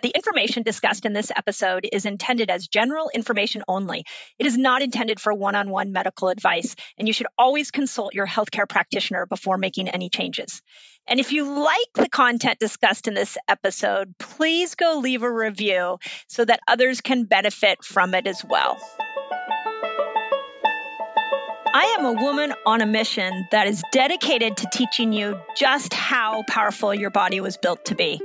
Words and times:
The 0.00 0.10
information 0.14 0.62
discussed 0.62 1.06
in 1.06 1.12
this 1.12 1.32
episode 1.34 1.88
is 1.90 2.06
intended 2.06 2.50
as 2.50 2.68
general 2.68 3.10
information 3.12 3.64
only. 3.66 4.04
It 4.38 4.46
is 4.46 4.56
not 4.56 4.80
intended 4.80 5.18
for 5.18 5.34
one 5.34 5.56
on 5.56 5.70
one 5.70 5.90
medical 5.90 6.28
advice, 6.28 6.76
and 6.98 7.08
you 7.08 7.14
should 7.14 7.26
always 7.36 7.72
consult 7.72 8.14
your 8.14 8.26
healthcare 8.26 8.68
practitioner 8.68 9.26
before 9.26 9.58
making 9.58 9.88
any 9.88 10.08
changes. 10.08 10.62
And 11.08 11.18
if 11.18 11.32
you 11.32 11.64
like 11.64 11.92
the 11.94 12.08
content 12.08 12.60
discussed 12.60 13.08
in 13.08 13.14
this 13.14 13.36
episode, 13.48 14.14
please 14.18 14.76
go 14.76 14.98
leave 14.98 15.24
a 15.24 15.32
review 15.32 15.98
so 16.28 16.44
that 16.44 16.60
others 16.68 17.00
can 17.00 17.24
benefit 17.24 17.82
from 17.82 18.14
it 18.14 18.26
as 18.28 18.44
well. 18.44 18.78
I 21.74 21.96
am 21.98 22.04
a 22.04 22.12
woman 22.12 22.54
on 22.66 22.82
a 22.82 22.86
mission 22.86 23.48
that 23.50 23.66
is 23.66 23.82
dedicated 23.90 24.58
to 24.58 24.68
teaching 24.72 25.12
you 25.12 25.40
just 25.56 25.92
how 25.92 26.44
powerful 26.48 26.94
your 26.94 27.10
body 27.10 27.40
was 27.40 27.56
built 27.56 27.86
to 27.86 27.94
be. 27.94 28.20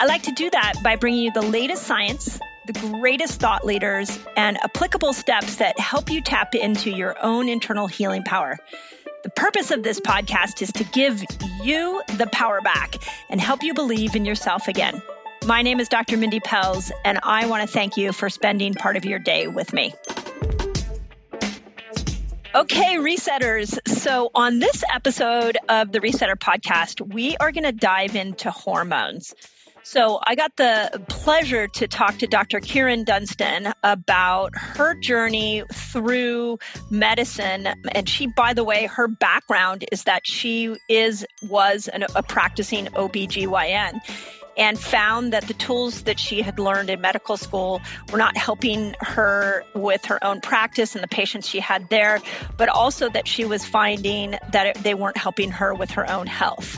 I 0.00 0.06
like 0.06 0.22
to 0.22 0.30
do 0.30 0.48
that 0.48 0.74
by 0.80 0.94
bringing 0.94 1.24
you 1.24 1.32
the 1.32 1.42
latest 1.42 1.82
science, 1.82 2.38
the 2.68 2.72
greatest 2.72 3.40
thought 3.40 3.66
leaders, 3.66 4.16
and 4.36 4.56
applicable 4.62 5.12
steps 5.12 5.56
that 5.56 5.76
help 5.80 6.08
you 6.08 6.20
tap 6.20 6.54
into 6.54 6.88
your 6.88 7.16
own 7.20 7.48
internal 7.48 7.88
healing 7.88 8.22
power. 8.22 8.58
The 9.24 9.30
purpose 9.30 9.72
of 9.72 9.82
this 9.82 9.98
podcast 9.98 10.62
is 10.62 10.70
to 10.74 10.84
give 10.84 11.24
you 11.64 12.00
the 12.16 12.28
power 12.30 12.60
back 12.60 12.94
and 13.28 13.40
help 13.40 13.64
you 13.64 13.74
believe 13.74 14.14
in 14.14 14.24
yourself 14.24 14.68
again. 14.68 15.02
My 15.44 15.62
name 15.62 15.80
is 15.80 15.88
Dr. 15.88 16.16
Mindy 16.16 16.38
Pelz, 16.38 16.92
and 17.04 17.18
I 17.24 17.48
want 17.48 17.66
to 17.66 17.72
thank 17.72 17.96
you 17.96 18.12
for 18.12 18.30
spending 18.30 18.74
part 18.74 18.96
of 18.96 19.04
your 19.04 19.18
day 19.18 19.48
with 19.48 19.72
me. 19.72 19.94
Okay, 22.54 22.98
resetters. 22.98 23.76
So, 23.88 24.30
on 24.32 24.60
this 24.60 24.84
episode 24.94 25.58
of 25.68 25.90
the 25.90 25.98
Resetter 25.98 26.36
podcast, 26.36 27.00
we 27.12 27.36
are 27.38 27.50
going 27.50 27.64
to 27.64 27.72
dive 27.72 28.14
into 28.14 28.52
hormones. 28.52 29.34
So 29.90 30.20
I 30.22 30.34
got 30.34 30.54
the 30.56 31.02
pleasure 31.08 31.66
to 31.66 31.88
talk 31.88 32.18
to 32.18 32.26
Dr. 32.26 32.60
Kyrin 32.60 33.06
Dunston 33.06 33.72
about 33.82 34.54
her 34.54 34.94
journey 34.94 35.62
through 35.72 36.58
medicine. 36.90 37.68
And 37.92 38.06
she, 38.06 38.26
by 38.26 38.52
the 38.52 38.64
way, 38.64 38.84
her 38.84 39.08
background 39.08 39.86
is 39.90 40.04
that 40.04 40.26
she 40.26 40.76
is 40.90 41.24
was 41.48 41.88
an, 41.88 42.04
a 42.14 42.22
practicing 42.22 42.88
OBGYN 42.88 43.98
and 44.58 44.78
found 44.78 45.32
that 45.32 45.48
the 45.48 45.54
tools 45.54 46.02
that 46.02 46.20
she 46.20 46.42
had 46.42 46.58
learned 46.58 46.90
in 46.90 47.00
medical 47.00 47.38
school 47.38 47.80
were 48.12 48.18
not 48.18 48.36
helping 48.36 48.94
her 49.00 49.64
with 49.74 50.04
her 50.04 50.22
own 50.22 50.42
practice 50.42 50.96
and 50.96 51.02
the 51.02 51.08
patients 51.08 51.48
she 51.48 51.60
had 51.60 51.88
there, 51.88 52.20
but 52.58 52.68
also 52.68 53.08
that 53.08 53.26
she 53.26 53.46
was 53.46 53.64
finding 53.64 54.36
that 54.52 54.66
it, 54.66 54.82
they 54.84 54.92
weren't 54.92 55.16
helping 55.16 55.50
her 55.50 55.72
with 55.72 55.92
her 55.92 56.10
own 56.10 56.26
health. 56.26 56.76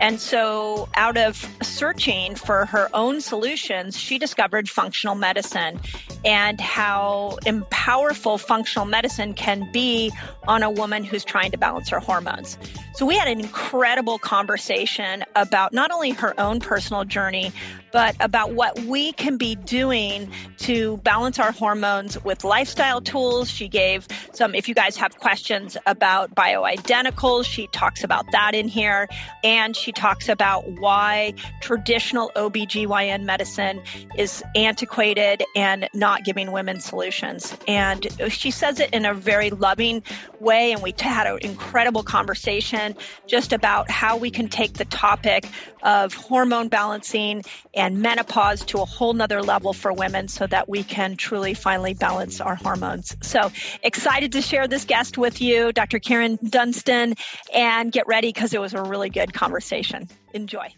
And 0.00 0.20
so, 0.20 0.88
out 0.94 1.16
of 1.16 1.36
searching 1.62 2.34
for 2.34 2.66
her 2.66 2.88
own 2.92 3.20
solutions, 3.20 3.98
she 3.98 4.18
discovered 4.18 4.68
functional 4.68 5.14
medicine 5.14 5.80
and 6.24 6.60
how 6.60 7.38
powerful 7.70 8.36
functional 8.38 8.86
medicine 8.86 9.32
can 9.34 9.70
be 9.72 10.12
on 10.46 10.62
a 10.62 10.70
woman 10.70 11.04
who's 11.04 11.24
trying 11.24 11.50
to 11.52 11.58
balance 11.58 11.88
her 11.88 12.00
hormones. 12.00 12.58
So, 12.94 13.06
we 13.06 13.16
had 13.16 13.28
an 13.28 13.40
incredible 13.40 14.18
conversation 14.18 15.24
about 15.34 15.72
not 15.72 15.90
only 15.90 16.10
her 16.10 16.38
own 16.38 16.60
personal 16.60 17.04
journey, 17.04 17.52
but 17.96 18.14
about 18.20 18.52
what 18.52 18.78
we 18.80 19.10
can 19.12 19.38
be 19.38 19.54
doing 19.54 20.30
to 20.58 20.98
balance 20.98 21.38
our 21.38 21.50
hormones 21.50 22.22
with 22.24 22.44
lifestyle 22.44 23.00
tools. 23.00 23.48
She 23.48 23.68
gave 23.68 24.06
some, 24.34 24.54
if 24.54 24.68
you 24.68 24.74
guys 24.74 24.98
have 24.98 25.18
questions 25.18 25.78
about 25.86 26.34
bioidenticals, 26.34 27.46
she 27.46 27.68
talks 27.68 28.04
about 28.04 28.30
that 28.32 28.54
in 28.54 28.68
here. 28.68 29.08
And 29.42 29.74
she 29.74 29.92
talks 29.92 30.28
about 30.28 30.70
why 30.72 31.32
traditional 31.62 32.30
OBGYN 32.36 33.24
medicine 33.24 33.80
is 34.18 34.44
antiquated 34.54 35.42
and 35.56 35.88
not 35.94 36.22
giving 36.22 36.52
women 36.52 36.80
solutions. 36.80 37.56
And 37.66 38.06
she 38.28 38.50
says 38.50 38.78
it 38.78 38.90
in 38.90 39.06
a 39.06 39.14
very 39.14 39.48
loving 39.48 40.02
way. 40.38 40.72
And 40.72 40.82
we 40.82 40.92
had 40.98 41.26
an 41.26 41.38
incredible 41.40 42.02
conversation 42.02 42.94
just 43.26 43.54
about 43.54 43.90
how 43.90 44.18
we 44.18 44.30
can 44.30 44.48
take 44.48 44.74
the 44.74 44.84
topic 44.84 45.46
of 45.86 46.12
hormone 46.12 46.68
balancing 46.68 47.42
and 47.72 48.02
menopause 48.02 48.64
to 48.66 48.78
a 48.78 48.84
whole 48.84 49.14
nother 49.14 49.40
level 49.42 49.72
for 49.72 49.92
women 49.92 50.28
so 50.28 50.46
that 50.48 50.68
we 50.68 50.82
can 50.82 51.16
truly 51.16 51.54
finally 51.54 51.94
balance 51.94 52.40
our 52.40 52.56
hormones. 52.56 53.16
So 53.22 53.50
excited 53.82 54.32
to 54.32 54.42
share 54.42 54.66
this 54.66 54.84
guest 54.84 55.16
with 55.16 55.40
you, 55.40 55.72
Dr. 55.72 56.00
Kyrin 56.00 56.38
Dunston, 56.50 57.14
and 57.54 57.92
get 57.92 58.06
ready 58.06 58.28
because 58.28 58.52
it 58.52 58.60
was 58.60 58.74
a 58.74 58.82
really 58.82 59.08
good 59.08 59.32
conversation. 59.32 60.08
Enjoy. 60.34 60.68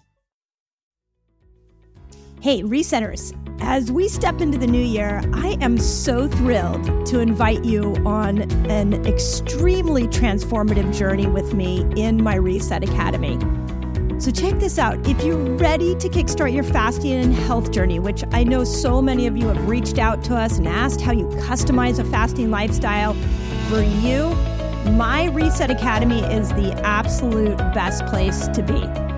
Hey, 2.40 2.62
resetters. 2.62 3.34
As 3.60 3.90
we 3.90 4.08
step 4.08 4.40
into 4.40 4.58
the 4.58 4.66
new 4.66 4.84
year, 4.84 5.20
I 5.32 5.56
am 5.60 5.78
so 5.78 6.28
thrilled 6.28 7.06
to 7.06 7.18
invite 7.18 7.64
you 7.64 7.96
on 8.06 8.42
an 8.70 9.04
extremely 9.06 10.06
transformative 10.06 10.96
journey 10.96 11.26
with 11.26 11.54
me 11.54 11.84
in 11.96 12.22
my 12.22 12.36
Reset 12.36 12.84
Academy. 12.84 13.36
So, 14.18 14.32
check 14.32 14.58
this 14.58 14.80
out. 14.80 15.06
If 15.06 15.22
you're 15.22 15.38
ready 15.56 15.94
to 15.94 16.08
kickstart 16.08 16.52
your 16.52 16.64
fasting 16.64 17.12
and 17.12 17.32
health 17.32 17.70
journey, 17.70 18.00
which 18.00 18.24
I 18.32 18.42
know 18.42 18.64
so 18.64 19.00
many 19.00 19.28
of 19.28 19.36
you 19.36 19.46
have 19.46 19.68
reached 19.68 19.98
out 19.98 20.24
to 20.24 20.34
us 20.34 20.58
and 20.58 20.66
asked 20.66 21.00
how 21.00 21.12
you 21.12 21.26
customize 21.26 22.00
a 22.00 22.04
fasting 22.04 22.50
lifestyle 22.50 23.14
for 23.68 23.80
you, 23.80 24.34
my 24.92 25.26
Reset 25.26 25.70
Academy 25.70 26.20
is 26.20 26.48
the 26.50 26.72
absolute 26.84 27.58
best 27.74 28.06
place 28.06 28.48
to 28.48 28.62
be. 28.62 29.17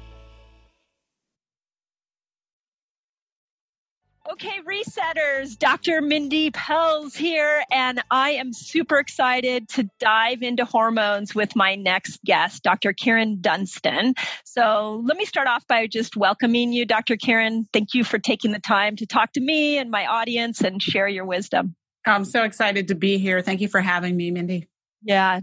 Okay, 4.31 4.61
resetters, 4.65 5.59
Dr. 5.59 5.99
Mindy 5.99 6.51
Pelz 6.51 7.17
here, 7.17 7.65
and 7.69 8.01
I 8.09 8.31
am 8.31 8.53
super 8.53 8.97
excited 8.97 9.67
to 9.69 9.89
dive 9.99 10.41
into 10.41 10.63
hormones 10.63 11.35
with 11.35 11.53
my 11.53 11.75
next 11.75 12.23
guest, 12.23 12.63
Dr. 12.63 12.93
Kyrin 12.93 13.41
Dunston. 13.41 14.13
So 14.45 15.03
let 15.05 15.17
me 15.17 15.25
start 15.25 15.49
off 15.49 15.67
by 15.67 15.85
just 15.85 16.15
welcoming 16.15 16.71
you, 16.71 16.85
Dr. 16.85 17.17
Kyrin. 17.17 17.65
Thank 17.73 17.93
you 17.93 18.05
for 18.05 18.19
taking 18.19 18.53
the 18.53 18.59
time 18.59 18.95
to 18.97 19.05
talk 19.05 19.33
to 19.33 19.41
me 19.41 19.77
and 19.77 19.91
my 19.91 20.05
audience 20.05 20.61
and 20.61 20.81
share 20.81 21.09
your 21.09 21.25
wisdom. 21.25 21.75
I'm 22.05 22.23
so 22.23 22.43
excited 22.43 22.87
to 22.87 22.95
be 22.95 23.17
here. 23.17 23.41
Thank 23.41 23.59
you 23.59 23.67
for 23.67 23.81
having 23.81 24.15
me, 24.15 24.31
Mindy. 24.31 24.69
Yeah. 25.03 25.41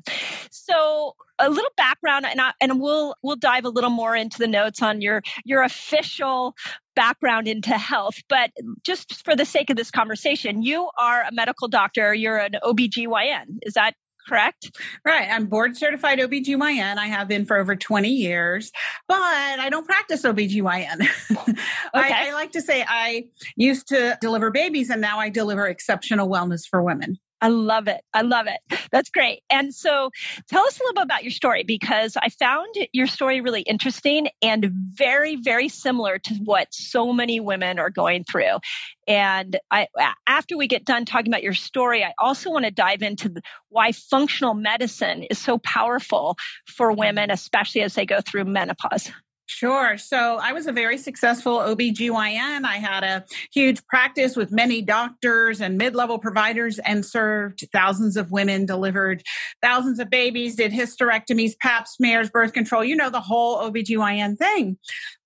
So 0.51 1.15
a 1.39 1.49
little 1.49 1.71
background 1.77 2.27
and 2.27 2.41
I, 2.41 2.53
and 2.61 2.81
we'll 2.81 3.15
we'll 3.23 3.37
dive 3.37 3.65
a 3.65 3.71
little 3.71 3.91
more 3.91 4.15
into 4.15 4.39
the 4.39 4.49
notes 4.49 4.83
on 4.83 5.01
your 5.01 5.23
your 5.45 5.63
official 5.63 6.55
background 6.97 7.47
into 7.47 7.77
health 7.79 8.17
but 8.29 8.51
just 8.83 9.25
for 9.25 9.37
the 9.37 9.45
sake 9.45 9.71
of 9.71 9.77
this 9.77 9.91
conversation 9.91 10.63
you 10.63 10.91
are 10.99 11.23
a 11.23 11.33
medical 11.33 11.69
doctor 11.69 12.13
you're 12.13 12.39
an 12.39 12.57
OBGYN 12.65 13.59
is 13.63 13.75
that 13.75 13.95
correct? 14.29 14.79
Right. 15.05 15.29
I'm 15.31 15.47
board 15.47 15.77
certified 15.77 16.19
OBGYN. 16.19 16.99
I 16.99 17.07
have 17.07 17.29
been 17.29 17.47
for 17.47 17.57
over 17.57 17.75
20 17.75 18.09
years, 18.09 18.71
but 19.09 19.17
I 19.17 19.71
don't 19.71 19.87
practice 19.87 20.23
OBGYN. 20.23 21.01
okay. 21.31 21.57
I, 21.95 22.29
I 22.29 22.33
like 22.35 22.53
to 22.53 22.61
say 22.61 22.85
I 22.87 23.25
used 23.57 23.89
to 23.89 24.19
deliver 24.21 24.51
babies 24.51 24.91
and 24.91 25.01
now 25.01 25.19
I 25.19 25.31
deliver 25.31 25.67
exceptional 25.67 26.29
wellness 26.29 26.69
for 26.69 26.83
women. 26.83 27.17
I 27.41 27.49
love 27.49 27.87
it. 27.87 28.01
I 28.13 28.23
love 28.23 28.47
it. 28.49 28.61
That's 28.91 29.11
great. 29.11 29.43
And 29.49 29.73
so 29.75 30.11
tell 30.49 30.65
us 30.65 30.79
a 30.79 30.83
little 30.83 30.95
bit 30.95 31.05
about 31.05 31.23
your 31.23 31.31
story 31.31 31.63
because 31.63 32.17
I 32.17 32.31
found 32.31 32.75
your 32.93 33.07
story 33.07 33.41
really 33.41 33.63
interesting 33.63 34.29
and 34.43 34.71
very, 34.73 35.37
very 35.37 35.69
similar 35.69 36.19
to 36.19 36.35
what 36.45 36.69
so 36.73 37.13
many 37.13 37.39
women 37.39 37.79
are 37.79 37.91
going 37.91 38.25
through. 38.25 38.59
And 39.07 39.59
I, 39.71 39.87
after 40.27 40.57
we 40.57 40.67
get 40.67 40.85
done 40.85 41.05
talking 41.05 41.33
about 41.33 41.43
your 41.43 41.55
story, 41.55 42.05
I 42.05 42.13
also 42.19 42.51
want 42.51 42.65
to 42.65 42.71
dive 42.71 43.03
into 43.03 43.41
why 43.69 43.93
functional 43.93 44.55
medicine 44.55 45.23
is 45.31 45.39
so 45.39 45.59
powerful 45.59 46.37
for 46.67 46.93
women, 46.93 47.31
especially 47.31 47.83
as 47.83 47.95
they 47.95 48.05
go 48.05 48.21
through 48.21 48.45
menopause. 48.47 49.11
Sure. 49.51 49.97
So 49.97 50.39
I 50.43 50.53
was 50.53 50.67
a 50.67 50.73
very 50.73 50.99
successful 50.99 51.57
OBGYN. 51.57 52.65
I 52.65 52.77
had 52.77 53.03
a 53.03 53.25
huge 53.51 53.85
practice 53.87 54.37
with 54.37 54.53
many 54.53 54.83
doctors 54.83 55.63
and 55.63 55.79
mid 55.79 55.97
level 55.97 56.19
providers 56.19 56.79
and 56.81 57.05
served 57.05 57.67
thousands 57.73 58.19
of 58.19 58.31
women, 58.31 58.67
delivered 58.67 59.23
thousands 59.63 60.01
of 60.01 60.11
babies, 60.11 60.55
did 60.55 60.71
hysterectomies, 60.71 61.59
pap 61.59 61.89
smears, 61.89 62.29
birth 62.29 62.53
control, 62.53 62.85
you 62.85 62.95
know, 62.95 63.09
the 63.09 63.23
whole 63.23 63.57
OBGYN 63.63 64.37
thing. 64.37 64.77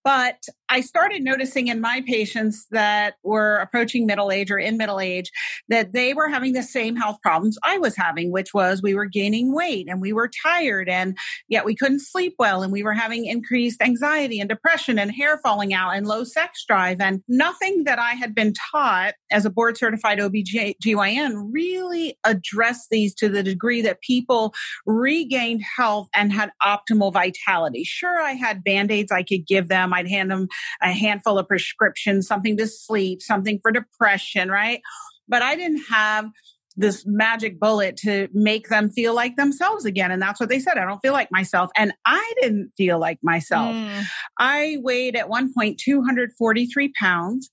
But 0.05 0.45
I 0.69 0.81
started 0.81 1.23
noticing 1.23 1.69
in 1.69 1.81
my 1.81 2.03
patients 2.07 2.67
that 2.71 3.17
were 3.23 3.57
approaching 3.57 4.07
middle 4.07 4.33
age 4.33 4.51
or 4.51 4.59
in 4.59 4.79
middle 4.79 5.01
age 5.01 5.31
that 5.69 5.93
they 5.93 6.15
were 6.15 6.29
having 6.29 6.55
the 6.55 6.63
same 6.63 6.97
health 6.97 7.19
problems 7.23 7.59
I 7.63 7.77
was 7.79 7.95
having, 7.95 8.33
which 8.33 8.55
was 8.55 8.83
we 8.83 8.95
were 8.95 9.05
gaining 9.05 9.55
weight 9.55 9.87
and 9.89 10.01
we 10.01 10.15
were 10.15 10.31
tired 10.43 10.89
and 10.89 11.17
yet 11.49 11.67
we 11.67 11.77
couldn't 11.77 12.01
sleep 12.01 12.35
well 12.39 12.63
and 12.63 12.73
we 12.73 12.83
were 12.83 12.95
having 12.95 13.27
increased 13.27 13.83
anxiety 13.83 14.41
and 14.41 14.49
depression 14.49 14.99
and 14.99 15.13
hair 15.13 15.39
falling 15.39 15.75
out 15.75 15.95
and 15.95 16.07
low 16.07 16.25
sex 16.25 16.65
drive. 16.67 17.01
And 17.01 17.23
nothing 17.29 17.85
that 17.85 17.99
I 17.99 18.13
had 18.13 18.35
been 18.35 18.55
taught 18.73 19.15
as 19.31 19.45
a 19.45 19.51
board 19.51 19.77
certified 19.77 20.19
OBGYN 20.19 21.51
really 21.53 22.19
addressed 22.25 22.89
these 22.91 23.15
to 23.17 23.29
the 23.29 23.43
degree 23.43 23.83
that 23.83 24.01
people 24.01 24.55
regained 24.87 25.63
health 25.77 26.09
and 26.15 26.33
had 26.33 26.51
optimal 26.63 27.13
vitality. 27.13 27.85
Sure, 27.85 28.21
I 28.21 28.33
had 28.33 28.65
band 28.65 28.91
aids 28.91 29.13
I 29.13 29.23
could 29.23 29.47
give 29.47 29.69
them 29.69 29.92
I'd 29.93 30.09
hand 30.09 30.31
them 30.31 30.49
a 30.83 30.93
handful 30.93 31.39
of 31.39 31.49
prescriptions, 31.49 32.27
something 32.27 32.57
to 32.57 32.67
sleep, 32.67 33.23
something 33.23 33.59
for 33.63 33.73
depression, 33.73 34.51
right? 34.51 34.81
But 35.29 35.43
I 35.43 35.57
didn't 35.57 35.85
have 35.89 36.31
this 36.77 37.05
magic 37.07 37.61
bullet 37.61 37.97
to 37.99 38.29
make 38.33 38.69
them 38.69 38.91
feel 38.91 39.15
like 39.15 39.37
themselves 39.37 39.85
again. 39.85 40.11
And 40.11 40.23
that's 40.23 40.41
what 40.41 40.49
they 40.49 40.59
said. 40.59 40.79
I 40.79 40.85
don't 40.85 41.01
feel 41.01 41.13
like 41.13 41.31
myself. 41.31 41.71
And 41.77 41.93
I 42.07 42.33
didn't 42.41 42.73
feel 42.77 42.99
like 42.99 43.19
myself. 43.23 43.75
Mm. 43.75 44.05
I 44.39 44.79
weighed 44.81 45.17
at 45.17 45.29
one 45.29 45.53
point 45.53 45.79
243 45.79 46.93
pounds. 46.99 47.51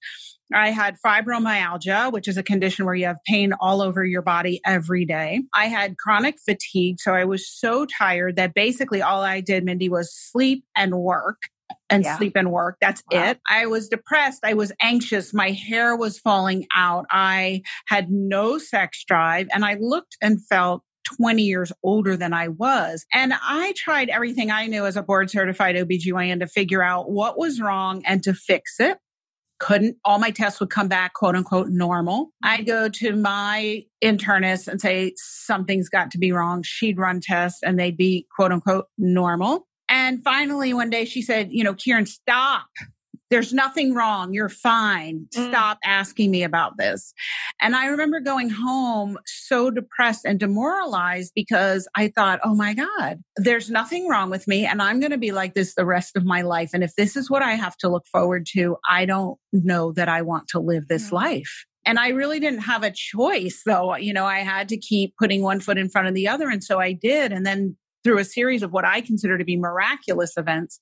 I 0.54 0.72
had 0.72 0.98
fibromyalgia, 1.06 2.12
which 2.12 2.28
is 2.28 2.38
a 2.38 2.44
condition 2.44 2.86
where 2.86 2.96
you 2.96 3.06
have 3.06 3.18
pain 3.28 3.54
all 3.60 3.82
over 3.82 4.04
your 4.04 4.24
body 4.24 4.60
every 4.66 5.06
day. 5.06 5.44
I 5.54 5.66
had 5.66 5.98
chronic 5.98 6.38
fatigue. 6.44 7.00
So 7.00 7.14
I 7.14 7.26
was 7.26 7.48
so 7.48 7.86
tired 7.86 8.36
that 8.38 8.56
basically 8.56 9.02
all 9.02 9.22
I 9.22 9.42
did, 9.42 9.64
Mindy, 9.64 9.90
was 9.90 10.12
sleep 10.12 10.64
and 10.76 10.96
work 10.96 11.38
and 11.90 12.04
yeah. 12.04 12.18
sleep 12.18 12.34
and 12.36 12.52
work. 12.52 12.78
That's 12.82 13.04
wow. 13.12 13.30
it. 13.30 13.40
I 13.50 13.66
was 13.66 13.90
depressed. 13.90 14.42
I 14.44 14.54
was 14.54 14.72
anxious. 14.82 15.34
My 15.34 15.52
hair 15.52 15.96
was 15.96 16.20
falling 16.20 16.68
out. 16.76 17.06
I 17.12 17.62
had 17.88 18.10
no 18.10 18.58
sex 18.58 19.04
drive 19.06 19.48
and 19.54 19.66
I 19.66 19.76
looked 19.80 20.18
and 20.22 20.46
felt 20.48 20.84
20 21.18 21.42
years 21.42 21.72
older 21.84 22.16
than 22.16 22.34
I 22.34 22.50
was. 22.50 23.06
And 23.14 23.34
I 23.42 23.74
tried 23.76 24.10
everything 24.10 24.52
I 24.52 24.68
knew 24.68 24.86
as 24.86 24.96
a 24.96 25.04
board 25.04 25.30
certified 25.30 25.76
OBGYN 25.76 26.40
to 26.40 26.48
figure 26.48 26.84
out 26.84 27.10
what 27.12 27.38
was 27.38 27.62
wrong 27.62 28.04
and 28.06 28.22
to 28.24 28.34
fix 28.34 28.80
it. 28.80 28.98
Couldn't, 29.60 29.98
all 30.06 30.20
my 30.20 30.32
tests 30.32 30.62
would 30.62 30.70
come 30.70 30.88
back 30.88 31.14
quote 31.14 31.36
unquote 31.36 31.68
normal. 31.68 32.30
I'd 32.44 32.66
go 32.66 32.88
to 32.88 33.16
my 33.16 33.84
internist 34.02 34.70
and 34.70 34.80
say, 34.80 35.14
something's 35.18 35.90
got 35.90 36.12
to 36.12 36.18
be 36.18 36.32
wrong. 36.32 36.64
She'd 36.64 36.98
run 36.98 37.20
tests 37.22 37.62
and 37.62 37.78
they'd 37.78 37.98
be 37.98 38.26
quote 38.34 38.54
unquote 38.54 38.86
normal. 38.98 39.68
And 39.90 40.24
finally, 40.24 40.74
one 40.74 40.90
day 40.90 41.06
she 41.06 41.22
said, 41.22 41.52
You 41.52 41.64
know, 41.64 41.74
Kyrin, 41.74 42.08
stop. 42.08 42.68
There's 43.30 43.54
nothing 43.54 43.94
wrong. 43.94 44.34
You're 44.34 44.50
fine. 44.50 45.28
Mm. 45.36 45.50
Stop 45.50 45.78
mm. 45.78 45.88
asking 45.88 46.32
me 46.32 46.44
about 46.44 46.78
this. 46.78 47.14
And 47.62 47.76
I 47.76 47.88
remember 47.88 48.20
going 48.20 48.50
home 48.50 49.20
so 49.26 49.70
depressed 49.70 50.26
and 50.26 50.40
demoralized 50.40 51.34
because 51.36 51.88
I 51.96 52.08
thought, 52.08 52.40
oh 52.44 52.56
my 52.56 52.74
God, 52.74 53.22
there's 53.36 53.70
nothing 53.70 54.08
wrong 54.08 54.32
with 54.32 54.48
me. 54.48 54.66
And 54.66 54.82
I'm 54.82 55.00
going 55.00 55.12
to 55.12 55.18
be 55.18 55.32
like 55.32 55.54
this 55.54 55.76
the 55.76 55.86
rest 55.86 56.18
of 56.18 56.26
my 56.26 56.42
life. 56.42 56.72
And 56.74 56.84
if 56.84 56.96
this 56.96 57.16
is 57.16 57.30
what 57.30 57.44
I 57.44 57.54
have 57.54 57.78
to 57.78 57.90
look 57.90 58.08
forward 58.08 58.48
to, 58.54 58.78
I 58.90 59.06
don't 59.06 59.38
know 59.54 59.92
that 59.92 60.10
I 60.10 60.24
want 60.24 60.48
to 60.50 60.60
live 60.60 60.88
this 60.88 61.10
mm. 61.10 61.14
life. 61.14 61.66
And 61.86 61.98
I 61.98 62.10
really 62.10 62.40
didn't 62.40 62.60
have 62.60 62.84
a 62.84 62.92
choice 62.92 63.62
though. 63.66 63.96
You 63.96 64.14
know, 64.14 64.26
I 64.26 64.40
had 64.40 64.70
to 64.70 64.78
keep 64.78 65.16
putting 65.18 65.44
one 65.44 65.60
foot 65.60 65.78
in 65.78 65.90
front 65.90 66.08
of 66.08 66.14
the 66.14 66.28
other. 66.28 66.50
And 66.50 66.64
so 66.64 66.80
I 66.80 66.94
did. 66.94 67.32
And 67.32 67.46
then 67.46 67.78
through 68.10 68.18
a 68.18 68.26
series 68.26 68.64
of 68.64 68.74
what 68.74 68.86
I 68.86 69.02
consider 69.02 69.38
to 69.38 69.46
be 69.46 69.56
miraculous 69.56 70.36
events, 70.36 70.80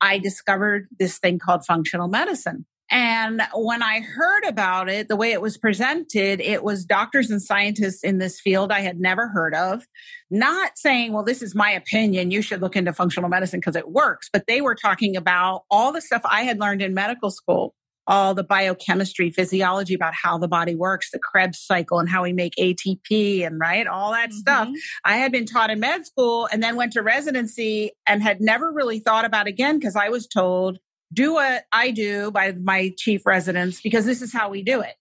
I 0.00 0.18
discovered 0.18 0.88
this 0.98 1.18
thing 1.18 1.38
called 1.38 1.66
functional 1.66 2.08
medicine. 2.08 2.64
And 2.90 3.42
when 3.54 3.82
I 3.82 4.00
heard 4.00 4.44
about 4.46 4.88
it, 4.88 5.08
the 5.08 5.16
way 5.16 5.32
it 5.32 5.42
was 5.42 5.58
presented, 5.58 6.40
it 6.40 6.64
was 6.64 6.86
doctors 6.86 7.30
and 7.30 7.42
scientists 7.42 8.02
in 8.02 8.16
this 8.16 8.40
field 8.40 8.72
I 8.72 8.80
had 8.80 8.98
never 8.98 9.28
heard 9.28 9.54
of, 9.54 9.84
not 10.30 10.78
saying, 10.78 11.12
well, 11.12 11.22
this 11.22 11.42
is 11.42 11.54
my 11.54 11.70
opinion. 11.70 12.30
You 12.30 12.40
should 12.40 12.62
look 12.62 12.76
into 12.76 12.92
functional 12.94 13.28
medicine 13.28 13.60
because 13.60 13.76
it 13.76 13.90
works. 13.90 14.30
But 14.32 14.46
they 14.46 14.62
were 14.62 14.74
talking 14.74 15.16
about 15.16 15.64
all 15.70 15.92
the 15.92 16.00
stuff 16.00 16.22
I 16.24 16.44
had 16.44 16.60
learned 16.60 16.80
in 16.80 16.94
medical 16.94 17.30
school 17.30 17.74
all 18.06 18.34
the 18.34 18.44
biochemistry, 18.44 19.30
physiology 19.30 19.94
about 19.94 20.14
how 20.14 20.38
the 20.38 20.48
body 20.48 20.74
works, 20.74 21.10
the 21.10 21.18
Krebs 21.18 21.58
cycle 21.60 21.98
and 21.98 22.08
how 22.08 22.22
we 22.22 22.32
make 22.32 22.54
ATP 22.56 23.46
and 23.46 23.58
right, 23.58 23.86
all 23.86 24.12
that 24.12 24.30
mm-hmm. 24.30 24.38
stuff. 24.38 24.68
I 25.04 25.16
had 25.16 25.32
been 25.32 25.46
taught 25.46 25.70
in 25.70 25.80
med 25.80 26.06
school 26.06 26.48
and 26.52 26.62
then 26.62 26.76
went 26.76 26.92
to 26.92 27.02
residency 27.02 27.92
and 28.06 28.22
had 28.22 28.40
never 28.40 28.72
really 28.72 28.98
thought 28.98 29.24
about 29.24 29.46
again 29.46 29.78
because 29.78 29.96
I 29.96 30.08
was 30.08 30.26
told, 30.26 30.78
do 31.12 31.34
what 31.34 31.64
I 31.72 31.90
do 31.90 32.30
by 32.30 32.52
my 32.52 32.92
chief 32.96 33.24
residents 33.24 33.80
because 33.80 34.04
this 34.04 34.20
is 34.20 34.32
how 34.32 34.50
we 34.50 34.62
do 34.62 34.80
it. 34.80 34.94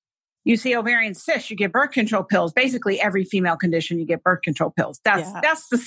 You 0.46 0.58
see 0.58 0.76
ovarian 0.76 1.14
cysts, 1.14 1.50
you 1.50 1.56
get 1.56 1.72
birth 1.72 1.92
control 1.92 2.24
pills. 2.24 2.52
Basically, 2.52 3.00
every 3.00 3.24
female 3.24 3.56
condition, 3.56 3.98
you 3.98 4.06
get 4.06 4.24
birth 4.24 4.42
control 4.42 4.72
pills. 4.72 5.00
That's 5.06 5.30
yeah. 5.30 5.40
that's 5.42 5.68
the 5.70 5.78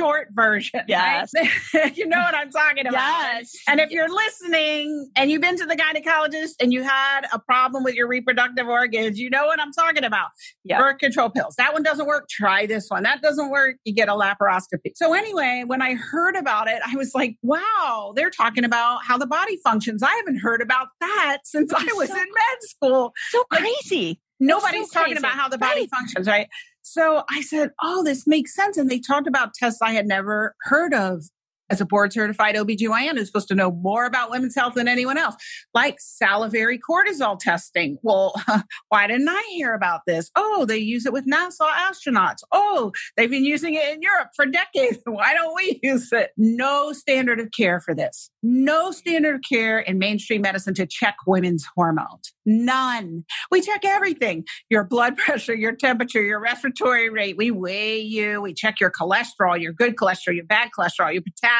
short 0.00 0.28
version. 0.32 0.80
Yes. 0.88 1.30
Right? 1.74 1.96
you 1.96 2.06
know 2.06 2.18
what 2.18 2.34
I'm 2.34 2.50
talking 2.50 2.86
about. 2.86 3.00
Yes. 3.00 3.52
And 3.68 3.80
if 3.80 3.90
you're 3.90 4.08
listening 4.08 5.10
and 5.16 5.30
you've 5.30 5.42
been 5.42 5.56
to 5.56 5.66
the 5.66 5.76
gynecologist 5.76 6.54
and 6.60 6.72
you 6.72 6.82
had 6.82 7.22
a 7.32 7.38
problem 7.38 7.84
with 7.84 7.94
your 7.94 8.08
reproductive 8.08 8.66
organs, 8.66 9.18
you 9.18 9.30
know 9.30 9.46
what 9.46 9.60
I'm 9.60 9.72
talking 9.72 10.04
about. 10.04 10.28
Yep. 10.64 10.78
Birth 10.78 10.98
control 10.98 11.30
pills. 11.30 11.54
That 11.56 11.72
one 11.72 11.82
doesn't 11.82 12.06
work. 12.06 12.28
Try 12.28 12.66
this 12.66 12.86
one. 12.88 13.02
That 13.02 13.22
doesn't 13.22 13.50
work. 13.50 13.76
You 13.84 13.94
get 13.94 14.08
a 14.08 14.12
laparoscopy. 14.12 14.92
So 14.94 15.12
anyway, 15.12 15.64
when 15.66 15.82
I 15.82 15.94
heard 15.94 16.36
about 16.36 16.68
it, 16.68 16.80
I 16.86 16.96
was 16.96 17.14
like, 17.14 17.36
wow, 17.42 18.12
they're 18.16 18.30
talking 18.30 18.64
about 18.64 19.04
how 19.04 19.18
the 19.18 19.26
body 19.26 19.58
functions. 19.62 20.02
I 20.02 20.14
haven't 20.14 20.38
heard 20.38 20.62
about 20.62 20.88
that 21.00 21.38
since 21.44 21.72
I 21.72 21.86
was 21.94 22.08
so, 22.08 22.16
in 22.16 22.24
med 22.24 22.62
school. 22.62 23.12
So 23.30 23.44
crazy. 23.44 24.20
Nobody's 24.40 24.90
so 24.90 25.00
talking 25.00 25.18
about 25.18 25.32
how 25.32 25.48
the 25.48 25.58
body 25.58 25.82
right. 25.82 25.90
functions, 25.90 26.26
right? 26.26 26.48
So 26.82 27.24
I 27.30 27.42
said, 27.42 27.70
Oh, 27.82 28.02
this 28.04 28.26
makes 28.26 28.54
sense. 28.54 28.76
And 28.76 28.90
they 28.90 28.98
talked 28.98 29.26
about 29.26 29.54
tests 29.54 29.80
I 29.82 29.92
had 29.92 30.06
never 30.06 30.54
heard 30.62 30.94
of 30.94 31.24
as 31.70 31.80
a 31.80 31.86
board 31.86 32.12
certified 32.12 32.54
OBGYN 32.56 33.16
who's 33.16 33.28
supposed 33.28 33.48
to 33.48 33.54
know 33.54 33.70
more 33.70 34.04
about 34.04 34.30
women's 34.30 34.54
health 34.54 34.74
than 34.74 34.88
anyone 34.88 35.16
else, 35.16 35.36
like 35.74 35.96
salivary 36.00 36.78
cortisol 36.78 37.38
testing. 37.38 37.98
Well, 38.02 38.34
why 38.88 39.06
didn't 39.06 39.28
I 39.28 39.42
hear 39.50 39.74
about 39.74 40.00
this? 40.06 40.30
Oh, 40.36 40.64
they 40.66 40.78
use 40.78 41.06
it 41.06 41.12
with 41.12 41.26
NASA 41.26 41.68
astronauts. 41.70 42.38
Oh, 42.52 42.92
they've 43.16 43.30
been 43.30 43.44
using 43.44 43.74
it 43.74 43.88
in 43.92 44.02
Europe 44.02 44.28
for 44.34 44.46
decades. 44.46 44.98
Why 45.06 45.34
don't 45.34 45.54
we 45.54 45.78
use 45.82 46.12
it? 46.12 46.30
No 46.36 46.92
standard 46.92 47.40
of 47.40 47.50
care 47.50 47.80
for 47.80 47.94
this. 47.94 48.30
No 48.42 48.90
standard 48.90 49.36
of 49.36 49.40
care 49.48 49.78
in 49.78 49.98
mainstream 49.98 50.42
medicine 50.42 50.74
to 50.74 50.86
check 50.86 51.16
women's 51.26 51.66
hormones. 51.74 52.32
None. 52.46 53.24
We 53.50 53.60
check 53.60 53.84
everything 53.84 54.44
your 54.68 54.84
blood 54.84 55.16
pressure, 55.16 55.54
your 55.54 55.72
temperature, 55.72 56.22
your 56.22 56.40
respiratory 56.40 57.10
rate. 57.10 57.36
We 57.36 57.50
weigh 57.50 58.00
you. 58.00 58.40
We 58.40 58.54
check 58.54 58.80
your 58.80 58.90
cholesterol, 58.90 59.60
your 59.60 59.72
good 59.72 59.96
cholesterol, 59.96 60.34
your 60.34 60.44
bad 60.44 60.70
cholesterol, 60.76 61.12
your 61.12 61.22
potassium. 61.22 61.59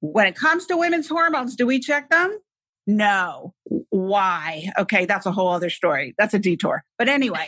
When 0.00 0.26
it 0.26 0.36
comes 0.36 0.66
to 0.66 0.76
women's 0.76 1.08
hormones, 1.08 1.56
do 1.56 1.66
we 1.66 1.80
check 1.80 2.10
them? 2.10 2.38
No. 2.86 3.54
Why? 3.90 4.70
Okay, 4.78 5.06
that's 5.06 5.26
a 5.26 5.32
whole 5.32 5.48
other 5.48 5.70
story. 5.70 6.14
That's 6.18 6.34
a 6.34 6.38
detour. 6.38 6.84
But 6.98 7.08
anyway, 7.08 7.46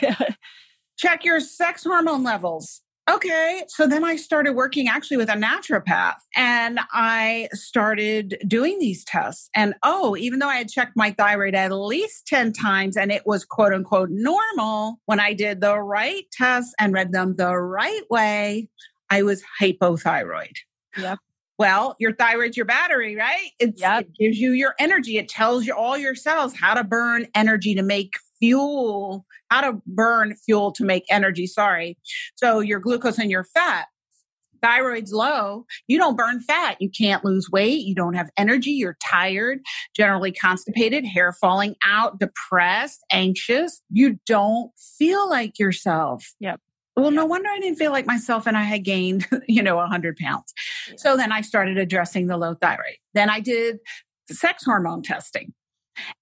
check 0.97 1.23
your 1.23 1.39
sex 1.39 1.83
hormone 1.83 2.23
levels. 2.23 2.81
Okay. 3.09 3.63
So 3.69 3.87
then 3.87 4.03
I 4.03 4.17
started 4.17 4.53
working 4.53 4.89
actually 4.89 5.15
with 5.15 5.29
a 5.29 5.33
naturopath 5.33 6.17
and 6.35 6.79
I 6.91 7.47
started 7.53 8.37
doing 8.45 8.79
these 8.79 9.05
tests. 9.05 9.49
And 9.55 9.75
oh, 9.83 10.17
even 10.17 10.39
though 10.39 10.49
I 10.49 10.57
had 10.57 10.67
checked 10.67 10.97
my 10.97 11.11
thyroid 11.11 11.55
at 11.55 11.71
least 11.71 12.27
10 12.27 12.51
times 12.51 12.97
and 12.97 13.09
it 13.09 13.25
was 13.25 13.45
quote 13.45 13.71
unquote 13.71 14.09
normal, 14.11 14.99
when 15.05 15.21
I 15.21 15.33
did 15.33 15.61
the 15.61 15.79
right 15.79 16.25
tests 16.33 16.73
and 16.79 16.91
read 16.91 17.13
them 17.13 17.35
the 17.37 17.55
right 17.55 18.03
way, 18.09 18.67
I 19.09 19.23
was 19.23 19.41
hypothyroid. 19.61 20.55
Yep. 20.97 21.19
Well, 21.57 21.95
your 21.99 22.13
thyroid's 22.13 22.55
your 22.55 22.65
battery, 22.65 23.15
right? 23.15 23.49
It's, 23.59 23.81
yep. 23.81 24.03
It 24.03 24.13
gives 24.19 24.37
you 24.37 24.51
your 24.51 24.75
energy. 24.79 25.17
It 25.17 25.27
tells 25.27 25.65
you 25.65 25.73
all 25.73 25.97
your 25.97 26.15
cells 26.15 26.53
how 26.53 26.75
to 26.75 26.83
burn 26.83 27.27
energy 27.33 27.73
to 27.75 27.81
make 27.81 28.13
fuel, 28.39 29.25
how 29.49 29.61
to 29.61 29.81
burn 29.87 30.35
fuel 30.45 30.71
to 30.73 30.83
make 30.83 31.03
energy. 31.09 31.47
Sorry. 31.47 31.97
So 32.35 32.59
your 32.59 32.79
glucose 32.79 33.17
and 33.17 33.31
your 33.31 33.43
fat. 33.43 33.87
Thyroid's 34.63 35.11
low, 35.13 35.65
you 35.87 35.99
don't 35.99 36.17
burn 36.17 36.41
fat. 36.41 36.77
You 36.79 36.89
can't 36.89 37.23
lose 37.23 37.47
weight. 37.51 37.85
You 37.85 37.93
don't 37.93 38.15
have 38.15 38.31
energy. 38.37 38.71
You're 38.71 38.97
tired, 39.07 39.59
generally 39.95 40.31
constipated, 40.31 41.05
hair 41.05 41.31
falling 41.39 41.75
out, 41.85 42.19
depressed, 42.19 43.05
anxious. 43.11 43.81
You 43.91 44.19
don't 44.25 44.71
feel 44.97 45.29
like 45.29 45.59
yourself. 45.59 46.33
Yep. 46.39 46.59
Well, 46.97 47.11
no 47.11 47.25
wonder 47.27 47.47
I 47.47 47.59
didn't 47.59 47.77
feel 47.77 47.91
like 47.91 48.07
myself 48.07 48.47
and 48.47 48.57
I 48.57 48.63
had 48.63 48.83
gained, 48.83 49.27
you 49.47 49.61
know, 49.61 49.75
100 49.75 50.17
pounds. 50.17 50.53
Yeah. 50.89 50.95
So 50.97 51.15
then 51.15 51.31
I 51.31 51.41
started 51.41 51.77
addressing 51.77 52.25
the 52.25 52.37
low 52.37 52.55
thyroid. 52.55 52.97
Then 53.13 53.29
I 53.29 53.39
did 53.39 53.77
sex 54.29 54.65
hormone 54.65 55.03
testing. 55.03 55.53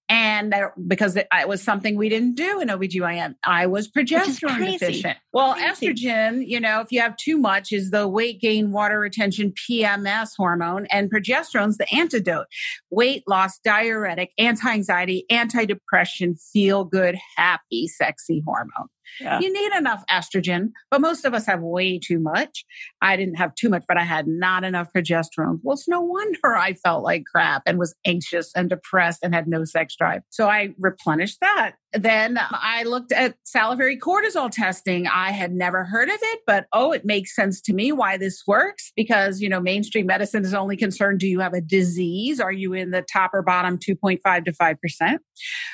And 0.08 0.54
because 0.88 1.16
it, 1.16 1.28
it, 1.34 1.48
was 1.48 1.64
something 1.64 1.98
we 1.98 2.10
didn't 2.10 2.36
do 2.36 2.60
in 2.60 2.68
OBGYN, 2.68 3.36
I 3.44 3.66
was 3.66 3.90
progesterone 3.90 4.78
deficient. 4.80 5.18
Well, 5.34 5.54
crazy. 5.54 5.94
estrogen, 5.94 6.48
you 6.48 6.60
know, 6.60 6.82
if 6.82 6.92
you 6.92 7.02
have 7.02 7.18
too 7.18 7.38
much, 7.40 7.72
is 7.72 7.90
the 7.90 8.08
weight 8.08 8.40
gain, 8.40 8.72
water 8.72 9.00
retention, 9.00 9.54
PMS 9.54 10.30
hormone, 10.38 10.86
and 10.92 11.12
progesterone's 11.12 11.78
the 11.78 11.92
antidote. 11.92 12.46
Weight 12.92 13.24
loss, 13.28 13.58
diuretic, 13.64 14.32
anti 14.38 14.72
anxiety, 14.72 15.26
anti 15.32 15.66
depression, 15.66 16.36
feel 16.36 16.84
good, 16.84 17.18
happy, 17.36 17.88
sexy 17.88 18.44
hormone. 18.46 18.90
Yeah. 19.20 19.40
You 19.40 19.52
need 19.52 19.78
enough 19.78 20.04
estrogen, 20.12 20.72
but 20.92 21.02
most 21.02 21.26
of 21.26 21.34
us 21.34 21.46
have 21.46 21.62
way 21.62 22.00
too 22.00 22.20
much. 22.20 22.66
I 23.02 23.16
didn't 23.16 23.36
have 23.36 23.56
too 23.56 23.70
much, 23.70 23.86
but 23.88 23.98
I 23.98 24.04
had 24.04 24.28
not 24.28 24.64
enough 24.64 24.90
progesterone. 24.96 25.60
Well, 25.64 25.76
it's 25.76 25.88
no 25.88 26.02
wonder 26.02 26.56
I 26.56 26.74
felt 26.74 27.04
like 27.04 27.24
crap 27.26 27.64
and 27.66 27.80
was 27.80 27.96
anxious 28.06 28.52
and 28.56 28.70
depressed 28.70 29.20
and 29.24 29.34
had 29.34 29.48
no 29.48 29.64
sex 29.64 29.95
drive. 29.96 30.22
So 30.30 30.48
I 30.48 30.74
replenished 30.80 31.40
that. 31.42 31.74
Then 31.94 32.38
I 32.52 32.84
looked 32.84 33.14
at 33.14 33.36
salivary 33.44 33.98
cortisol 33.98 34.52
testing. 34.52 35.08
I 35.08 35.32
had 35.32 35.54
never 35.54 35.86
heard 35.86 36.10
of 36.10 36.18
it, 36.22 36.40
but 36.46 36.66
oh, 36.74 36.92
it 36.92 37.06
makes 37.06 37.34
sense 37.34 37.62
to 37.62 37.74
me 37.74 37.92
why 37.94 38.18
this 38.18 38.44
works 38.46 38.92
because, 38.98 39.40
you 39.40 39.48
know, 39.48 39.62
mainstream 39.62 40.06
medicine 40.06 40.44
is 40.44 40.54
only 40.54 40.76
concerned 40.76 41.20
do 41.20 41.28
you 41.28 41.40
have 41.40 41.54
a 41.54 41.62
disease? 41.62 42.40
Are 42.42 42.52
you 42.52 42.74
in 42.74 42.92
the 42.92 43.02
top 43.02 43.32
or 43.34 43.42
bottom 43.42 43.78
2.5 43.78 44.46
to 44.46 44.52
5%? 44.52 45.18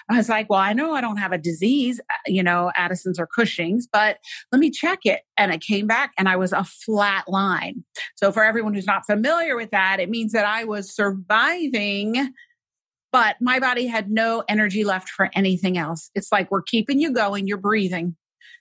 I 0.09 0.17
was 0.17 0.29
like, 0.29 0.49
well, 0.49 0.59
I 0.59 0.73
know 0.73 0.93
I 0.93 1.01
don't 1.01 1.17
have 1.17 1.31
a 1.31 1.37
disease, 1.37 1.99
uh, 1.99 2.13
you 2.27 2.43
know, 2.43 2.71
Addison's 2.75 3.19
or 3.19 3.27
Cushing's, 3.27 3.87
but 3.91 4.17
let 4.51 4.59
me 4.59 4.69
check 4.69 4.99
it. 5.05 5.21
And 5.37 5.51
it 5.51 5.61
came 5.61 5.87
back 5.87 6.11
and 6.19 6.29
I 6.29 6.35
was 6.35 6.53
a 6.53 6.63
flat 6.63 7.27
line. 7.27 7.83
So 8.15 8.31
for 8.31 8.43
everyone 8.43 8.75
who's 8.75 8.85
not 8.85 9.05
familiar 9.07 9.55
with 9.55 9.71
that, 9.71 9.99
it 9.99 10.09
means 10.09 10.33
that 10.33 10.45
I 10.45 10.65
was 10.65 10.93
surviving 10.93 12.31
but 13.11 13.35
my 13.41 13.59
body 13.59 13.87
had 13.87 14.09
no 14.09 14.43
energy 14.47 14.83
left 14.83 15.09
for 15.09 15.29
anything 15.35 15.77
else. 15.77 16.09
It's 16.15 16.31
like 16.31 16.51
we're 16.51 16.61
keeping 16.61 16.99
you 16.99 17.11
going, 17.11 17.47
you're 17.47 17.57
breathing, 17.57 18.15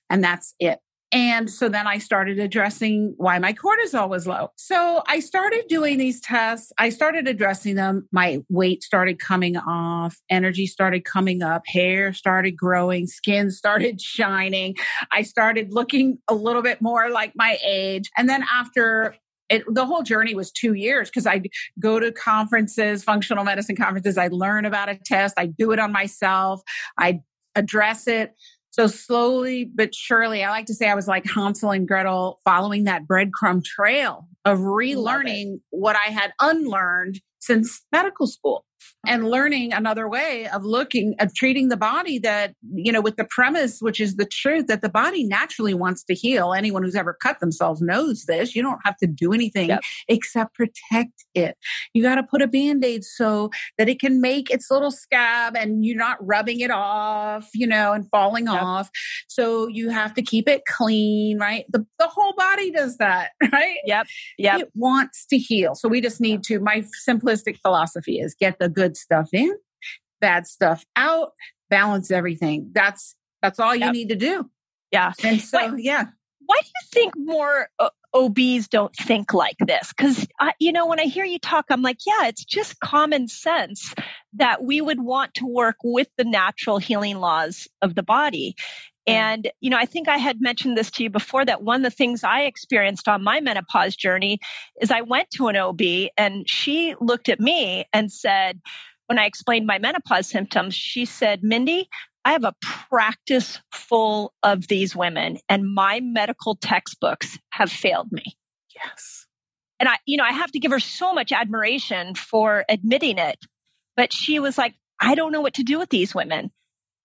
and 0.09 0.23
that's 0.23 0.55
it. 0.59 0.81
And 1.13 1.51
so 1.51 1.69
then 1.69 1.89
I 1.89 1.99
started 1.99 2.39
addressing 2.39 3.15
why 3.17 3.39
my 3.41 3.53
cortisol 3.53 4.09
was 4.09 4.29
low. 4.29 4.51
So 4.57 5.03
I 5.09 5.19
started 5.19 5.65
doing 5.69 5.99
these 5.99 6.21
tests. 6.21 6.73
I 6.79 6.91
started 6.91 7.27
addressing 7.27 7.75
them. 7.75 8.09
My 8.13 8.43
weight 8.49 8.85
started 8.85 9.19
coming 9.19 9.57
off, 9.57 10.17
energy 10.31 10.69
started 10.69 11.05
coming 11.05 11.43
up, 11.43 11.63
hair 11.67 12.13
started 12.13 12.53
growing, 12.53 13.09
skin 13.09 13.51
started 13.51 14.01
shining. 14.01 14.77
I 15.11 15.23
started 15.23 15.73
looking 15.73 16.19
a 16.29 16.35
little 16.35 16.63
bit 16.63 16.81
more 16.81 17.11
like 17.11 17.33
my 17.35 17.59
age. 17.65 18.09
And 18.17 18.29
then 18.29 18.45
after 18.53 19.17
it, 19.51 19.65
the 19.69 19.85
whole 19.85 20.03
journey 20.03 20.35
was 20.35 20.51
two 20.51 20.75
years 20.75 21.11
because 21.11 21.27
I'd 21.27 21.49
go 21.79 21.99
to 21.99 22.13
conferences, 22.13 23.05
functional 23.05 23.45
medicine 23.45 23.77
conferences. 23.77 24.17
I'd 24.17 24.33
learn 24.33 24.65
about 24.65 24.89
a 24.89 24.95
test. 25.05 25.35
I'd 25.37 25.57
do 25.57 25.73
it 25.73 25.79
on 25.79 25.93
myself. 25.93 26.63
I'd 26.97 27.21
address 27.57 28.07
it. 28.07 28.33
So 28.71 28.87
slowly 28.87 29.65
but 29.65 29.95
surely, 29.95 30.45
I 30.45 30.51
like 30.51 30.67
to 30.67 30.75
say 30.75 30.89
I 30.89 30.95
was 30.95 31.09
like 31.09 31.27
Hansel 31.27 31.73
and 31.73 31.89
Gretel 31.89 32.39
following 32.45 32.85
that 32.85 33.07
breadcrumb 33.07 33.65
trail 33.65 34.29
of 34.45 34.59
relearning 34.61 35.61
what 35.71 35.97
I 35.97 36.11
had 36.11 36.33
unlearned 36.41 37.21
since 37.41 37.83
medical 37.93 38.29
school 38.29 38.65
and 39.07 39.29
learning 39.29 39.73
another 39.73 40.09
way 40.09 40.47
of 40.49 40.65
looking 40.65 41.15
of 41.19 41.35
treating 41.35 41.69
the 41.69 41.77
body 41.77 42.19
that 42.19 42.55
you 42.75 42.93
know 42.93 43.01
with 43.01 43.17
the 43.17 43.25
premise 43.25 43.81
which 43.81 44.01
is 44.01 44.17
the 44.17 44.25
truth 44.25 44.67
that 44.67 44.83
the 44.83 44.89
body 44.89 45.25
naturally 45.25 45.75
wants 45.75 46.03
to 46.05 46.15
heal. 46.15 46.53
Anyone 46.53 46.83
who's 46.83 46.95
ever 46.95 47.17
cut 47.21 47.41
themselves 47.41 47.81
knows 47.81 48.25
this. 48.25 48.55
You 48.55 48.63
don't 48.63 48.81
have 48.85 48.97
to 48.99 49.07
do 49.07 49.33
anything 49.33 49.69
yep. 49.69 49.81
except 50.09 50.55
protect 50.55 51.25
it. 51.35 51.57
You 51.95 52.03
got 52.03 52.17
to 52.17 52.23
put 52.23 52.43
a 52.43 52.47
band-aid 52.47 53.05
so 53.05 53.51
that 53.79 53.89
it 53.89 54.01
can 54.01 54.21
make 54.21 54.51
its 54.51 54.71
little 54.71 54.91
scab 54.91 55.57
and 55.57 55.85
you're 55.85 55.97
not 55.97 56.25
rubbing 56.25 56.61
it 56.61 56.71
off 56.71 57.49
you 57.55 57.67
know 57.67 57.93
and 57.93 58.09
falling 58.11 58.47
yep. 58.47 58.63
off. 58.63 58.91
So 59.29 59.69
you 59.69 59.91
have 59.91 60.15
to 60.15 60.23
keep 60.23 60.49
it 60.49 60.63
clean 60.67 61.39
right? 61.39 61.65
The, 61.69 61.87
the 61.99 62.09
whole 62.09 62.35
body 62.35 62.71
does 62.71 62.97
that 62.99 63.31
right? 63.53 63.77
Yep 63.85 64.07
yep. 64.39 64.61
It 64.61 64.71
wants 64.75 65.27
to 65.27 65.39
heal. 65.39 65.75
So 65.75 65.89
we 65.89 66.01
just 66.01 66.21
need 66.21 66.43
to 66.45 66.61
my 66.61 66.85
simplistic 67.07 67.59
philosophy 67.61 68.19
is 68.19 68.35
get 68.35 68.59
the 68.59 68.69
good 68.73 68.97
stuff 68.97 69.29
in, 69.33 69.55
bad 70.21 70.47
stuff 70.47 70.85
out, 70.97 71.33
balance 71.69 72.11
everything. 72.11 72.71
That's 72.73 73.15
that's 73.43 73.59
all 73.59 73.75
you 73.75 73.87
yep. 73.87 73.93
need 73.93 74.09
to 74.11 74.17
do. 74.17 74.51
Yeah. 74.91 75.13
And 75.23 75.41
so, 75.41 75.73
Wait, 75.73 75.85
yeah. 75.85 76.07
Why 76.47 76.59
do 76.61 76.67
you 76.67 76.89
think 76.93 77.15
more 77.17 77.69
uh, 77.79 77.91
OBs 78.13 78.69
don't 78.69 78.95
think 78.97 79.33
like 79.33 79.57
this? 79.61 79.93
Because, 79.97 80.27
you 80.59 80.73
know, 80.73 80.87
when 80.87 80.99
I 80.99 81.05
hear 81.05 81.25
you 81.25 81.39
talk, 81.39 81.67
I'm 81.71 81.83
like, 81.83 81.99
yeah, 82.07 82.27
it's 82.27 82.45
just 82.45 82.81
common 82.81 83.29
sense 83.29 83.95
that 84.35 84.65
we 84.65 84.81
would 84.81 85.01
want 85.01 85.35
to 85.35 85.47
work 85.47 85.77
with 85.85 86.09
the 86.19 86.25
natural 86.25 86.79
healing 86.79 87.19
laws 87.19 87.69
of 87.83 87.95
the 87.95 88.03
body. 88.03 88.57
And, 89.07 89.51
you 89.61 89.71
know, 89.71 89.79
I 89.79 89.87
think 89.87 90.09
I 90.09 90.19
had 90.19 90.41
mentioned 90.41 90.77
this 90.77 90.91
to 90.93 91.03
you 91.03 91.11
before 91.11 91.45
that 91.45 91.63
one 91.63 91.77
of 91.77 91.83
the 91.91 91.97
things 91.97 92.23
I 92.23 92.43
experienced 92.43 93.09
on 93.09 93.25
my 93.25 93.41
menopause 93.41 93.97
journey 93.97 94.39
is 94.81 94.91
I 94.91 95.01
went 95.01 95.31
to 95.33 95.49
an 95.49 95.57
OB 95.57 95.81
and 96.17 96.49
she 96.49 96.95
looked 97.01 97.29
at 97.29 97.41
me 97.41 97.87
and 97.93 98.13
said, 98.13 98.61
when 99.07 99.19
I 99.19 99.25
explained 99.25 99.67
my 99.67 99.79
menopause 99.79 100.29
symptoms, 100.29 100.75
she 100.75 101.05
said, 101.05 101.43
Mindy, 101.43 101.89
I 102.25 102.33
have 102.33 102.45
a 102.45 102.55
practice 102.61 103.59
full 103.73 104.33
of 104.43 104.69
these 104.69 104.95
women 104.95 105.39
and 105.49 105.75
my 105.75 106.01
medical 106.01 106.55
textbooks 106.55 107.39
have 107.51 107.73
failed 107.73 108.13
me. 108.13 108.37
Yes. 108.75 109.27
And 109.81 109.89
I, 109.89 109.97
you 110.05 110.19
know, 110.19 110.25
I 110.25 110.33
have 110.33 110.53
to 110.53 110.59
give 110.59 110.71
her 110.71 110.81
so 110.81 111.15
much 111.15 111.33
admiration 111.33 112.15
for 112.15 112.65
admitting 112.69 113.19
it. 113.19 113.39
But 113.97 114.13
she 114.13 114.39
was 114.39 114.59
like, 114.59 114.75
I 115.01 115.15
don't 115.15 115.33
know 115.33 115.41
what 115.41 115.55
to 115.55 115.63
do 115.63 115.79
with 115.79 115.89
these 115.89 116.15
women. 116.15 116.51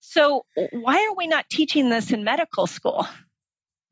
So, 0.07 0.45
why 0.71 1.07
are 1.09 1.15
we 1.15 1.27
not 1.27 1.49
teaching 1.49 1.89
this 1.89 2.11
in 2.11 2.23
medical 2.23 2.67
school? 2.67 3.07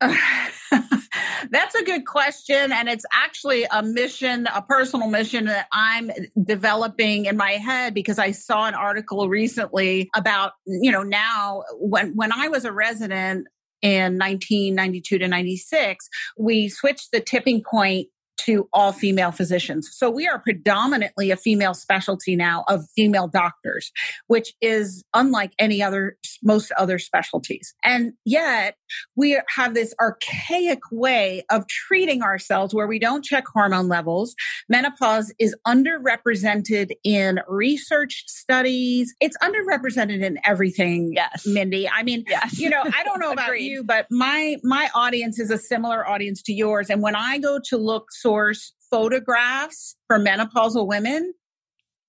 That's 0.00 1.74
a 1.74 1.84
good 1.84 2.06
question. 2.06 2.72
And 2.72 2.88
it's 2.88 3.04
actually 3.12 3.64
a 3.70 3.82
mission, 3.82 4.46
a 4.54 4.62
personal 4.62 5.08
mission 5.08 5.46
that 5.46 5.66
I'm 5.72 6.10
developing 6.42 7.26
in 7.26 7.36
my 7.36 7.52
head 7.52 7.94
because 7.94 8.18
I 8.18 8.30
saw 8.30 8.66
an 8.66 8.74
article 8.74 9.28
recently 9.28 10.08
about, 10.16 10.52
you 10.66 10.90
know, 10.90 11.02
now 11.02 11.64
when, 11.78 12.14
when 12.14 12.32
I 12.32 12.48
was 12.48 12.64
a 12.64 12.72
resident 12.72 13.46
in 13.82 14.18
1992 14.18 15.18
to 15.18 15.28
96, 15.28 16.08
we 16.38 16.68
switched 16.68 17.12
the 17.12 17.20
tipping 17.20 17.62
point 17.62 18.08
to 18.36 18.68
all 18.72 18.92
female 18.92 19.32
physicians. 19.32 19.88
So 19.92 20.10
we 20.10 20.26
are 20.26 20.38
predominantly 20.38 21.30
a 21.30 21.36
female 21.36 21.74
specialty 21.74 22.36
now 22.36 22.64
of 22.68 22.84
female 22.94 23.28
doctors, 23.28 23.92
which 24.26 24.52
is 24.60 25.04
unlike 25.14 25.52
any 25.58 25.82
other, 25.82 26.16
most 26.42 26.72
other 26.72 26.98
specialties. 26.98 27.74
And 27.82 28.12
yet 28.24 28.76
we 29.16 29.40
have 29.54 29.74
this 29.74 29.94
archaic 30.00 30.80
way 30.90 31.44
of 31.50 31.66
treating 31.68 32.22
ourselves 32.22 32.74
where 32.74 32.86
we 32.86 32.98
don't 32.98 33.24
check 33.24 33.44
hormone 33.46 33.88
levels. 33.88 34.34
Menopause 34.68 35.32
is 35.38 35.54
underrepresented 35.66 36.92
in 37.02 37.40
research 37.48 38.24
studies. 38.26 39.14
It's 39.20 39.36
underrepresented 39.38 40.22
in 40.22 40.38
everything. 40.46 41.12
Yes. 41.14 41.46
Mindy. 41.46 41.88
I 41.88 42.02
mean, 42.02 42.24
yes. 42.28 42.58
you 42.58 42.70
know, 42.70 42.82
I 42.82 43.04
don't 43.04 43.20
know 43.20 43.32
about 43.32 43.60
you, 43.60 43.84
but 43.84 44.06
my, 44.10 44.56
my 44.62 44.88
audience 44.94 45.38
is 45.38 45.50
a 45.50 45.58
similar 45.58 46.06
audience 46.08 46.42
to 46.42 46.52
yours. 46.52 46.90
And 46.90 47.02
when 47.02 47.14
I 47.14 47.38
go 47.38 47.58
to 47.66 47.76
look 47.76 48.10
source 48.24 48.72
photographs 48.90 49.96
for 50.06 50.18
menopausal 50.18 50.86
women, 50.86 51.34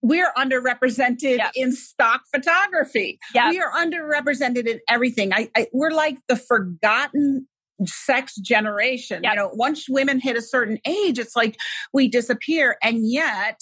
we're 0.01 0.31
underrepresented 0.37 1.37
yep. 1.37 1.51
in 1.55 1.73
stock 1.73 2.21
photography. 2.33 3.19
Yep. 3.33 3.51
We 3.51 3.59
are 3.59 3.71
underrepresented 3.71 4.67
in 4.67 4.79
everything. 4.87 5.33
I, 5.33 5.49
I, 5.55 5.67
we're 5.73 5.91
like 5.91 6.17
the 6.27 6.35
forgotten 6.35 7.47
sex 7.85 8.35
generation. 8.35 9.23
Yep. 9.23 9.33
You 9.33 9.39
know, 9.39 9.49
once 9.53 9.89
women 9.89 10.19
hit 10.19 10.37
a 10.37 10.41
certain 10.41 10.79
age, 10.85 11.19
it's 11.19 11.35
like 11.35 11.57
we 11.91 12.07
disappear. 12.07 12.77
And 12.83 13.09
yet, 13.09 13.59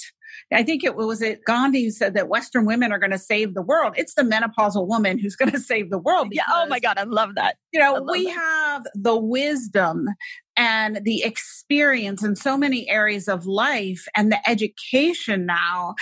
I 0.52 0.64
think 0.64 0.84
it 0.84 0.96
was 0.96 1.22
it 1.22 1.46
Gandhi 1.46 1.86
who 1.86 1.92
said 1.92 2.14
that 2.16 2.28
Western 2.28 2.66
women 2.66 2.92
are 2.92 3.00
going 3.00 3.12
to 3.12 3.20
save 3.20 3.54
the 3.54 3.62
world. 3.62 3.94
It's 3.96 4.16
the 4.16 4.24
menopausal 4.24 4.88
woman 4.88 5.18
who's 5.18 5.36
going 5.36 5.52
to 5.54 5.60
save 5.60 5.90
the 5.90 5.98
world. 5.98 6.30
Because, 6.30 6.46
yeah. 6.48 6.54
Oh 6.56 6.68
my 6.68 6.80
God. 6.80 6.98
I 6.98 7.04
love 7.04 7.36
that. 7.36 7.56
You 7.72 7.80
know, 7.80 8.02
we 8.02 8.26
that. 8.26 8.34
have 8.34 8.84
the 8.96 9.16
wisdom 9.16 10.08
and 10.58 11.02
the 11.04 11.24
experience 11.24 12.24
in 12.24 12.36
so 12.36 12.58
many 12.58 12.90
areas 12.90 13.28
of 13.28 13.46
life 13.46 14.06
and 14.16 14.32
the 14.32 14.50
education 14.50 15.46
now 15.46 15.96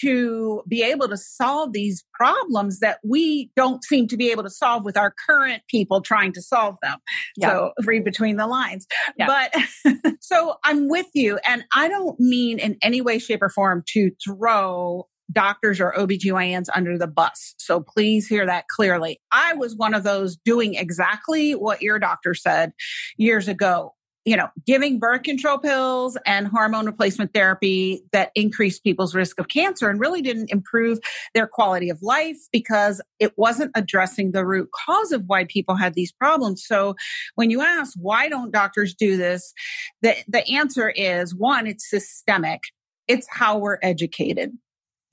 to 0.00 0.62
be 0.68 0.82
able 0.82 1.08
to 1.08 1.16
solve 1.16 1.72
these 1.72 2.04
problems 2.14 2.80
that 2.80 2.98
we 3.04 3.50
don't 3.56 3.84
seem 3.84 4.06
to 4.08 4.16
be 4.16 4.30
able 4.30 4.42
to 4.42 4.50
solve 4.50 4.84
with 4.84 4.96
our 4.96 5.14
current 5.26 5.62
people 5.68 6.00
trying 6.00 6.32
to 6.32 6.42
solve 6.42 6.76
them. 6.82 6.98
Yeah. 7.36 7.50
So 7.50 7.72
read 7.84 8.04
between 8.04 8.36
the 8.36 8.46
lines. 8.46 8.86
Yeah. 9.16 9.26
But 9.26 10.14
so 10.20 10.56
I'm 10.64 10.88
with 10.88 11.08
you. 11.14 11.38
And 11.48 11.64
I 11.74 11.88
don't 11.88 12.18
mean 12.20 12.58
in 12.58 12.76
any 12.82 13.00
way, 13.00 13.18
shape, 13.18 13.42
or 13.42 13.48
form 13.48 13.82
to 13.88 14.10
throw 14.24 15.06
doctors 15.32 15.80
or 15.80 15.92
OBGYNs 15.92 16.66
under 16.74 16.98
the 16.98 17.06
bus. 17.06 17.54
So 17.58 17.80
please 17.80 18.26
hear 18.26 18.46
that 18.46 18.66
clearly. 18.68 19.20
I 19.32 19.54
was 19.54 19.76
one 19.76 19.94
of 19.94 20.02
those 20.02 20.36
doing 20.36 20.74
exactly 20.74 21.52
what 21.52 21.82
your 21.82 21.98
doctor 21.98 22.34
said 22.34 22.72
years 23.16 23.48
ago. 23.48 23.94
You 24.26 24.38
know, 24.38 24.48
giving 24.66 24.98
birth 24.98 25.22
control 25.22 25.58
pills 25.58 26.16
and 26.24 26.46
hormone 26.46 26.86
replacement 26.86 27.34
therapy 27.34 28.02
that 28.12 28.30
increased 28.34 28.82
people's 28.82 29.14
risk 29.14 29.38
of 29.38 29.48
cancer 29.48 29.90
and 29.90 30.00
really 30.00 30.22
didn't 30.22 30.50
improve 30.50 30.98
their 31.34 31.46
quality 31.46 31.90
of 31.90 32.00
life 32.00 32.38
because 32.50 33.02
it 33.18 33.34
wasn't 33.36 33.70
addressing 33.74 34.32
the 34.32 34.46
root 34.46 34.70
cause 34.86 35.12
of 35.12 35.24
why 35.26 35.44
people 35.44 35.74
had 35.74 35.92
these 35.92 36.10
problems. 36.10 36.64
So 36.66 36.96
when 37.34 37.50
you 37.50 37.60
ask, 37.60 37.92
why 38.00 38.30
don't 38.30 38.50
doctors 38.50 38.94
do 38.94 39.18
this? 39.18 39.52
The, 40.00 40.16
the 40.26 40.48
answer 40.48 40.88
is 40.88 41.34
one, 41.34 41.66
it's 41.66 41.90
systemic. 41.90 42.62
It's 43.06 43.26
how 43.30 43.58
we're 43.58 43.78
educated. 43.82 44.56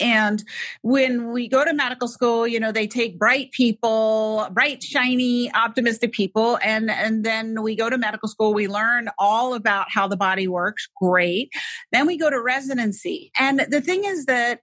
And 0.02 0.44
when 0.82 1.32
we 1.32 1.48
go 1.48 1.64
to 1.64 1.74
medical 1.74 2.08
school, 2.08 2.48
you 2.48 2.60
know, 2.60 2.72
they 2.72 2.88
take 2.88 3.20
bright 3.20 3.52
people, 3.52 4.48
bright, 4.52 4.84
shiny, 4.84 5.54
optimistic 5.54 6.12
people. 6.12 6.60
And, 6.64 6.90
and 6.90 7.24
then 7.24 7.62
we 7.62 7.76
go 7.76 7.90
to 7.90 7.98
medical 7.98 8.28
school, 8.28 8.54
we 8.54 8.68
learn 8.68 9.10
all 9.20 9.54
about 9.54 9.88
how 9.90 10.08
the 10.08 10.18
body 10.18 10.48
works. 10.48 10.88
Great. 11.02 11.52
Then 11.92 12.08
we 12.08 12.18
go 12.18 12.30
to 12.30 12.42
residency. 12.42 13.32
And 13.40 13.60
the 13.70 13.82
thing 13.82 14.04
is 14.04 14.26
that 14.26 14.62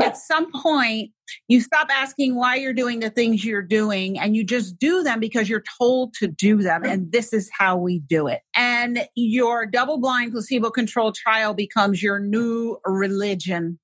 at 0.00 0.16
some 0.16 0.50
point, 0.52 1.10
you 1.48 1.60
stop 1.60 1.88
asking 1.90 2.34
why 2.34 2.56
you're 2.56 2.72
doing 2.72 3.00
the 3.00 3.10
things 3.10 3.44
you're 3.44 3.62
doing 3.62 4.18
and 4.18 4.36
you 4.36 4.44
just 4.44 4.78
do 4.78 5.02
them 5.02 5.20
because 5.20 5.48
you're 5.48 5.64
told 5.78 6.12
to 6.14 6.26
do 6.26 6.56
them. 6.56 6.84
And 6.84 7.12
this 7.12 7.32
is 7.32 7.48
how 7.56 7.76
we 7.76 8.00
do 8.00 8.26
it. 8.26 8.40
And 8.54 9.06
your 9.14 9.66
double 9.66 9.98
blind 9.98 10.32
placebo 10.32 10.70
controlled 10.70 11.14
trial 11.14 11.54
becomes 11.54 12.02
your 12.02 12.18
new 12.18 12.78
religion 12.84 13.78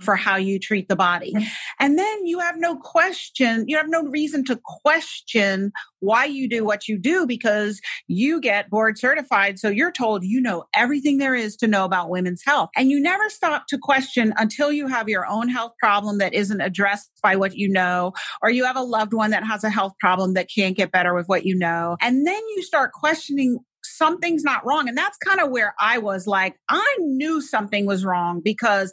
for 0.00 0.16
how 0.16 0.36
you 0.36 0.58
treat 0.58 0.88
the 0.88 0.96
body. 0.96 1.32
Mm-hmm. 1.34 1.44
And 1.78 1.98
then 1.98 2.26
you 2.26 2.40
have 2.40 2.56
no 2.58 2.76
question, 2.76 3.64
you 3.68 3.76
have 3.76 3.88
no 3.88 4.02
reason 4.04 4.44
to 4.46 4.60
question 4.64 5.72
why 6.00 6.24
you 6.24 6.48
do 6.48 6.64
what 6.64 6.88
you 6.88 6.98
do 6.98 7.26
because 7.26 7.80
you 8.08 8.40
get 8.40 8.70
board 8.70 8.98
certified. 8.98 9.58
So 9.58 9.68
you're 9.68 9.92
told 9.92 10.24
you 10.24 10.40
know 10.40 10.64
everything 10.74 11.18
there 11.18 11.34
is 11.34 11.56
to 11.56 11.66
know 11.66 11.84
about 11.84 12.08
women's 12.08 12.42
health. 12.44 12.70
And 12.76 12.90
you 12.90 13.00
never 13.00 13.28
stop 13.28 13.66
to 13.68 13.78
question 13.78 14.32
until 14.36 14.72
you 14.72 14.88
have 14.88 15.08
your 15.08 15.26
own 15.26 15.48
health 15.48 15.72
problem 15.78 16.18
that 16.18 16.34
isn't 16.34 16.60
addressed 16.60 17.10
by 17.22 17.36
what 17.36 17.56
you 17.56 17.68
know, 17.68 18.12
or 18.42 18.50
you 18.50 18.64
have 18.64 18.76
a 18.76 18.82
loved 18.82 19.12
one 19.12 19.30
that 19.30 19.44
has 19.44 19.64
a 19.64 19.70
health 19.70 19.92
problem 20.00 20.34
that 20.34 20.48
can't 20.54 20.76
get 20.76 20.92
better 20.92 21.14
with 21.14 21.26
what 21.26 21.44
you 21.44 21.54
know. 21.54 21.96
And 22.00 22.26
then 22.26 22.42
you 22.54 22.62
start 22.62 22.92
questioning 22.92 23.58
something's 23.82 24.44
not 24.44 24.64
wrong. 24.64 24.88
And 24.88 24.96
that's 24.96 25.18
kind 25.18 25.40
of 25.40 25.50
where 25.50 25.74
I 25.80 25.98
was 25.98 26.26
like, 26.26 26.56
I 26.68 26.96
knew 27.00 27.40
something 27.40 27.86
was 27.86 28.04
wrong 28.04 28.40
because 28.42 28.92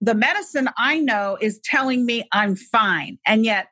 the 0.00 0.14
medicine 0.14 0.68
I 0.78 1.00
know 1.00 1.36
is 1.40 1.60
telling 1.64 2.06
me 2.06 2.24
I'm 2.32 2.56
fine. 2.56 3.18
And 3.26 3.44
yet 3.44 3.68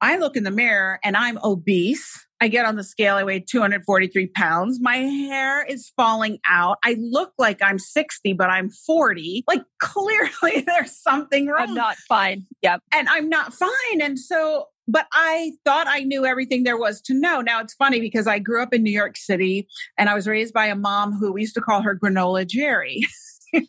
I 0.00 0.18
look 0.18 0.36
in 0.36 0.44
the 0.44 0.50
mirror 0.50 1.00
and 1.02 1.16
I'm 1.16 1.38
obese. 1.42 2.26
I 2.40 2.48
get 2.48 2.66
on 2.66 2.76
the 2.76 2.84
scale, 2.84 3.14
I 3.14 3.24
weigh 3.24 3.40
243 3.40 4.26
pounds. 4.28 4.78
My 4.80 4.96
hair 4.96 5.64
is 5.64 5.92
falling 5.96 6.40
out. 6.46 6.78
I 6.84 6.96
look 7.00 7.32
like 7.38 7.62
I'm 7.62 7.78
60, 7.78 8.34
but 8.34 8.50
I'm 8.50 8.68
40. 8.68 9.44
Like 9.48 9.62
clearly 9.80 10.62
there's 10.66 10.94
something 10.94 11.46
wrong. 11.46 11.68
I'm 11.68 11.74
not 11.74 11.96
fine. 11.96 12.44
Yep. 12.62 12.82
And 12.92 13.08
I'm 13.08 13.28
not 13.30 13.54
fine. 13.54 14.02
And 14.02 14.18
so, 14.18 14.66
but 14.86 15.06
I 15.14 15.52
thought 15.64 15.86
I 15.88 16.00
knew 16.00 16.26
everything 16.26 16.64
there 16.64 16.76
was 16.76 17.00
to 17.02 17.14
know. 17.14 17.40
Now 17.40 17.60
it's 17.60 17.72
funny 17.72 18.00
because 18.00 18.26
I 18.26 18.40
grew 18.40 18.62
up 18.62 18.74
in 18.74 18.82
New 18.82 18.92
York 18.92 19.16
City 19.16 19.66
and 19.96 20.10
I 20.10 20.14
was 20.14 20.26
raised 20.26 20.52
by 20.52 20.66
a 20.66 20.76
mom 20.76 21.14
who 21.14 21.32
we 21.32 21.40
used 21.40 21.54
to 21.54 21.62
call 21.62 21.80
her 21.80 21.98
Granola 21.98 22.46
Jerry. 22.46 23.06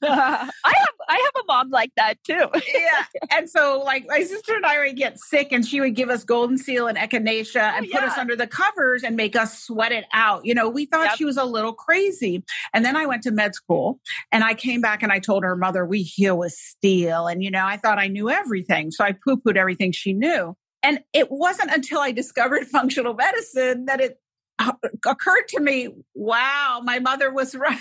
I 0.01 0.49
have 0.63 0.95
I 1.07 1.13
have 1.13 1.43
a 1.43 1.45
mom 1.47 1.69
like 1.69 1.91
that 1.97 2.15
too. 2.23 2.47
yeah. 2.73 3.05
And 3.31 3.49
so 3.49 3.81
like 3.85 4.05
my 4.07 4.21
sister 4.21 4.55
and 4.55 4.65
I 4.65 4.79
would 4.79 4.95
get 4.95 5.19
sick 5.19 5.51
and 5.51 5.65
she 5.65 5.79
would 5.79 5.95
give 5.95 6.09
us 6.09 6.23
golden 6.23 6.57
seal 6.57 6.87
and 6.87 6.97
echinacea 6.97 7.73
oh, 7.73 7.77
and 7.77 7.85
yeah. 7.85 7.99
put 7.99 8.09
us 8.09 8.17
under 8.17 8.35
the 8.35 8.47
covers 8.47 9.03
and 9.03 9.15
make 9.15 9.35
us 9.35 9.63
sweat 9.63 9.91
it 9.91 10.05
out. 10.13 10.45
You 10.45 10.53
know, 10.53 10.69
we 10.69 10.85
thought 10.85 11.05
yep. 11.05 11.17
she 11.17 11.25
was 11.25 11.37
a 11.37 11.45
little 11.45 11.73
crazy. 11.73 12.43
And 12.73 12.83
then 12.83 12.95
I 12.95 13.05
went 13.05 13.23
to 13.23 13.31
med 13.31 13.55
school 13.55 13.99
and 14.31 14.43
I 14.43 14.53
came 14.53 14.81
back 14.81 15.03
and 15.03 15.11
I 15.11 15.19
told 15.19 15.43
her 15.43 15.55
mother 15.55 15.85
we 15.85 16.01
heal 16.01 16.37
with 16.37 16.53
steel. 16.53 17.27
And 17.27 17.43
you 17.43 17.51
know, 17.51 17.65
I 17.65 17.77
thought 17.77 17.99
I 17.99 18.07
knew 18.07 18.29
everything. 18.29 18.91
So 18.91 19.03
I 19.03 19.13
poo-pooed 19.13 19.57
everything 19.57 19.91
she 19.91 20.13
knew. 20.13 20.55
And 20.83 20.99
it 21.13 21.31
wasn't 21.31 21.71
until 21.71 21.99
I 21.99 22.11
discovered 22.11 22.67
functional 22.71 23.15
medicine 23.15 23.85
that 23.85 23.99
it 23.99 24.19
Uh, 24.57 24.71
occurred 25.05 25.47
to 25.49 25.59
me, 25.59 25.89
wow, 26.13 26.81
my 26.83 26.99
mother 26.99 27.31
was 27.31 27.55
right. 27.55 27.77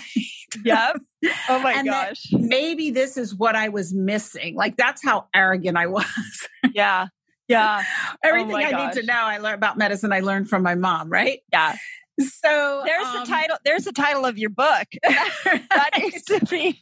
Yep. 0.63 0.97
Oh 1.49 1.59
my 1.59 1.83
gosh. 1.83 2.27
Maybe 2.31 2.91
this 2.91 3.17
is 3.17 3.33
what 3.35 3.55
I 3.55 3.69
was 3.69 3.93
missing. 3.93 4.55
Like 4.55 4.77
that's 4.77 5.03
how 5.03 5.27
arrogant 5.33 5.77
I 5.77 5.87
was. 5.87 6.05
yeah. 6.73 7.07
Yeah. 7.47 7.83
Oh 7.83 8.15
Everything 8.23 8.55
oh 8.55 8.57
I 8.57 8.71
gosh. 8.71 8.95
need 8.95 9.01
to 9.01 9.07
know 9.07 9.13
I 9.21 9.37
learned 9.37 9.55
about 9.55 9.77
medicine 9.77 10.11
I 10.11 10.19
learned 10.19 10.49
from 10.49 10.63
my 10.63 10.75
mom, 10.75 11.09
right? 11.09 11.39
Yeah. 11.51 11.75
So 12.19 12.81
there's 12.85 13.07
um, 13.07 13.19
the 13.19 13.25
title. 13.25 13.57
There's 13.65 13.83
the 13.83 13.91
title 13.91 14.25
of 14.25 14.37
your 14.37 14.49
book. 14.49 14.87
that 15.03 15.89
needs 15.97 16.23
to 16.23 16.39
be. 16.45 16.81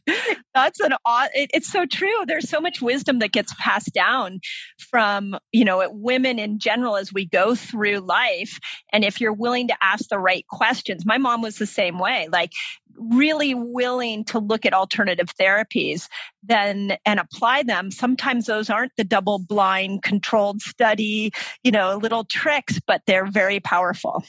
That's 0.53 0.79
an. 0.79 0.93
It, 1.33 1.49
it's 1.53 1.71
so 1.71 1.85
true. 1.85 2.25
There's 2.27 2.49
so 2.49 2.61
much 2.61 2.81
wisdom 2.81 3.19
that 3.19 3.31
gets 3.31 3.53
passed 3.59 3.93
down 3.93 4.41
from 4.77 5.35
you 5.51 5.65
know 5.65 5.87
women 5.91 6.37
in 6.37 6.59
general 6.59 6.97
as 6.97 7.11
we 7.11 7.25
go 7.25 7.55
through 7.55 7.99
life. 7.99 8.59
And 8.91 9.03
if 9.03 9.19
you're 9.19 9.33
willing 9.33 9.69
to 9.69 9.75
ask 9.81 10.07
the 10.09 10.19
right 10.19 10.45
questions, 10.47 11.05
my 11.05 11.17
mom 11.17 11.41
was 11.41 11.57
the 11.57 11.65
same 11.65 11.97
way. 11.97 12.27
Like 12.31 12.51
really 12.95 13.55
willing 13.55 14.23
to 14.25 14.39
look 14.39 14.67
at 14.67 14.73
alternative 14.73 15.29
therapies 15.39 16.07
then 16.43 16.95
and 17.05 17.19
apply 17.19 17.63
them 17.63 17.89
sometimes 17.89 18.45
those 18.45 18.69
aren't 18.69 18.91
the 18.97 19.03
double 19.03 19.39
blind 19.39 20.03
controlled 20.03 20.61
study 20.61 21.31
you 21.63 21.71
know 21.71 21.97
little 21.97 22.23
tricks 22.23 22.79
but 22.85 23.01
they're 23.07 23.25
very 23.25 23.59
powerful 23.59 24.23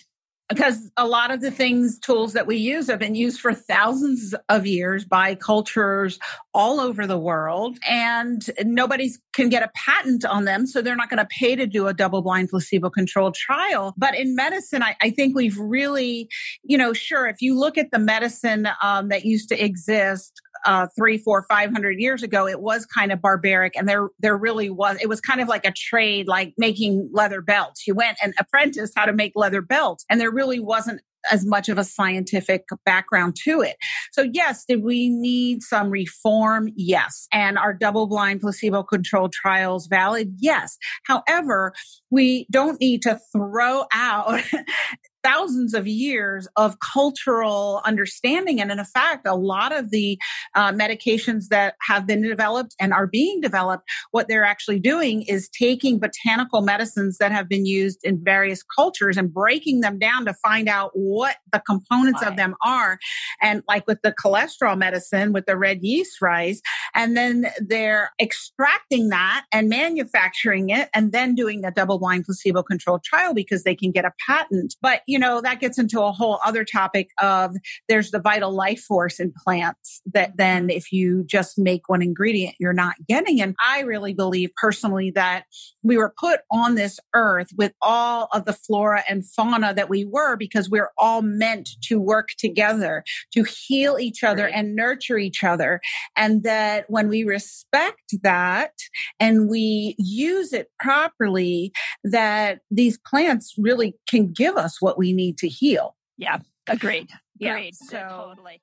because 0.48 0.90
a 0.96 1.06
lot 1.06 1.30
of 1.30 1.40
the 1.40 1.50
things 1.50 1.98
tools 1.98 2.34
that 2.34 2.46
we 2.46 2.56
use 2.56 2.88
have 2.88 2.98
been 2.98 3.14
used 3.14 3.40
for 3.40 3.54
thousands 3.54 4.34
of 4.48 4.66
years 4.66 5.04
by 5.04 5.34
cultures 5.34 6.18
all 6.52 6.80
over 6.80 7.06
the 7.06 7.18
world 7.18 7.78
and 7.88 8.50
nobody 8.62 9.10
can 9.32 9.48
get 9.48 9.62
a 9.62 9.70
patent 9.74 10.24
on 10.24 10.44
them 10.44 10.66
so 10.66 10.82
they're 10.82 10.96
not 10.96 11.08
going 11.08 11.18
to 11.18 11.28
pay 11.38 11.56
to 11.56 11.66
do 11.66 11.86
a 11.86 11.94
double 11.94 12.22
blind 12.22 12.48
placebo 12.48 12.90
controlled 12.90 13.34
trial. 13.34 13.94
But 13.96 14.14
in 14.14 14.34
medicine 14.34 14.82
I, 14.82 14.96
I, 15.00 15.10
think 15.10 15.36
we've 15.36 15.58
really 15.58 16.28
you 16.64 16.76
know 16.76 16.92
sure 16.92 17.26
if 17.26 17.40
you 17.40 17.58
look 17.58 17.78
at 17.78 17.90
the 17.90 17.98
medicine 17.98 18.68
um, 18.82 19.08
that 19.08 19.24
used 19.24 19.48
to 19.50 19.64
exist 19.64 20.42
uh, 20.64 20.86
three, 20.96 21.18
four, 21.18 21.44
five 21.48 21.70
hundred 21.70 22.00
years 22.00 22.22
ago, 22.22 22.46
it 22.46 22.60
was 22.60 22.86
kind 22.86 23.12
of 23.12 23.20
barbaric, 23.20 23.76
and 23.76 23.88
there 23.88 24.08
there 24.18 24.36
really 24.36 24.70
was. 24.70 24.98
It 25.00 25.08
was 25.08 25.20
kind 25.20 25.40
of 25.40 25.48
like 25.48 25.66
a 25.66 25.72
trade, 25.72 26.28
like 26.28 26.54
making 26.58 27.10
leather 27.12 27.40
belts. 27.40 27.86
You 27.86 27.94
went 27.94 28.18
and 28.22 28.34
apprenticed 28.38 28.94
how 28.96 29.06
to 29.06 29.12
make 29.12 29.32
leather 29.34 29.62
belts, 29.62 30.04
and 30.08 30.20
there 30.20 30.30
really 30.30 30.60
wasn't 30.60 31.00
as 31.30 31.46
much 31.46 31.68
of 31.68 31.78
a 31.78 31.84
scientific 31.84 32.64
background 32.84 33.36
to 33.44 33.60
it. 33.60 33.76
So, 34.12 34.28
yes, 34.32 34.64
did 34.66 34.82
we 34.82 35.08
need 35.08 35.62
some 35.62 35.90
reform? 35.90 36.70
Yes. 36.76 37.26
And 37.32 37.58
are 37.58 37.72
double 37.72 38.06
blind 38.06 38.40
placebo 38.40 38.82
controlled 38.82 39.32
trials 39.32 39.86
valid? 39.86 40.34
Yes. 40.38 40.76
However, 41.06 41.72
we 42.10 42.46
don't 42.50 42.80
need 42.80 43.02
to 43.02 43.18
throw 43.32 43.84
out 43.92 44.42
thousands 45.24 45.74
of 45.74 45.86
years 45.86 46.46
of 46.56 46.78
cultural 46.80 47.80
understanding. 47.84 48.60
And 48.60 48.70
in 48.70 48.84
fact, 48.84 49.26
a 49.26 49.34
lot 49.34 49.76
of 49.76 49.90
the 49.90 50.18
uh, 50.54 50.70
medications 50.72 51.48
that 51.48 51.74
have 51.80 52.06
been 52.06 52.22
developed 52.22 52.74
and 52.78 52.92
are 52.92 53.06
being 53.06 53.40
developed, 53.40 53.84
what 54.10 54.28
they're 54.28 54.44
actually 54.44 54.78
doing 54.78 55.22
is 55.22 55.48
taking 55.48 55.98
botanical 55.98 56.60
medicines 56.60 57.18
that 57.18 57.32
have 57.32 57.48
been 57.48 57.64
used 57.64 58.00
in 58.04 58.22
various 58.22 58.62
cultures 58.62 59.16
and 59.16 59.32
breaking 59.32 59.80
them 59.80 59.98
down 59.98 60.26
to 60.26 60.34
find 60.34 60.68
out 60.68 60.90
what 60.94 61.36
the 61.52 61.62
components 61.66 62.22
of 62.22 62.36
them 62.36 62.54
are. 62.62 62.98
And 63.40 63.62
like 63.66 63.86
with 63.86 64.02
the 64.02 64.12
cholesterol 64.12 64.76
medicine, 64.76 65.32
with 65.32 65.46
the 65.46 65.56
red 65.56 65.82
yeast 65.82 66.20
rice, 66.20 66.60
and 66.94 67.16
then 67.16 67.46
they're 67.58 68.10
extracting 68.20 69.08
that 69.08 69.46
and 69.52 69.68
manufacturing 69.68 70.70
it 70.70 70.90
and 70.94 71.12
then 71.12 71.34
doing 71.34 71.64
a 71.64 71.70
double 71.70 71.98
blind 71.98 72.24
placebo 72.24 72.62
controlled 72.62 73.02
trial 73.04 73.32
because 73.32 73.64
they 73.64 73.74
can 73.74 73.90
get 73.90 74.04
a 74.04 74.12
patent. 74.26 74.76
But 74.82 75.00
you 75.06 75.13
know, 75.18 75.40
that 75.40 75.60
gets 75.60 75.78
into 75.78 76.02
a 76.02 76.12
whole 76.12 76.38
other 76.44 76.64
topic 76.64 77.10
of 77.20 77.56
there's 77.88 78.10
the 78.10 78.20
vital 78.20 78.52
life 78.52 78.80
force 78.80 79.20
in 79.20 79.32
plants 79.44 80.02
that 80.12 80.36
then 80.36 80.70
if 80.70 80.92
you 80.92 81.24
just 81.24 81.58
make 81.58 81.88
one 81.88 82.02
ingredient, 82.02 82.54
you're 82.58 82.72
not 82.72 82.94
getting. 83.08 83.40
And 83.40 83.54
I 83.62 83.80
really 83.80 84.14
believe 84.14 84.50
personally 84.56 85.10
that 85.12 85.44
we 85.82 85.96
were 85.96 86.14
put 86.18 86.40
on 86.50 86.74
this 86.74 86.98
earth 87.14 87.48
with 87.56 87.72
all 87.82 88.28
of 88.32 88.44
the 88.44 88.52
flora 88.52 89.02
and 89.08 89.28
fauna 89.28 89.74
that 89.74 89.88
we 89.88 90.04
were 90.04 90.36
because 90.36 90.70
we're 90.70 90.90
all 90.98 91.22
meant 91.22 91.70
to 91.82 92.00
work 92.00 92.30
together 92.38 93.04
to 93.32 93.44
heal 93.44 93.98
each 93.98 94.24
other 94.24 94.44
right. 94.44 94.54
and 94.54 94.74
nurture 94.74 95.18
each 95.18 95.44
other. 95.44 95.80
And 96.16 96.42
that 96.44 96.86
when 96.88 97.08
we 97.08 97.24
respect 97.24 98.14
that 98.22 98.72
and 99.20 99.48
we 99.48 99.94
use 99.98 100.52
it 100.52 100.70
properly, 100.80 101.72
that 102.04 102.60
these 102.70 102.98
plants 102.98 103.54
really 103.58 103.94
can 104.08 104.32
give 104.32 104.56
us 104.56 104.80
what 104.80 104.98
we 104.98 105.03
we 105.04 105.12
need 105.12 105.36
to 105.36 105.48
heal. 105.48 105.94
Yeah, 106.16 106.38
agreed. 106.66 107.10
Agreed. 107.38 107.74
Yeah, 107.74 107.90
so 107.90 108.34
totally. 108.34 108.62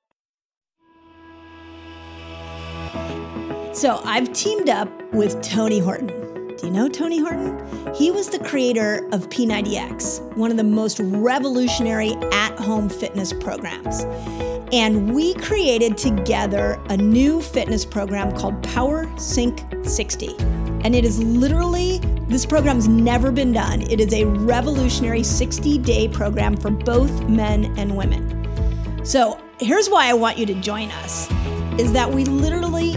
So 3.72 4.00
I've 4.04 4.32
teamed 4.32 4.68
up 4.68 4.90
with 5.14 5.40
Tony 5.40 5.78
Horton. 5.78 6.08
Do 6.56 6.66
you 6.66 6.72
know 6.72 6.88
Tony 6.88 7.20
Horton? 7.20 7.94
He 7.94 8.10
was 8.10 8.28
the 8.28 8.40
creator 8.40 9.08
of 9.12 9.28
P90X, 9.30 10.36
one 10.36 10.50
of 10.50 10.56
the 10.56 10.64
most 10.64 10.98
revolutionary 11.00 12.14
at 12.32 12.58
home 12.58 12.88
fitness 12.88 13.32
programs. 13.32 14.00
And 14.72 15.14
we 15.14 15.34
created 15.34 15.96
together 15.96 16.82
a 16.88 16.96
new 16.96 17.40
fitness 17.40 17.84
program 17.84 18.32
called 18.32 18.60
Power 18.64 19.08
Sync 19.16 19.62
60. 19.84 20.61
And 20.84 20.94
it 20.94 21.04
is 21.04 21.22
literally, 21.22 21.98
this 22.28 22.44
program's 22.44 22.88
never 22.88 23.30
been 23.30 23.52
done. 23.52 23.82
It 23.82 24.00
is 24.00 24.12
a 24.12 24.24
revolutionary 24.24 25.22
60 25.22 25.78
day 25.78 26.08
program 26.08 26.56
for 26.56 26.70
both 26.70 27.28
men 27.28 27.76
and 27.78 27.96
women. 27.96 29.04
So 29.04 29.40
here's 29.60 29.88
why 29.88 30.08
I 30.08 30.14
want 30.14 30.38
you 30.38 30.46
to 30.46 30.54
join 30.54 30.90
us 30.90 31.30
is 31.78 31.92
that 31.92 32.10
we 32.10 32.24
literally 32.24 32.96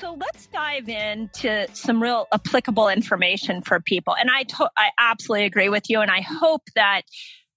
So 0.00 0.14
let's 0.14 0.46
dive 0.48 0.88
into 0.88 1.66
some 1.72 2.02
real 2.02 2.26
applicable 2.32 2.88
information 2.88 3.62
for 3.62 3.80
people. 3.80 4.16
And 4.16 4.30
I 4.30 4.42
to- 4.44 4.70
I 4.76 4.90
absolutely 4.98 5.46
agree 5.46 5.68
with 5.68 5.88
you, 5.88 6.00
and 6.00 6.10
I 6.10 6.20
hope 6.20 6.62
that 6.74 7.02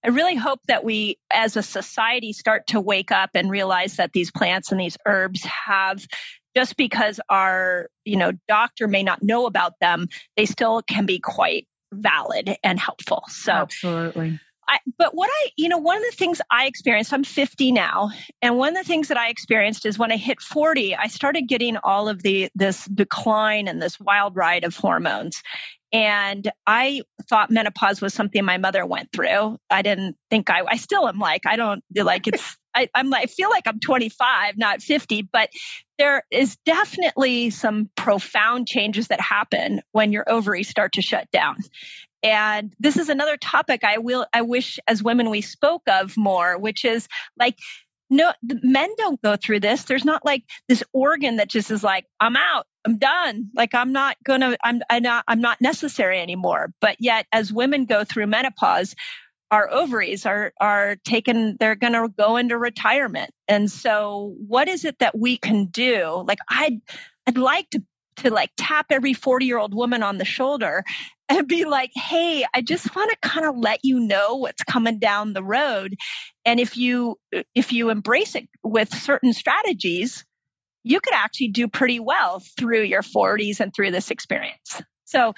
I 0.04 0.08
really 0.08 0.36
hope 0.36 0.60
that 0.68 0.84
we, 0.84 1.18
as 1.32 1.56
a 1.56 1.62
society, 1.62 2.32
start 2.32 2.68
to 2.68 2.80
wake 2.80 3.10
up 3.10 3.30
and 3.34 3.50
realize 3.50 3.96
that 3.96 4.12
these 4.12 4.30
plants 4.30 4.70
and 4.70 4.80
these 4.80 4.96
herbs 5.06 5.44
have 5.44 6.06
just 6.54 6.76
because 6.76 7.20
our 7.28 7.88
you 8.04 8.16
know 8.16 8.32
doctor 8.46 8.86
may 8.88 9.02
not 9.02 9.22
know 9.22 9.46
about 9.46 9.74
them 9.80 10.08
they 10.36 10.46
still 10.46 10.82
can 10.82 11.06
be 11.06 11.18
quite 11.18 11.66
valid 11.92 12.56
and 12.62 12.78
helpful. 12.78 13.24
So 13.28 13.52
absolutely 13.52 14.40
I, 14.68 14.78
but 14.98 15.14
what 15.14 15.30
I, 15.32 15.50
you 15.56 15.68
know, 15.68 15.78
one 15.78 15.96
of 15.96 16.02
the 16.02 16.16
things 16.16 16.40
I 16.50 16.66
experienced, 16.66 17.12
I'm 17.12 17.24
50 17.24 17.72
now, 17.72 18.10
and 18.42 18.58
one 18.58 18.76
of 18.76 18.84
the 18.84 18.88
things 18.88 19.08
that 19.08 19.16
I 19.16 19.30
experienced 19.30 19.86
is 19.86 19.98
when 19.98 20.12
I 20.12 20.16
hit 20.16 20.40
40, 20.40 20.94
I 20.94 21.06
started 21.06 21.48
getting 21.48 21.78
all 21.78 22.08
of 22.08 22.22
the 22.22 22.50
this 22.54 22.84
decline 22.86 23.66
and 23.66 23.80
this 23.80 23.98
wild 23.98 24.36
ride 24.36 24.64
of 24.64 24.76
hormones. 24.76 25.42
And 25.90 26.50
I 26.66 27.00
thought 27.30 27.50
menopause 27.50 28.02
was 28.02 28.12
something 28.12 28.44
my 28.44 28.58
mother 28.58 28.84
went 28.84 29.10
through. 29.10 29.56
I 29.70 29.80
didn't 29.80 30.16
think 30.30 30.50
I, 30.50 30.62
I 30.68 30.76
still 30.76 31.08
am 31.08 31.18
like, 31.18 31.42
I 31.46 31.56
don't 31.56 31.82
like 31.94 32.26
it's, 32.26 32.58
I, 32.74 32.88
I'm 32.94 33.08
like, 33.08 33.24
I 33.24 33.26
feel 33.26 33.48
like 33.48 33.66
I'm 33.66 33.80
25, 33.80 34.58
not 34.58 34.82
50, 34.82 35.22
but 35.32 35.48
there 35.98 36.22
is 36.30 36.56
definitely 36.66 37.50
some 37.50 37.90
profound 37.96 38.68
changes 38.68 39.08
that 39.08 39.20
happen 39.20 39.80
when 39.92 40.12
your 40.12 40.30
ovaries 40.30 40.68
start 40.68 40.92
to 40.92 41.02
shut 41.02 41.28
down. 41.32 41.56
And 42.22 42.74
this 42.78 42.96
is 42.96 43.08
another 43.08 43.36
topic 43.36 43.84
I 43.84 43.98
will, 43.98 44.26
I 44.32 44.42
wish 44.42 44.78
as 44.86 45.02
women 45.02 45.30
we 45.30 45.40
spoke 45.40 45.82
of 45.86 46.16
more, 46.16 46.58
which 46.58 46.84
is 46.84 47.08
like, 47.38 47.58
no, 48.10 48.32
men 48.42 48.88
don't 48.96 49.20
go 49.20 49.36
through 49.36 49.60
this. 49.60 49.84
There's 49.84 50.04
not 50.04 50.24
like 50.24 50.44
this 50.68 50.82
organ 50.92 51.36
that 51.36 51.48
just 51.48 51.70
is 51.70 51.84
like, 51.84 52.06
I'm 52.18 52.36
out, 52.36 52.66
I'm 52.86 52.96
done. 52.96 53.50
Like 53.54 53.74
I'm 53.74 53.92
not 53.92 54.16
gonna, 54.24 54.56
I'm, 54.64 54.80
I'm 54.88 55.02
not, 55.02 55.24
I'm 55.28 55.40
not 55.40 55.60
necessary 55.60 56.18
anymore. 56.18 56.72
But 56.80 56.96
yet, 57.00 57.26
as 57.32 57.52
women 57.52 57.84
go 57.84 58.04
through 58.04 58.26
menopause, 58.28 58.94
our 59.50 59.70
ovaries 59.70 60.26
are 60.26 60.52
are 60.60 60.96
taken 61.04 61.56
they're 61.58 61.74
going 61.74 61.92
to 61.92 62.08
go 62.16 62.36
into 62.36 62.58
retirement 62.58 63.30
and 63.46 63.70
so 63.70 64.34
what 64.46 64.68
is 64.68 64.84
it 64.84 64.98
that 64.98 65.16
we 65.16 65.36
can 65.36 65.66
do 65.66 66.24
like 66.26 66.38
i'd 66.50 66.80
i'd 67.26 67.38
like 67.38 67.68
to 67.70 67.82
to 68.18 68.30
like 68.30 68.50
tap 68.56 68.86
every 68.90 69.14
40 69.14 69.46
year 69.46 69.58
old 69.58 69.74
woman 69.74 70.02
on 70.02 70.18
the 70.18 70.24
shoulder 70.24 70.84
and 71.28 71.46
be 71.46 71.64
like, 71.64 71.90
hey, 71.94 72.44
I 72.54 72.62
just 72.62 72.94
want 72.94 73.10
to 73.10 73.28
kind 73.28 73.46
of 73.46 73.56
let 73.56 73.80
you 73.82 74.00
know 74.00 74.36
what's 74.36 74.62
coming 74.62 74.98
down 74.98 75.32
the 75.32 75.42
road. 75.42 75.96
And 76.44 76.58
if 76.58 76.76
you 76.76 77.16
if 77.54 77.72
you 77.72 77.90
embrace 77.90 78.34
it 78.34 78.48
with 78.62 78.94
certain 78.94 79.32
strategies, 79.32 80.24
you 80.84 81.00
could 81.00 81.14
actually 81.14 81.48
do 81.48 81.68
pretty 81.68 82.00
well 82.00 82.42
through 82.58 82.82
your 82.82 83.02
40s 83.02 83.60
and 83.60 83.74
through 83.74 83.90
this 83.90 84.10
experience. 84.10 84.80
So 85.04 85.34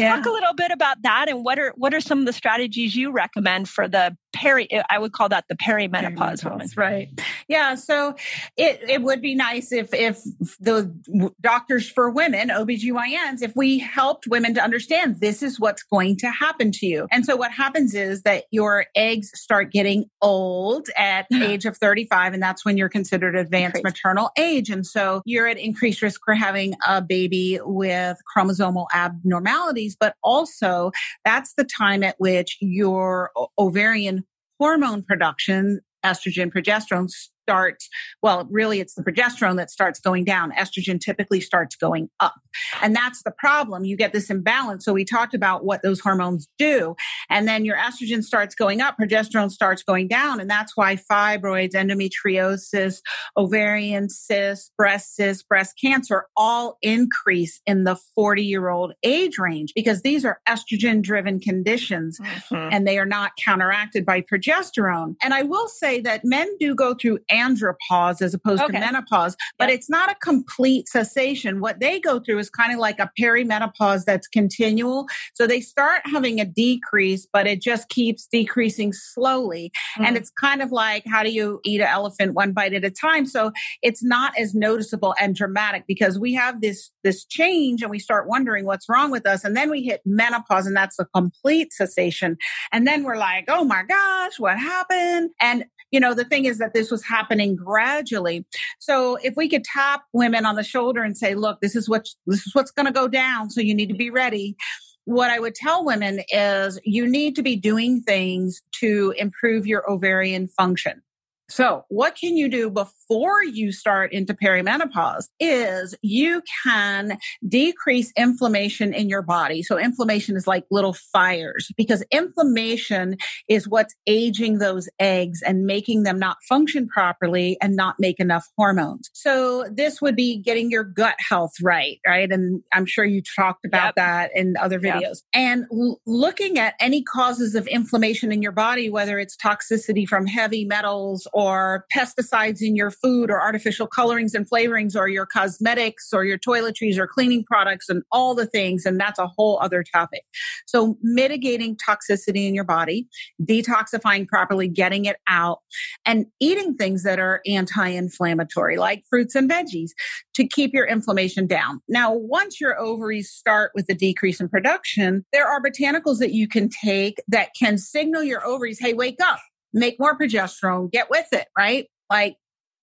yeah. 0.00 0.16
talk 0.16 0.26
a 0.26 0.30
little 0.30 0.54
bit 0.54 0.70
about 0.70 1.02
that 1.02 1.28
and 1.28 1.44
what 1.44 1.58
are 1.58 1.72
what 1.76 1.94
are 1.94 2.00
some 2.00 2.20
of 2.20 2.26
the 2.26 2.32
strategies 2.32 2.96
you 2.96 3.12
recommend 3.12 3.68
for 3.68 3.88
the 3.88 4.16
peri, 4.32 4.68
I 4.88 4.98
would 4.98 5.12
call 5.12 5.28
that 5.28 5.46
the 5.48 5.56
perimenopause, 5.56 6.16
perimenopause 6.16 6.50
woman. 6.50 6.68
Right. 6.76 7.20
Yeah. 7.48 7.74
So 7.74 8.14
it, 8.56 8.80
it 8.88 9.02
would 9.02 9.20
be 9.20 9.34
nice 9.34 9.72
if, 9.72 9.92
if 9.92 10.18
the 10.58 10.92
doctors 11.40 11.88
for 11.88 12.10
women, 12.10 12.48
OBGYNs, 12.48 13.42
if 13.42 13.54
we 13.56 13.78
helped 13.78 14.26
women 14.26 14.54
to 14.54 14.62
understand 14.62 15.20
this 15.20 15.42
is 15.42 15.58
what's 15.58 15.82
going 15.82 16.16
to 16.18 16.30
happen 16.30 16.70
to 16.72 16.86
you. 16.86 17.06
And 17.10 17.24
so 17.24 17.36
what 17.36 17.52
happens 17.52 17.94
is 17.94 18.22
that 18.22 18.44
your 18.50 18.86
eggs 18.94 19.30
start 19.34 19.72
getting 19.72 20.06
old 20.22 20.88
at 20.96 21.26
age 21.32 21.64
of 21.64 21.76
35 21.76 22.34
and 22.34 22.42
that's 22.42 22.64
when 22.64 22.76
you're 22.76 22.88
considered 22.88 23.36
advanced 23.36 23.82
maternal 23.82 24.30
age. 24.38 24.70
And 24.70 24.86
so 24.86 25.22
you're 25.24 25.48
at 25.48 25.58
increased 25.58 26.02
risk 26.02 26.20
for 26.24 26.34
having 26.34 26.74
a 26.86 27.02
baby 27.02 27.58
with 27.62 28.18
chromosomal 28.36 28.86
abnormalities, 28.94 29.89
but 29.98 30.14
also 30.22 30.90
that's 31.24 31.54
the 31.54 31.64
time 31.64 32.02
at 32.02 32.16
which 32.18 32.56
your 32.60 33.30
ovarian 33.58 34.24
hormone 34.58 35.02
production 35.02 35.80
estrogen, 36.04 36.52
progesterone 36.52 37.10
starts, 37.42 37.88
well, 38.22 38.46
really 38.50 38.80
it's 38.80 38.94
the 38.94 39.02
progesterone 39.02 39.56
that 39.56 39.70
starts 39.70 40.00
going 40.00 40.24
down. 40.24 40.52
Estrogen 40.52 41.00
typically 41.00 41.40
starts 41.40 41.76
going 41.76 42.08
up. 42.20 42.34
And 42.82 42.94
that's 42.94 43.22
the 43.22 43.32
problem. 43.32 43.84
You 43.84 43.96
get 43.96 44.12
this 44.12 44.30
imbalance. 44.30 44.84
So 44.84 44.92
we 44.92 45.04
talked 45.04 45.34
about 45.34 45.64
what 45.64 45.82
those 45.82 46.00
hormones 46.00 46.48
do. 46.58 46.94
And 47.28 47.48
then 47.48 47.64
your 47.64 47.76
estrogen 47.76 48.22
starts 48.22 48.54
going 48.54 48.80
up, 48.80 48.96
progesterone 49.00 49.50
starts 49.50 49.82
going 49.82 50.08
down. 50.08 50.40
And 50.40 50.48
that's 50.50 50.76
why 50.76 50.96
fibroids, 50.96 51.72
endometriosis, 51.72 53.00
ovarian 53.36 54.08
cysts, 54.08 54.70
breast 54.76 55.14
cysts, 55.16 55.42
breast 55.42 55.74
cancer 55.80 56.26
all 56.36 56.78
increase 56.82 57.60
in 57.66 57.84
the 57.84 57.96
40 58.14 58.42
year 58.42 58.68
old 58.68 58.92
age 59.02 59.38
range 59.38 59.72
because 59.74 60.02
these 60.02 60.24
are 60.24 60.40
estrogen 60.48 61.02
driven 61.02 61.40
conditions 61.40 62.18
mm-hmm. 62.20 62.68
and 62.72 62.86
they 62.86 62.98
are 62.98 63.06
not 63.06 63.32
counteracted 63.42 64.04
by 64.04 64.20
progesterone. 64.20 65.14
And 65.22 65.34
I 65.34 65.42
will 65.42 65.68
say 65.68 66.00
that 66.02 66.24
men 66.24 66.48
do 66.58 66.74
go 66.74 66.94
through 66.94 67.18
andropause 67.40 68.22
as 68.22 68.34
opposed 68.34 68.62
okay. 68.62 68.72
to 68.72 68.80
menopause, 68.80 69.36
but 69.58 69.68
yep. 69.68 69.78
it's 69.78 69.90
not 69.90 70.10
a 70.10 70.14
complete 70.22 70.88
cessation. 70.88 71.60
What 71.60 71.80
they 71.80 72.00
go 72.00 72.20
through 72.20 72.38
is 72.38 72.50
kind 72.50 72.72
of 72.72 72.78
like 72.78 72.98
a 72.98 73.10
perimenopause 73.18 74.04
that's 74.04 74.26
continual. 74.28 75.06
So 75.34 75.46
they 75.46 75.60
start 75.60 76.02
having 76.04 76.40
a 76.40 76.44
decrease, 76.44 77.26
but 77.32 77.46
it 77.46 77.60
just 77.60 77.88
keeps 77.88 78.26
decreasing 78.26 78.92
slowly. 78.92 79.72
Mm. 79.98 80.06
And 80.06 80.16
it's 80.16 80.30
kind 80.30 80.62
of 80.62 80.72
like 80.72 81.04
how 81.06 81.22
do 81.22 81.30
you 81.30 81.60
eat 81.64 81.80
an 81.80 81.88
elephant 81.88 82.34
one 82.34 82.52
bite 82.52 82.74
at 82.74 82.84
a 82.84 82.90
time? 82.90 83.26
So 83.26 83.52
it's 83.82 84.02
not 84.02 84.36
as 84.38 84.54
noticeable 84.54 85.14
and 85.20 85.34
dramatic 85.34 85.84
because 85.86 86.18
we 86.18 86.34
have 86.34 86.60
this 86.60 86.90
this 87.04 87.24
change 87.24 87.82
and 87.82 87.90
we 87.90 87.98
start 87.98 88.28
wondering 88.28 88.64
what's 88.64 88.88
wrong 88.88 89.10
with 89.10 89.26
us 89.26 89.44
and 89.44 89.56
then 89.56 89.70
we 89.70 89.82
hit 89.82 90.00
menopause 90.04 90.66
and 90.66 90.76
that's 90.76 90.98
a 90.98 91.06
complete 91.06 91.72
cessation. 91.72 92.36
And 92.72 92.86
then 92.86 93.04
we're 93.04 93.16
like, 93.16 93.44
"Oh 93.48 93.64
my 93.64 93.82
gosh, 93.88 94.38
what 94.38 94.58
happened?" 94.58 95.30
And 95.40 95.64
you 95.90 95.98
know, 95.98 96.14
the 96.14 96.24
thing 96.24 96.44
is 96.44 96.58
that 96.58 96.72
this 96.72 96.90
was 96.90 97.04
happening 97.20 97.54
gradually. 97.54 98.46
So 98.78 99.16
if 99.16 99.34
we 99.36 99.48
could 99.48 99.64
tap 99.64 100.02
women 100.12 100.46
on 100.46 100.56
the 100.56 100.62
shoulder 100.62 101.02
and 101.02 101.16
say, 101.16 101.34
look, 101.34 101.60
this 101.60 101.76
is 101.76 101.88
what, 101.88 102.06
this 102.26 102.46
is 102.46 102.54
what's 102.54 102.70
going 102.70 102.86
to 102.86 102.92
go 102.92 103.08
down. 103.08 103.50
So 103.50 103.60
you 103.60 103.74
need 103.74 103.88
to 103.88 103.94
be 103.94 104.10
ready. 104.10 104.56
What 105.04 105.30
I 105.30 105.38
would 105.38 105.54
tell 105.54 105.84
women 105.84 106.20
is 106.30 106.80
you 106.84 107.06
need 107.06 107.36
to 107.36 107.42
be 107.42 107.56
doing 107.56 108.00
things 108.02 108.62
to 108.80 109.14
improve 109.18 109.66
your 109.66 109.90
ovarian 109.90 110.48
function. 110.48 111.02
So, 111.50 111.84
what 111.88 112.16
can 112.16 112.36
you 112.36 112.48
do 112.48 112.70
before 112.70 113.42
you 113.42 113.72
start 113.72 114.12
into 114.12 114.34
perimenopause 114.34 115.24
is 115.40 115.96
you 116.00 116.42
can 116.64 117.18
decrease 117.46 118.12
inflammation 118.16 118.94
in 118.94 119.08
your 119.08 119.22
body. 119.22 119.62
So, 119.64 119.76
inflammation 119.76 120.36
is 120.36 120.46
like 120.46 120.64
little 120.70 120.94
fires 121.12 121.68
because 121.76 122.04
inflammation 122.12 123.16
is 123.48 123.68
what's 123.68 123.94
aging 124.06 124.58
those 124.58 124.88
eggs 125.00 125.42
and 125.42 125.64
making 125.64 126.04
them 126.04 126.18
not 126.18 126.36
function 126.48 126.86
properly 126.88 127.58
and 127.60 127.74
not 127.74 127.96
make 127.98 128.20
enough 128.20 128.46
hormones. 128.56 129.10
So, 129.12 129.66
this 129.72 130.00
would 130.00 130.14
be 130.14 130.38
getting 130.38 130.70
your 130.70 130.84
gut 130.84 131.16
health 131.18 131.54
right, 131.60 131.98
right? 132.06 132.30
And 132.30 132.62
I'm 132.72 132.86
sure 132.86 133.04
you 133.04 133.22
talked 133.36 133.64
about 133.64 133.86
yep. 133.86 133.94
that 133.96 134.30
in 134.36 134.56
other 134.56 134.78
videos. 134.78 135.00
Yep. 135.00 135.16
And 135.34 135.64
l- 135.72 136.00
looking 136.06 136.60
at 136.60 136.74
any 136.78 137.02
causes 137.02 137.56
of 137.56 137.66
inflammation 137.66 138.30
in 138.30 138.40
your 138.40 138.52
body, 138.52 138.88
whether 138.88 139.18
it's 139.18 139.36
toxicity 139.36 140.06
from 140.06 140.26
heavy 140.26 140.64
metals 140.64 141.26
or 141.40 141.86
pesticides 141.96 142.58
in 142.60 142.76
your 142.76 142.90
food 142.90 143.30
or 143.30 143.40
artificial 143.40 143.86
colorings 143.86 144.34
and 144.34 144.48
flavorings 144.50 144.94
or 144.94 145.08
your 145.08 145.24
cosmetics 145.24 146.10
or 146.12 146.22
your 146.22 146.36
toiletries 146.36 146.98
or 146.98 147.06
cleaning 147.06 147.42
products 147.44 147.88
and 147.88 148.02
all 148.12 148.34
the 148.34 148.44
things. 148.44 148.84
And 148.84 149.00
that's 149.00 149.18
a 149.18 149.26
whole 149.26 149.58
other 149.62 149.82
topic. 149.82 150.20
So 150.66 150.98
mitigating 151.00 151.76
toxicity 151.76 152.46
in 152.46 152.54
your 152.54 152.64
body, 152.64 153.08
detoxifying 153.42 154.28
properly, 154.28 154.68
getting 154.68 155.06
it 155.06 155.16
out 155.30 155.60
and 156.04 156.26
eating 156.40 156.74
things 156.74 157.04
that 157.04 157.18
are 157.18 157.40
anti-inflammatory 157.46 158.76
like 158.76 159.04
fruits 159.08 159.34
and 159.34 159.50
veggies 159.50 159.92
to 160.34 160.46
keep 160.46 160.74
your 160.74 160.86
inflammation 160.86 161.46
down. 161.46 161.80
Now, 161.88 162.12
once 162.12 162.60
your 162.60 162.78
ovaries 162.78 163.30
start 163.30 163.72
with 163.74 163.86
a 163.88 163.94
decrease 163.94 164.40
in 164.40 164.50
production, 164.50 165.24
there 165.32 165.48
are 165.48 165.62
botanicals 165.62 166.18
that 166.18 166.34
you 166.34 166.46
can 166.46 166.68
take 166.68 167.16
that 167.28 167.48
can 167.58 167.78
signal 167.78 168.22
your 168.22 168.44
ovaries, 168.44 168.78
hey, 168.78 168.92
wake 168.92 169.22
up 169.22 169.40
make 169.72 169.98
more 169.98 170.18
progesterone, 170.18 170.90
get 170.90 171.10
with 171.10 171.26
it, 171.32 171.48
right? 171.56 171.86
Like 172.10 172.36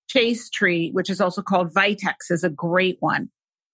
Chaste 0.07 0.53
Tree, 0.53 0.89
which 0.91 1.09
is 1.09 1.21
also 1.21 1.41
called 1.41 1.73
Vitex, 1.73 2.29
is 2.29 2.43
a 2.43 2.49
great 2.49 2.97
one. 2.99 3.29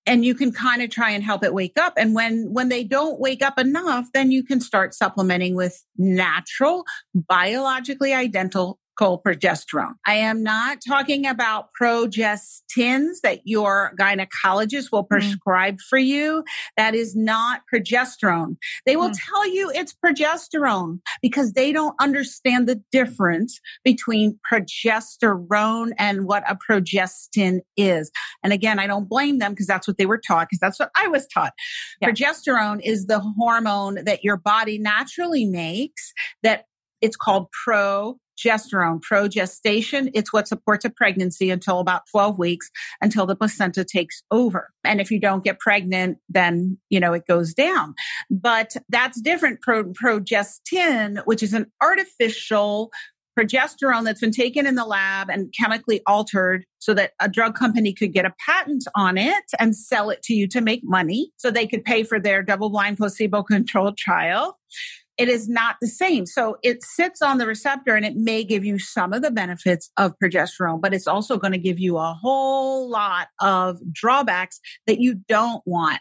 And 0.05 0.25
you 0.25 0.35
can 0.35 0.51
kind 0.51 0.81
of 0.81 0.89
try 0.89 1.11
and 1.11 1.23
help 1.23 1.43
it 1.45 1.53
wake 1.53 1.79
up. 1.79 1.93
And 1.95 2.13
when, 2.13 2.51
when 2.51 2.67
they 2.67 2.83
don't 2.83 3.21
wake 3.21 3.41
up 3.41 3.57
enough, 3.57 4.07
then 4.13 4.31
you 4.31 4.43
can 4.43 4.59
start 4.59 4.93
supplementing 4.93 5.55
with 5.55 5.81
natural, 5.97 6.83
biologically 7.15 8.13
identical 8.13 8.79
progesterone. 8.99 9.93
I 10.05 10.15
am 10.15 10.43
not 10.43 10.79
talking 10.87 11.25
about 11.25 11.69
progestins 11.79 13.21
that 13.23 13.41
your 13.43 13.93
gynecologist 13.99 14.91
will 14.91 15.03
mm. 15.03 15.09
prescribe 15.09 15.75
mm. 15.75 15.81
for 15.89 15.97
you. 15.97 16.43
That 16.77 16.95
is 16.95 17.15
not 17.15 17.61
progesterone. 17.73 18.57
They 18.85 18.95
will 18.95 19.09
mm. 19.09 19.17
tell 19.29 19.47
you 19.47 19.71
it's 19.73 19.93
progesterone 19.93 20.99
because 21.21 21.53
they 21.53 21.71
don't 21.71 21.95
understand 21.99 22.67
the 22.67 22.81
difference 22.91 23.59
between 23.83 24.39
progesterone 24.51 25.91
and 25.97 26.25
what 26.25 26.43
a 26.49 26.57
progestin 26.69 27.59
is. 27.77 28.11
And 28.43 28.53
again, 28.53 28.79
I 28.79 28.87
don't 28.87 29.09
blame 29.09 29.39
them 29.39 29.53
because 29.53 29.67
that's 29.67 29.87
what 29.87 29.97
they 29.97 30.05
were 30.05 30.19
taught 30.19 30.47
because 30.49 30.59
that's 30.59 30.79
what 30.79 30.91
I 30.95 31.07
was 31.07 31.27
taught. 31.27 31.53
Yeah. 32.01 32.09
Progesterone 32.09 32.79
is 32.83 33.07
the 33.07 33.19
hormone 33.19 34.03
that 34.05 34.23
your 34.23 34.37
body 34.37 34.77
naturally 34.77 35.45
makes 35.45 36.13
that 36.43 36.65
it's 37.03 37.17
called 37.17 37.47
progesterone, 37.67 39.01
progestation. 39.01 40.09
It's 40.13 40.31
what 40.31 40.47
supports 40.47 40.85
a 40.85 40.89
pregnancy 40.89 41.51
until 41.51 41.79
about 41.79 42.03
12 42.09 42.39
weeks 42.39 42.71
until 43.01 43.25
the 43.25 43.35
placenta 43.35 43.83
takes 43.83 44.23
over. 44.31 44.71
And 44.85 45.01
if 45.01 45.11
you 45.11 45.19
don't 45.19 45.43
get 45.43 45.59
pregnant, 45.59 46.17
then, 46.29 46.77
you 46.89 47.01
know, 47.01 47.11
it 47.11 47.27
goes 47.27 47.53
down. 47.53 47.93
But 48.31 48.77
that's 48.87 49.19
different. 49.19 49.61
Pro, 49.61 49.83
progestin, 49.83 51.21
which 51.25 51.43
is 51.43 51.53
an 51.53 51.69
artificial 51.81 52.89
progesterone 53.37 54.05
that's 54.05 54.21
been 54.21 54.31
taken 54.31 54.65
in 54.65 54.75
the 54.75 54.85
lab 54.85 55.29
and 55.29 55.53
chemically 55.59 56.01
altered 56.05 56.63
so 56.79 56.93
that 56.93 57.13
a 57.19 57.27
drug 57.27 57.55
company 57.55 57.91
could 57.91 58.13
get 58.13 58.25
a 58.25 58.33
patent 58.45 58.85
on 58.95 59.17
it 59.17 59.43
and 59.59 59.75
sell 59.75 60.09
it 60.09 60.21
to 60.21 60.33
you 60.33 60.47
to 60.47 60.61
make 60.61 60.81
money 60.83 61.31
so 61.37 61.49
they 61.49 61.67
could 61.67 61.83
pay 61.83 62.03
for 62.03 62.19
their 62.19 62.43
double 62.43 62.69
blind 62.69 62.95
placebo 62.95 63.41
controlled 63.41 63.97
trial 63.97 64.59
it 65.17 65.29
is 65.29 65.47
not 65.47 65.75
the 65.79 65.87
same. 65.87 66.25
So 66.25 66.57
it 66.63 66.83
sits 66.83 67.21
on 67.21 67.37
the 67.37 67.45
receptor 67.45 67.95
and 67.95 68.05
it 68.05 68.15
may 68.15 68.43
give 68.43 68.65
you 68.65 68.79
some 68.79 69.13
of 69.13 69.21
the 69.21 69.31
benefits 69.31 69.91
of 69.97 70.13
progesterone, 70.21 70.81
but 70.81 70.93
it's 70.93 71.07
also 71.07 71.37
going 71.37 71.53
to 71.53 71.59
give 71.59 71.79
you 71.79 71.97
a 71.97 72.17
whole 72.19 72.89
lot 72.89 73.27
of 73.39 73.79
drawbacks 73.91 74.59
that 74.87 74.99
you 74.99 75.21
don't 75.27 75.61
want. 75.65 75.99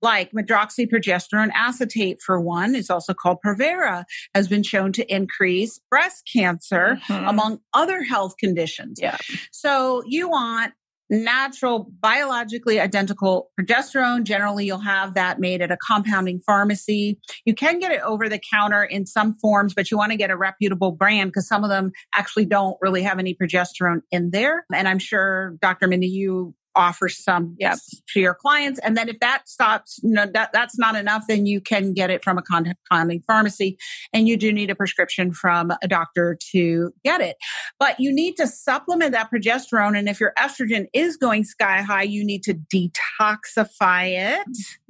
Like 0.00 0.32
medroxyprogesterone 0.32 1.50
acetate, 1.54 2.20
for 2.20 2.40
one, 2.40 2.74
is 2.74 2.90
also 2.90 3.14
called 3.14 3.38
Provera, 3.46 4.04
has 4.34 4.48
been 4.48 4.64
shown 4.64 4.90
to 4.94 5.14
increase 5.14 5.78
breast 5.88 6.28
cancer, 6.34 6.98
mm-hmm. 7.06 7.28
among 7.28 7.60
other 7.72 8.02
health 8.02 8.34
conditions. 8.36 8.98
Yeah. 9.00 9.16
So 9.52 10.02
you 10.04 10.28
want 10.28 10.72
natural, 11.12 11.90
biologically 12.00 12.80
identical 12.80 13.50
progesterone. 13.60 14.24
Generally, 14.24 14.64
you'll 14.64 14.78
have 14.78 15.14
that 15.14 15.38
made 15.38 15.60
at 15.60 15.70
a 15.70 15.76
compounding 15.76 16.40
pharmacy. 16.40 17.18
You 17.44 17.54
can 17.54 17.78
get 17.78 17.92
it 17.92 18.00
over 18.00 18.28
the 18.28 18.40
counter 18.40 18.82
in 18.82 19.04
some 19.06 19.34
forms, 19.34 19.74
but 19.74 19.90
you 19.90 19.98
want 19.98 20.10
to 20.10 20.16
get 20.16 20.30
a 20.30 20.36
reputable 20.36 20.90
brand 20.90 21.28
because 21.28 21.46
some 21.46 21.62
of 21.64 21.70
them 21.70 21.92
actually 22.14 22.46
don't 22.46 22.78
really 22.80 23.02
have 23.02 23.18
any 23.18 23.34
progesterone 23.34 24.00
in 24.10 24.30
there. 24.30 24.64
And 24.74 24.88
I'm 24.88 24.98
sure, 24.98 25.56
Dr. 25.60 25.86
Mindy, 25.86 26.08
you 26.08 26.54
offer 26.74 27.08
some 27.08 27.56
yep. 27.58 27.78
to 28.08 28.20
your 28.20 28.34
clients. 28.34 28.80
And 28.80 28.96
then 28.96 29.08
if 29.08 29.18
that 29.20 29.48
stops, 29.48 30.00
you 30.02 30.10
know, 30.10 30.26
that, 30.32 30.52
that's 30.52 30.78
not 30.78 30.96
enough, 30.96 31.24
then 31.28 31.46
you 31.46 31.60
can 31.60 31.92
get 31.92 32.10
it 32.10 32.24
from 32.24 32.38
a 32.38 32.42
compounding 32.42 33.22
pharmacy 33.26 33.78
and 34.12 34.28
you 34.28 34.36
do 34.36 34.52
need 34.52 34.70
a 34.70 34.74
prescription 34.74 35.32
from 35.32 35.72
a 35.82 35.88
doctor 35.88 36.36
to 36.52 36.92
get 37.04 37.20
it. 37.20 37.36
But 37.78 38.00
you 38.00 38.12
need 38.12 38.36
to 38.36 38.46
supplement 38.46 39.12
that 39.12 39.30
progesterone. 39.30 39.98
And 39.98 40.08
if 40.08 40.20
your 40.20 40.32
estrogen 40.38 40.86
is 40.92 41.16
going 41.16 41.44
sky 41.44 41.82
high, 41.82 42.04
you 42.04 42.24
need 42.24 42.42
to 42.44 42.54
detoxify 42.54 44.38
it. 44.40 44.46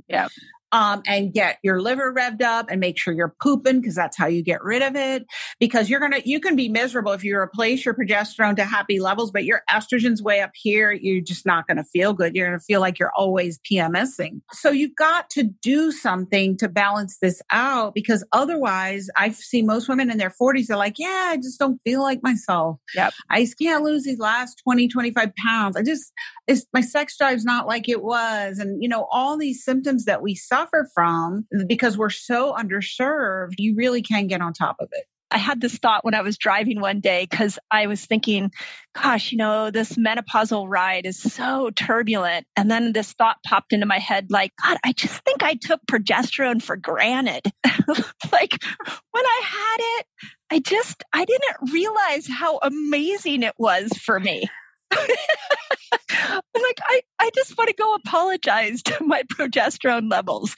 Yeah 0.09 0.29
um, 0.73 1.03
and 1.07 1.33
get 1.33 1.59
your 1.63 1.81
liver 1.81 2.13
revved 2.13 2.43
up 2.43 2.67
and 2.71 2.81
make 2.81 2.99
sure 2.99 3.15
you're 3.15 3.35
pooping 3.41 3.81
because 3.81 3.95
that's 3.95 4.17
how 4.17 4.27
you 4.27 4.43
get 4.43 4.63
rid 4.65 4.83
of 4.83 4.97
it. 4.97 5.27
Because 5.61 5.91
you're 5.91 6.01
going 6.01 6.13
to, 6.13 6.29
you 6.29 6.41
can 6.41 6.57
be 6.57 6.69
miserable 6.69 7.13
if 7.13 7.23
you 7.23 7.37
replace 7.37 7.85
your 7.85 7.95
progesterone 7.95 8.57
to 8.57 8.65
happy 8.65 8.99
levels, 8.99 9.31
but 9.31 9.45
your 9.45 9.63
estrogen's 9.71 10.23
way 10.23 10.41
up 10.41 10.51
here, 10.55 10.91
you're 10.91 11.23
just 11.23 11.45
not 11.45 11.67
going 11.67 11.77
to 11.77 11.85
feel 11.85 12.15
good. 12.15 12.35
You're 12.35 12.49
going 12.49 12.59
to 12.59 12.65
feel 12.65 12.81
like 12.81 12.99
you're 12.99 13.13
always 13.17 13.61
PMSing. 13.71 14.41
So 14.53 14.71
you've 14.71 14.97
got 14.97 15.29
to 15.31 15.45
do 15.45 15.93
something 15.93 16.57
to 16.57 16.69
balance 16.69 17.19
this 17.21 17.43
out 17.51 17.95
because 17.95 18.25
otherwise 18.33 19.09
I 19.17 19.31
see 19.31 19.63
most 19.63 19.89
women 19.89 20.11
in 20.11 20.19
their 20.19 20.33
40s 20.41 20.71
are 20.71 20.77
like, 20.77 20.99
yeah, 20.99 21.29
I 21.33 21.37
just 21.37 21.59
don't 21.59 21.81
feel 21.85 22.01
like 22.01 22.23
myself. 22.23 22.79
Yep. 22.95 23.13
I 23.31 23.43
just 23.43 23.59
can't 23.59 23.85
lose 23.85 24.05
these 24.05 24.19
last 24.19 24.61
20, 24.65 24.89
25 24.89 25.33
pounds. 25.37 25.77
I 25.77 25.83
just, 25.83 26.13
it's, 26.47 26.65
my 26.73 26.81
sex 26.81 27.17
drive's 27.19 27.45
not 27.45 27.67
like 27.67 27.89
it 27.89 28.03
was. 28.03 28.59
And, 28.59 28.83
you 28.83 28.89
know, 28.89 29.07
all 29.11 29.37
these 29.37 29.63
symptoms 29.63 30.07
that 30.07 30.23
we 30.23 30.35
suffer 30.63 30.89
from 30.95 31.47
because 31.67 31.97
we're 31.99 32.11
so 32.11 32.53
underserved, 32.53 33.55
you 33.59 33.75
really 33.77 34.03
can 34.03 34.27
get 34.27 34.41
on 34.41 34.53
top 34.53 34.77
of 34.81 34.89
it. 34.93 35.05
I 35.31 35.39
had 35.39 35.63
this 35.63 35.79
thought 35.79 36.05
when 36.05 36.15
I 36.15 36.21
was 36.21 36.37
driving 36.37 36.79
one 36.81 37.01
day 37.01 37.27
because 37.29 37.59
I 37.71 37.87
was 37.87 38.05
thinking, 38.05 38.53
gosh, 38.95 39.33
you 39.33 39.39
know, 39.39 39.71
this 39.71 39.95
menopausal 39.95 40.69
ride 40.69 41.07
is 41.07 41.19
so 41.19 41.71
turbulent. 41.71 42.47
And 42.55 42.71
then 42.71 42.93
this 42.93 43.15
thought 43.15 43.39
popped 43.45 43.73
into 43.73 43.87
my 43.87 43.99
head 43.99 44.27
like, 44.29 44.53
God, 44.63 44.77
I 44.85 44.93
just 44.93 45.25
think 45.25 45.43
I 45.43 45.55
took 45.55 45.81
progesterone 45.91 46.63
for 46.63 46.77
granted. 46.77 47.51
like 47.65 48.63
when 49.11 49.25
I 49.25 49.41
had 49.43 49.77
it, 49.79 50.07
I 50.51 50.59
just, 50.59 51.03
I 51.15 51.25
didn't 51.25 51.73
realize 51.73 52.29
how 52.29 52.59
amazing 52.59 53.43
it 53.43 53.55
was 53.57 53.91
for 54.05 54.21
me. 54.21 54.45
I'm 55.93 56.41
like, 56.55 56.79
I, 56.83 57.03
I 57.19 57.31
just 57.35 57.57
want 57.57 57.69
to 57.69 57.75
go 57.75 57.95
apologize 57.95 58.83
to 58.85 59.05
my 59.05 59.23
progesterone 59.25 60.11
levels. 60.11 60.55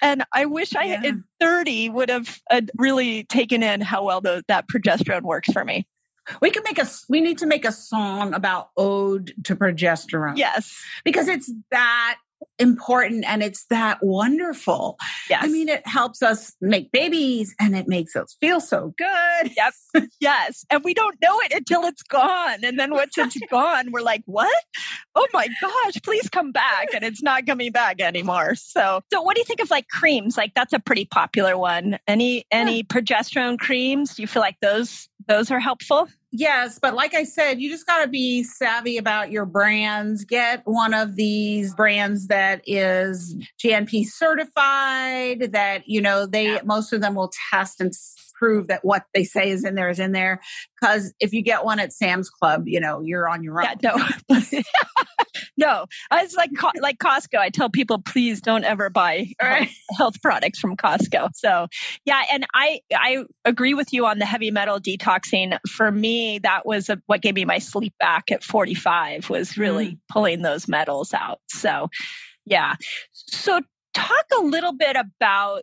And 0.00 0.24
I 0.32 0.46
wish 0.46 0.74
I 0.74 0.84
yeah. 0.84 1.02
at 1.04 1.14
30 1.40 1.90
would 1.90 2.08
have 2.08 2.40
uh, 2.50 2.62
really 2.76 3.24
taken 3.24 3.62
in 3.62 3.80
how 3.80 4.04
well 4.04 4.20
the, 4.20 4.44
that 4.48 4.66
progesterone 4.68 5.22
works 5.22 5.52
for 5.52 5.64
me. 5.64 5.86
We 6.42 6.50
can 6.50 6.62
make 6.62 6.78
a, 6.78 6.86
we 7.08 7.20
need 7.20 7.38
to 7.38 7.46
make 7.46 7.64
a 7.64 7.72
song 7.72 8.34
about 8.34 8.70
ode 8.76 9.32
to 9.44 9.56
progesterone. 9.56 10.36
Yes. 10.36 10.74
Because 11.04 11.26
it's 11.26 11.50
that 11.70 12.18
important 12.58 13.24
and 13.26 13.42
it's 13.42 13.66
that 13.66 13.98
wonderful. 14.02 14.96
Yes. 15.28 15.44
I 15.44 15.48
mean, 15.48 15.68
it 15.68 15.86
helps 15.86 16.22
us 16.22 16.52
make 16.60 16.90
babies 16.92 17.54
and 17.60 17.76
it 17.76 17.88
makes 17.88 18.16
us 18.16 18.36
feel 18.40 18.60
so 18.60 18.94
good. 18.96 19.52
Yep. 19.56 20.04
yes. 20.20 20.64
And 20.70 20.82
we 20.84 20.94
don't 20.94 21.16
know 21.22 21.38
it 21.40 21.52
until 21.52 21.84
it's 21.84 22.02
gone. 22.02 22.64
And 22.64 22.78
then 22.78 22.92
once 22.92 23.16
it's 23.16 23.36
gone, 23.50 23.90
we're 23.92 24.00
like, 24.00 24.22
what? 24.26 24.64
Oh 25.14 25.26
my 25.32 25.48
gosh, 25.60 25.94
please 26.02 26.28
come 26.28 26.52
back. 26.52 26.88
And 26.94 27.04
it's 27.04 27.22
not 27.22 27.46
coming 27.46 27.72
back 27.72 28.00
anymore. 28.00 28.54
So, 28.54 29.00
so 29.12 29.22
what 29.22 29.34
do 29.34 29.40
you 29.40 29.44
think 29.44 29.60
of 29.60 29.70
like 29.70 29.88
creams? 29.88 30.36
Like 30.36 30.52
that's 30.54 30.72
a 30.72 30.78
pretty 30.78 31.04
popular 31.04 31.56
one. 31.56 31.98
Any, 32.06 32.44
any 32.50 32.78
yeah. 32.78 32.82
progesterone 32.82 33.58
creams? 33.58 34.14
Do 34.14 34.22
you 34.22 34.28
feel 34.28 34.42
like 34.42 34.56
those, 34.60 35.08
those 35.26 35.50
are 35.50 35.60
helpful? 35.60 36.08
Yes, 36.30 36.78
but 36.80 36.94
like 36.94 37.14
I 37.14 37.24
said, 37.24 37.60
you 37.60 37.70
just 37.70 37.86
got 37.86 38.02
to 38.02 38.08
be 38.08 38.42
savvy 38.42 38.98
about 38.98 39.30
your 39.30 39.46
brands. 39.46 40.24
Get 40.24 40.62
one 40.66 40.92
of 40.92 41.16
these 41.16 41.74
brands 41.74 42.26
that 42.26 42.60
is 42.66 43.34
GMP 43.62 44.04
certified, 44.04 45.52
that, 45.52 45.88
you 45.88 46.02
know, 46.02 46.26
they, 46.26 46.54
yeah. 46.54 46.60
most 46.64 46.92
of 46.92 47.00
them 47.00 47.14
will 47.14 47.32
test 47.50 47.80
and 47.80 47.92
prove 48.38 48.68
that 48.68 48.84
what 48.84 49.04
they 49.14 49.24
say 49.24 49.50
is 49.50 49.64
in 49.64 49.74
there 49.74 49.88
is 49.88 49.98
in 49.98 50.12
there. 50.12 50.40
Because 50.80 51.12
if 51.18 51.32
you 51.32 51.42
get 51.42 51.64
one 51.64 51.80
at 51.80 51.92
Sam's 51.92 52.30
Club, 52.30 52.64
you 52.66 52.80
know, 52.80 53.00
you're 53.00 53.28
on 53.28 53.42
your 53.42 53.60
own. 53.60 53.68
Yeah, 53.82 53.94
no. 54.28 54.62
no, 55.56 55.86
it's 56.12 56.36
like 56.36 56.50
like 56.80 56.98
Costco. 56.98 57.38
I 57.38 57.50
tell 57.50 57.68
people, 57.68 58.00
please 58.00 58.40
don't 58.40 58.64
ever 58.64 58.90
buy 58.90 59.32
right. 59.42 59.68
health 59.96 60.20
products 60.22 60.58
from 60.58 60.76
Costco. 60.76 61.30
So, 61.34 61.66
yeah, 62.04 62.22
and 62.32 62.46
I 62.54 62.80
I 62.94 63.24
agree 63.44 63.74
with 63.74 63.92
you 63.92 64.06
on 64.06 64.18
the 64.18 64.24
heavy 64.24 64.50
metal 64.50 64.78
detoxing. 64.78 65.58
For 65.68 65.90
me, 65.90 66.17
that 66.42 66.66
was 66.66 66.88
a, 66.88 67.00
what 67.06 67.22
gave 67.22 67.34
me 67.34 67.44
my 67.44 67.58
sleep 67.58 67.94
back 67.98 68.30
at 68.30 68.44
45 68.44 69.30
was 69.30 69.56
really 69.56 69.92
mm. 69.92 69.98
pulling 70.10 70.42
those 70.42 70.68
metals 70.68 71.14
out. 71.14 71.40
So, 71.48 71.88
yeah. 72.44 72.76
So, 73.12 73.60
talk 73.94 74.26
a 74.38 74.42
little 74.42 74.72
bit 74.72 74.96
about 74.96 75.62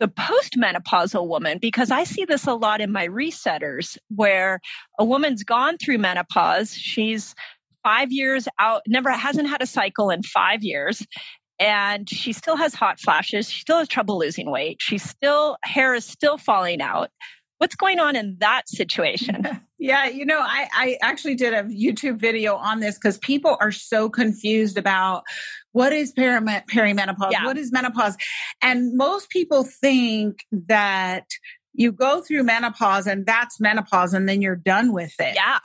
the 0.00 0.08
postmenopausal 0.08 1.26
woman 1.26 1.58
because 1.58 1.90
I 1.90 2.04
see 2.04 2.24
this 2.24 2.46
a 2.46 2.54
lot 2.54 2.80
in 2.80 2.90
my 2.92 3.06
resetters 3.06 3.98
where 4.08 4.60
a 4.98 5.04
woman's 5.04 5.44
gone 5.44 5.76
through 5.78 5.98
menopause. 5.98 6.74
She's 6.74 7.34
five 7.82 8.10
years 8.10 8.48
out, 8.58 8.82
never 8.88 9.10
hasn't 9.10 9.48
had 9.48 9.62
a 9.62 9.66
cycle 9.66 10.10
in 10.10 10.22
five 10.22 10.64
years. 10.64 11.06
And 11.60 12.08
she 12.08 12.32
still 12.32 12.56
has 12.56 12.74
hot 12.74 12.98
flashes. 12.98 13.48
She 13.48 13.60
still 13.60 13.78
has 13.78 13.88
trouble 13.88 14.18
losing 14.18 14.50
weight. 14.50 14.78
She's 14.80 15.08
still, 15.08 15.56
hair 15.62 15.94
is 15.94 16.04
still 16.04 16.36
falling 16.36 16.80
out. 16.80 17.10
What's 17.58 17.76
going 17.76 18.00
on 18.00 18.16
in 18.16 18.36
that 18.40 18.68
situation? 18.68 19.60
Yeah, 19.84 20.06
you 20.06 20.24
know, 20.24 20.40
I, 20.40 20.66
I 20.72 20.98
actually 21.02 21.34
did 21.34 21.52
a 21.52 21.64
YouTube 21.64 22.16
video 22.18 22.54
on 22.54 22.80
this 22.80 22.94
because 22.94 23.18
people 23.18 23.58
are 23.60 23.70
so 23.70 24.08
confused 24.08 24.78
about 24.78 25.24
what 25.72 25.92
is 25.92 26.10
perimenopause, 26.14 27.30
yeah. 27.30 27.44
what 27.44 27.58
is 27.58 27.70
menopause. 27.70 28.16
And 28.62 28.96
most 28.96 29.28
people 29.28 29.62
think 29.62 30.46
that 30.52 31.26
you 31.74 31.92
go 31.92 32.22
through 32.22 32.44
menopause 32.44 33.06
and 33.06 33.26
that's 33.26 33.60
menopause 33.60 34.14
and 34.14 34.26
then 34.26 34.40
you're 34.40 34.56
done 34.56 34.94
with 34.94 35.12
it. 35.18 35.34
Yeah. 35.34 35.58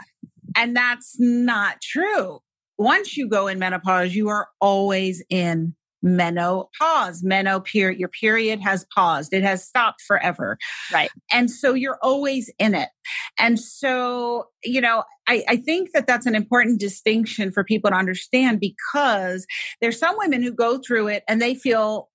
And 0.54 0.75
that's 0.75 1.17
not 1.17 1.80
true. 1.82 2.39
Once 2.78 3.15
you 3.15 3.30
go 3.30 3.47
in 3.47 3.58
menopause, 3.58 4.13
you 4.13 4.28
are 4.28 4.49
always 4.60 5.23
in 5.30 5.75
menopause. 6.01 7.23
Meno 7.23 7.59
period, 7.59 7.99
your 7.99 8.09
period 8.09 8.59
has 8.62 8.85
paused. 8.93 9.33
It 9.33 9.43
has 9.43 9.63
stopped 9.65 10.01
forever. 10.01 10.57
Right. 10.93 11.09
And 11.31 11.49
so 11.51 11.73
you're 11.73 11.99
always 12.01 12.49
in 12.59 12.75
it. 12.75 12.89
And 13.38 13.59
so, 13.59 14.47
you 14.63 14.81
know, 14.81 15.03
I, 15.27 15.43
I 15.47 15.55
think 15.57 15.91
that 15.93 16.07
that's 16.07 16.25
an 16.25 16.35
important 16.35 16.79
distinction 16.79 17.51
for 17.51 17.63
people 17.63 17.91
to 17.91 17.95
understand 17.95 18.59
because 18.59 19.45
there's 19.81 19.99
some 19.99 20.15
women 20.17 20.41
who 20.41 20.51
go 20.51 20.79
through 20.79 21.07
it 21.07 21.23
and 21.27 21.41
they 21.41 21.55
feel 21.55 22.09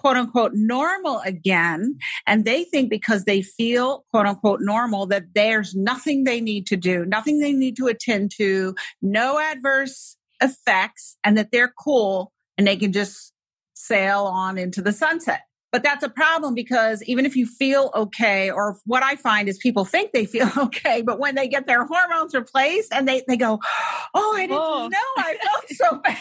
quote 0.00 0.16
unquote 0.16 0.52
normal 0.54 1.20
again. 1.24 1.98
And 2.26 2.44
they 2.44 2.64
think 2.64 2.90
because 2.90 3.24
they 3.24 3.42
feel 3.42 4.04
quote 4.10 4.26
unquote 4.26 4.60
normal 4.62 5.06
that 5.06 5.34
there's 5.34 5.74
nothing 5.74 6.24
they 6.24 6.40
need 6.40 6.66
to 6.68 6.76
do, 6.76 7.04
nothing 7.04 7.38
they 7.38 7.52
need 7.52 7.76
to 7.76 7.86
attend 7.86 8.32
to, 8.38 8.74
no 9.02 9.38
adverse 9.38 10.16
effects, 10.40 11.18
and 11.22 11.36
that 11.36 11.52
they're 11.52 11.72
cool 11.78 12.32
and 12.60 12.66
they 12.66 12.76
can 12.76 12.92
just 12.92 13.32
sail 13.72 14.24
on 14.26 14.58
into 14.58 14.82
the 14.82 14.92
sunset. 14.92 15.44
But 15.72 15.82
that's 15.82 16.04
a 16.04 16.10
problem 16.10 16.54
because 16.54 17.02
even 17.04 17.24
if 17.24 17.34
you 17.34 17.46
feel 17.46 17.90
okay, 17.94 18.50
or 18.50 18.76
what 18.84 19.02
I 19.02 19.16
find 19.16 19.48
is 19.48 19.56
people 19.56 19.86
think 19.86 20.12
they 20.12 20.26
feel 20.26 20.50
okay, 20.58 21.00
but 21.00 21.18
when 21.18 21.36
they 21.36 21.48
get 21.48 21.66
their 21.66 21.86
hormones 21.86 22.34
replaced 22.34 22.92
and 22.92 23.08
they, 23.08 23.22
they 23.26 23.38
go, 23.38 23.60
Oh, 24.12 24.34
I 24.36 24.42
didn't 24.42 24.58
oh. 24.60 24.88
know 24.88 24.98
I 25.16 25.38
felt 25.42 25.68
so 25.70 26.00
bad. 26.02 26.18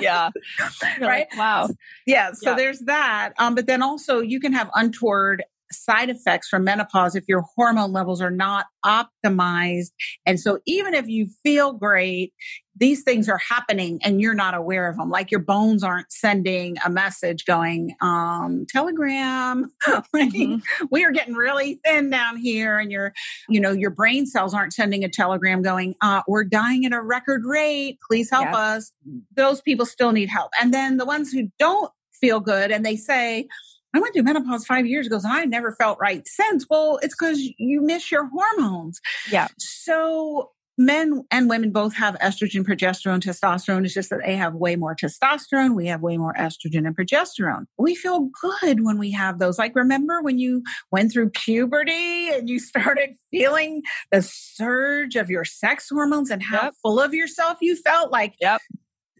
Yeah. 0.00 0.30
right. 1.00 1.26
Like, 1.30 1.36
wow. 1.36 1.68
Yeah. 2.06 2.32
So 2.32 2.50
yeah. 2.50 2.56
there's 2.56 2.78
that. 2.86 3.34
Um, 3.38 3.54
but 3.54 3.66
then 3.66 3.82
also 3.82 4.20
you 4.20 4.40
can 4.40 4.54
have 4.54 4.70
untoward 4.74 5.42
side 5.72 6.08
effects 6.08 6.48
from 6.48 6.64
menopause 6.64 7.14
if 7.14 7.24
your 7.28 7.44
hormone 7.54 7.92
levels 7.92 8.22
are 8.22 8.30
not 8.30 8.66
optimized. 8.82 9.90
And 10.24 10.40
so 10.40 10.60
even 10.66 10.94
if 10.94 11.06
you 11.08 11.28
feel 11.42 11.74
great, 11.74 12.32
these 12.76 13.02
things 13.02 13.28
are 13.28 13.38
happening 13.38 14.00
and 14.02 14.20
you're 14.20 14.34
not 14.34 14.54
aware 14.54 14.88
of 14.88 14.96
them. 14.96 15.10
Like 15.10 15.30
your 15.30 15.40
bones 15.40 15.82
aren't 15.82 16.10
sending 16.10 16.76
a 16.84 16.90
message 16.90 17.44
going, 17.44 17.94
um, 18.00 18.66
telegram, 18.68 19.70
mm-hmm. 19.86 20.84
we 20.90 21.04
are 21.04 21.12
getting 21.12 21.34
really 21.34 21.80
thin 21.84 22.10
down 22.10 22.36
here. 22.36 22.78
And 22.78 22.90
your, 22.90 23.12
you 23.48 23.60
know, 23.60 23.72
your 23.72 23.90
brain 23.90 24.26
cells 24.26 24.54
aren't 24.54 24.72
sending 24.72 25.04
a 25.04 25.08
telegram 25.08 25.62
going, 25.62 25.94
uh, 26.00 26.22
we're 26.26 26.44
dying 26.44 26.86
at 26.86 26.92
a 26.92 27.00
record 27.00 27.44
rate. 27.44 27.98
Please 28.08 28.30
help 28.30 28.46
yep. 28.46 28.54
us. 28.54 28.92
Those 29.36 29.60
people 29.60 29.84
still 29.84 30.12
need 30.12 30.30
help. 30.30 30.50
And 30.60 30.72
then 30.72 30.96
the 30.96 31.04
ones 31.04 31.30
who 31.30 31.50
don't 31.58 31.92
feel 32.20 32.40
good 32.40 32.70
and 32.70 32.86
they 32.86 32.96
say, 32.96 33.48
I 33.94 34.00
went 34.00 34.14
through 34.14 34.22
menopause 34.22 34.64
five 34.64 34.86
years 34.86 35.06
ago 35.06 35.16
and 35.16 35.26
I 35.26 35.44
never 35.44 35.72
felt 35.72 35.98
right 36.00 36.26
since. 36.26 36.66
Well, 36.70 36.98
it's 37.02 37.14
because 37.14 37.38
you 37.58 37.82
miss 37.82 38.10
your 38.10 38.26
hormones. 38.28 39.00
Yeah. 39.30 39.48
So 39.58 40.52
men 40.78 41.22
and 41.30 41.48
women 41.48 41.70
both 41.70 41.94
have 41.94 42.14
estrogen, 42.16 42.64
progesterone, 42.64 43.20
testosterone. 43.20 43.84
It's 43.84 43.94
just 43.94 44.10
that 44.10 44.20
they 44.24 44.36
have 44.36 44.54
way 44.54 44.76
more 44.76 44.94
testosterone. 44.94 45.74
We 45.74 45.86
have 45.86 46.00
way 46.00 46.16
more 46.16 46.34
estrogen 46.34 46.86
and 46.86 46.96
progesterone. 46.96 47.66
We 47.78 47.94
feel 47.94 48.30
good 48.40 48.84
when 48.84 48.98
we 48.98 49.10
have 49.12 49.38
those. 49.38 49.58
Like, 49.58 49.74
remember 49.74 50.22
when 50.22 50.38
you 50.38 50.62
went 50.90 51.12
through 51.12 51.30
puberty 51.30 52.30
and 52.30 52.48
you 52.48 52.58
started 52.72 53.10
feeling 53.30 53.82
the 54.10 54.22
surge 54.22 55.16
of 55.16 55.30
your 55.30 55.44
sex 55.44 55.88
hormones 55.90 56.30
and 56.30 56.42
how 56.42 56.64
yep. 56.64 56.74
full 56.82 57.00
of 57.00 57.14
yourself 57.14 57.58
you 57.60 57.76
felt? 57.76 58.10
Like, 58.10 58.34
yep. 58.40 58.60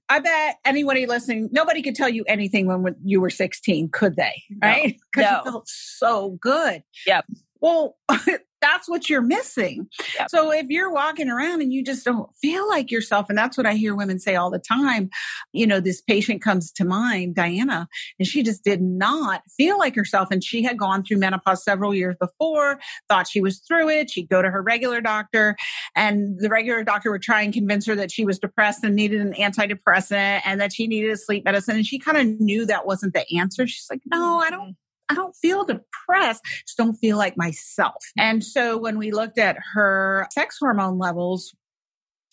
I 0.09 0.19
bet 0.19 0.57
anybody 0.65 1.07
listening, 1.07 1.49
nobody 1.53 1.81
could 1.81 1.95
tell 1.95 2.09
you 2.09 2.25
anything 2.29 2.67
when 2.67 2.97
you 3.03 3.21
were 3.21 3.31
16, 3.31 3.89
could 3.91 4.17
they? 4.17 4.43
Right? 4.63 4.97
Because 5.13 5.31
no. 5.31 5.39
you 5.39 5.45
felt 5.45 5.69
so 5.69 6.39
good. 6.41 6.83
Yep. 7.07 7.27
Well, 7.61 7.97
that's 8.63 8.89
what 8.89 9.11
you're 9.11 9.21
missing. 9.21 9.89
Yep. 10.19 10.31
So 10.31 10.53
if 10.53 10.67
you're 10.69 10.93
walking 10.93 11.29
around 11.29 11.61
and 11.61 11.73
you 11.73 11.85
just 11.85 12.05
don't 12.05 12.31
feel 12.41 12.67
like 12.69 12.91
yourself, 12.91 13.27
and 13.29 13.37
that's 13.37 13.59
what 13.59 13.67
I 13.67 13.75
hear 13.75 13.95
women 13.95 14.19
say 14.19 14.37
all 14.37 14.51
the 14.51 14.59
time, 14.59 15.11
you 15.53 15.67
know, 15.67 15.81
this 15.81 16.01
patient 16.01 16.41
comes 16.41 16.73
to 16.73 16.85
mind, 16.85 17.35
Diana, 17.35 17.89
and 18.19 18.27
she 18.27 18.43
just 18.43 18.65
did 18.65 18.81
not 18.81 19.43
feel 19.57 19.79
like 19.79 19.95
herself. 19.95 20.29
And 20.31 20.43
she 20.43 20.63
had 20.63 20.79
gone 20.79 21.05
through 21.05 21.19
menopause 21.19 21.65
several 21.65 21.95
years 21.95 22.17
before, 22.19 22.81
thought 23.09 23.29
she 23.29 23.41
was 23.41 23.59
through 23.59 23.91
it. 23.91 24.11
She'd 24.11 24.29
go 24.29 24.41
to 24.41 24.51
her 24.51 24.63
regular 24.63 25.01
doctor, 25.01 25.57
and 25.97 26.39
the 26.39 26.49
regular 26.49 26.85
doctor 26.85 27.11
would 27.11 27.23
try 27.23 27.43
and 27.43 27.53
convince 27.53 27.85
her 27.87 27.97
that 27.97 28.13
she 28.13 28.25
was 28.25 28.39
depressed 28.39 28.85
and 28.85 28.95
needed 28.95 29.21
an 29.21 29.35
antidepressant 29.35 30.43
and 30.45 30.61
that 30.61 30.73
she 30.73 30.87
needed 30.87 31.11
a 31.11 31.17
sleep 31.17 31.45
medicine. 31.45 31.77
And 31.77 31.87
she 31.87 31.99
kind 31.99 32.17
of 32.17 32.41
knew 32.41 32.65
that 32.67 32.87
wasn't 32.87 33.15
the 33.15 33.39
answer. 33.39 33.67
She's 33.67 33.89
like, 33.91 34.01
no, 34.07 34.39
I 34.39 34.51
don't 34.51 34.71
mm. 34.71 34.77
I 35.09 35.15
don't 35.15 35.35
feel 35.37 35.65
depressed, 35.65 36.43
just 36.67 36.79
don't 36.79 36.95
feel 36.95 37.19
like 37.19 37.37
myself. 37.37 38.03
And 38.17 38.43
so 38.43 38.79
when 38.79 38.99
we 38.99 39.11
looked 39.11 39.39
at 39.39 39.57
her 39.75 40.27
sex 40.33 40.57
hormone 40.59 40.99
levels, 40.99 41.55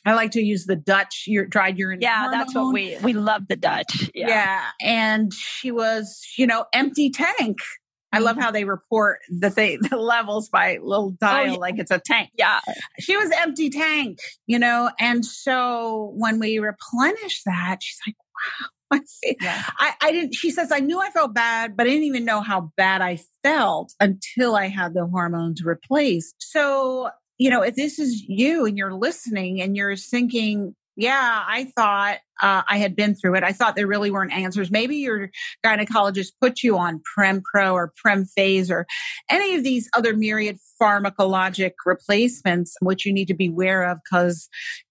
I 0.06 0.14
like 0.14 0.32
to 0.32 0.42
use 0.42 0.66
the 0.66 0.76
Dutch 0.76 1.26
your 1.28 1.46
dried 1.46 1.78
urine. 1.78 2.00
Yeah, 2.02 2.22
hormone. 2.22 2.40
that's 2.40 2.56
what 2.56 2.74
we 2.74 2.98
we 3.04 3.14
love 3.14 3.48
the 3.48 3.56
Dutch. 3.56 4.10
Yeah. 4.14 4.28
yeah. 4.28 4.66
And 4.82 5.34
she 5.34 5.72
was, 5.72 6.26
you 6.38 6.48
know, 6.48 6.66
empty 6.74 7.10
tank. 7.10 7.58
I 8.12 8.20
love 8.20 8.36
mm-hmm. 8.36 8.44
how 8.44 8.52
they 8.52 8.64
report 8.64 9.20
the 9.30 9.50
thing, 9.50 9.80
the 9.90 9.98
levels 9.98 10.50
by 10.50 10.80
little 10.82 11.12
dial, 11.12 11.50
oh, 11.50 11.54
yeah. 11.54 11.58
like 11.58 11.76
it's 11.78 11.92
a 11.92 12.00
tank. 12.00 12.30
Yeah. 12.38 12.60
She 13.00 13.16
was 13.18 13.30
empty 13.32 13.70
tank, 13.70 14.20
you 14.48 14.58
know, 14.58 14.90
and 15.00 15.26
so 15.26 16.12
when 16.16 16.40
we 16.40 16.60
replenish 16.60 17.44
that, 17.44 17.78
she's 17.82 18.00
like, 18.08 18.16
wow, 18.18 18.68
I, 18.94 19.00
yeah. 19.42 19.64
I, 19.78 19.94
I 20.02 20.12
didn't, 20.12 20.34
she 20.34 20.52
says, 20.52 20.72
I 20.72 20.80
knew 20.80 21.00
I 21.00 21.10
felt 21.10 21.34
bad, 21.34 21.78
but 21.78 21.86
I 21.86 21.90
didn't 21.90 22.06
even 22.06 22.26
know 22.26 22.42
how 22.42 22.72
bad 22.76 23.02
I 23.02 23.20
felt 23.44 23.94
until 24.00 24.56
I 24.56 24.68
had 24.68 24.94
the 24.94 25.06
hormones 25.06 25.64
replaced. 25.64 26.36
So, 26.40 27.10
you 27.38 27.50
know, 27.50 27.62
if 27.62 27.76
this 27.76 28.00
is 28.00 28.24
you 28.28 28.66
and 28.66 28.78
you're 28.78 28.94
listening 28.94 29.62
and 29.62 29.78
you're 29.78 29.96
thinking, 29.96 30.76
yeah, 31.00 31.44
I 31.48 31.64
thought 31.64 32.18
uh, 32.42 32.64
I 32.68 32.78
had 32.78 32.94
been 32.94 33.16
through 33.16 33.36
it. 33.36 33.44
I 33.44 33.54
thought 33.54 33.78
there 33.78 33.88
really 33.88 34.12
weren't 34.12 34.34
answers. 34.34 34.70
Maybe 34.70 34.98
your 34.98 35.30
gynecologist 35.66 36.34
put 36.42 36.62
you 36.62 36.78
on 36.78 37.02
Prempro 37.18 37.72
or 37.72 37.94
Premphase 38.06 38.70
or 38.70 38.86
any 39.30 39.56
of 39.56 39.64
these 39.64 39.90
other 39.94 40.14
myriad 40.14 40.58
pharmacologic 40.82 41.72
replacements, 41.86 42.76
which 42.82 43.06
you 43.06 43.14
need 43.14 43.30
to 43.30 43.34
be 43.34 43.48
aware 43.48 43.90
of 43.90 44.00
because 44.04 44.50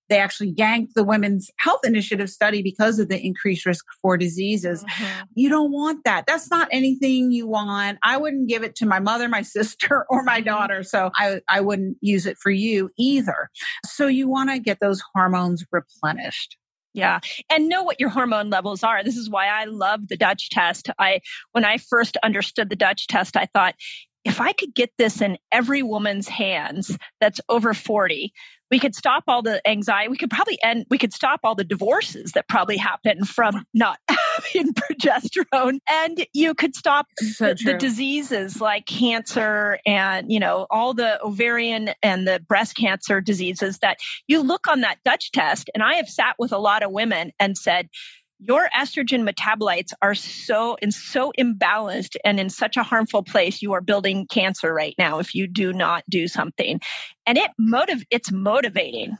they 0.08 0.18
actually 0.18 0.54
yanked 0.56 0.94
the 0.94 1.04
Women's 1.04 1.50
Health 1.58 1.80
Initiative 1.84 2.30
study 2.30 2.62
because 2.62 2.98
of 2.98 3.08
the 3.08 3.20
increased 3.20 3.66
risk 3.66 3.84
for 4.02 4.16
diseases. 4.16 4.84
Mm-hmm. 4.84 5.22
You 5.34 5.48
don't 5.48 5.72
want 5.72 6.04
that. 6.04 6.26
That's 6.26 6.50
not 6.50 6.68
anything 6.70 7.30
you 7.30 7.46
want. 7.46 7.98
I 8.02 8.16
wouldn't 8.16 8.48
give 8.48 8.62
it 8.62 8.74
to 8.76 8.86
my 8.86 9.00
mother, 9.00 9.28
my 9.28 9.42
sister, 9.42 10.06
or 10.08 10.22
my 10.22 10.38
mm-hmm. 10.38 10.48
daughter. 10.48 10.82
So 10.82 11.10
I, 11.16 11.40
I 11.48 11.60
wouldn't 11.60 11.98
use 12.00 12.26
it 12.26 12.36
for 12.38 12.50
you 12.50 12.90
either. 12.98 13.50
So 13.86 14.06
you 14.06 14.28
want 14.28 14.50
to 14.50 14.58
get 14.58 14.78
those 14.80 15.02
hormones 15.14 15.64
replenished. 15.70 16.56
Yeah. 16.94 17.20
And 17.50 17.68
know 17.68 17.82
what 17.84 18.00
your 18.00 18.08
hormone 18.08 18.50
levels 18.50 18.82
are. 18.82 19.04
This 19.04 19.16
is 19.16 19.30
why 19.30 19.46
I 19.46 19.64
love 19.66 20.08
the 20.08 20.16
Dutch 20.16 20.50
test. 20.50 20.90
I 20.98 21.20
when 21.52 21.64
I 21.64 21.76
first 21.78 22.16
understood 22.24 22.70
the 22.70 22.76
Dutch 22.76 23.06
test, 23.06 23.36
I 23.36 23.46
thought 23.46 23.74
if 24.24 24.40
I 24.40 24.52
could 24.52 24.74
get 24.74 24.90
this 24.98 25.20
in 25.20 25.38
every 25.52 25.82
woman's 25.82 26.28
hands 26.28 26.96
that's 27.20 27.40
over 27.48 27.72
40, 27.72 28.32
we 28.70 28.78
could 28.78 28.94
stop 28.94 29.24
all 29.28 29.42
the 29.42 29.66
anxiety. 29.66 30.08
We 30.08 30.16
could 30.16 30.30
probably 30.30 30.58
end, 30.62 30.86
we 30.90 30.98
could 30.98 31.12
stop 31.12 31.40
all 31.44 31.54
the 31.54 31.64
divorces 31.64 32.32
that 32.32 32.48
probably 32.48 32.76
happen 32.76 33.24
from 33.24 33.64
not 33.74 33.98
having 34.08 34.72
progesterone. 34.74 35.78
And 35.90 36.26
you 36.32 36.54
could 36.54 36.74
stop 36.74 37.06
so 37.18 37.54
the, 37.54 37.54
the, 37.64 37.74
diseases 37.74 38.60
like 38.60 38.86
cancer 38.86 39.78
and, 39.86 40.30
you 40.30 40.40
know, 40.40 40.66
all 40.70 40.94
the 40.94 41.22
ovarian 41.22 41.90
and 42.02 42.26
the 42.26 42.40
breast 42.46 42.76
cancer 42.76 43.20
diseases 43.20 43.78
that 43.78 43.98
you 44.26 44.42
look 44.42 44.68
on 44.68 44.82
that 44.82 44.98
Dutch 45.04 45.32
test. 45.32 45.70
And 45.74 45.82
I 45.82 45.94
have 45.94 46.08
sat 46.08 46.36
with 46.38 46.52
a 46.52 46.58
lot 46.58 46.82
of 46.82 46.90
women 46.90 47.32
and 47.38 47.56
said, 47.56 47.88
your 48.38 48.68
estrogen 48.74 49.28
metabolites 49.28 49.92
are 50.00 50.14
so 50.14 50.76
and 50.80 50.94
so 50.94 51.32
imbalanced 51.38 52.16
and 52.24 52.38
in 52.38 52.48
such 52.48 52.76
a 52.76 52.82
harmful 52.82 53.22
place 53.22 53.62
you 53.62 53.72
are 53.72 53.80
building 53.80 54.26
cancer 54.30 54.72
right 54.72 54.94
now 54.98 55.18
if 55.18 55.34
you 55.34 55.46
do 55.46 55.72
not 55.72 56.04
do 56.08 56.28
something 56.28 56.80
and 57.26 57.38
it 57.38 57.50
motive 57.58 58.04
it's 58.10 58.30
motivating 58.30 59.16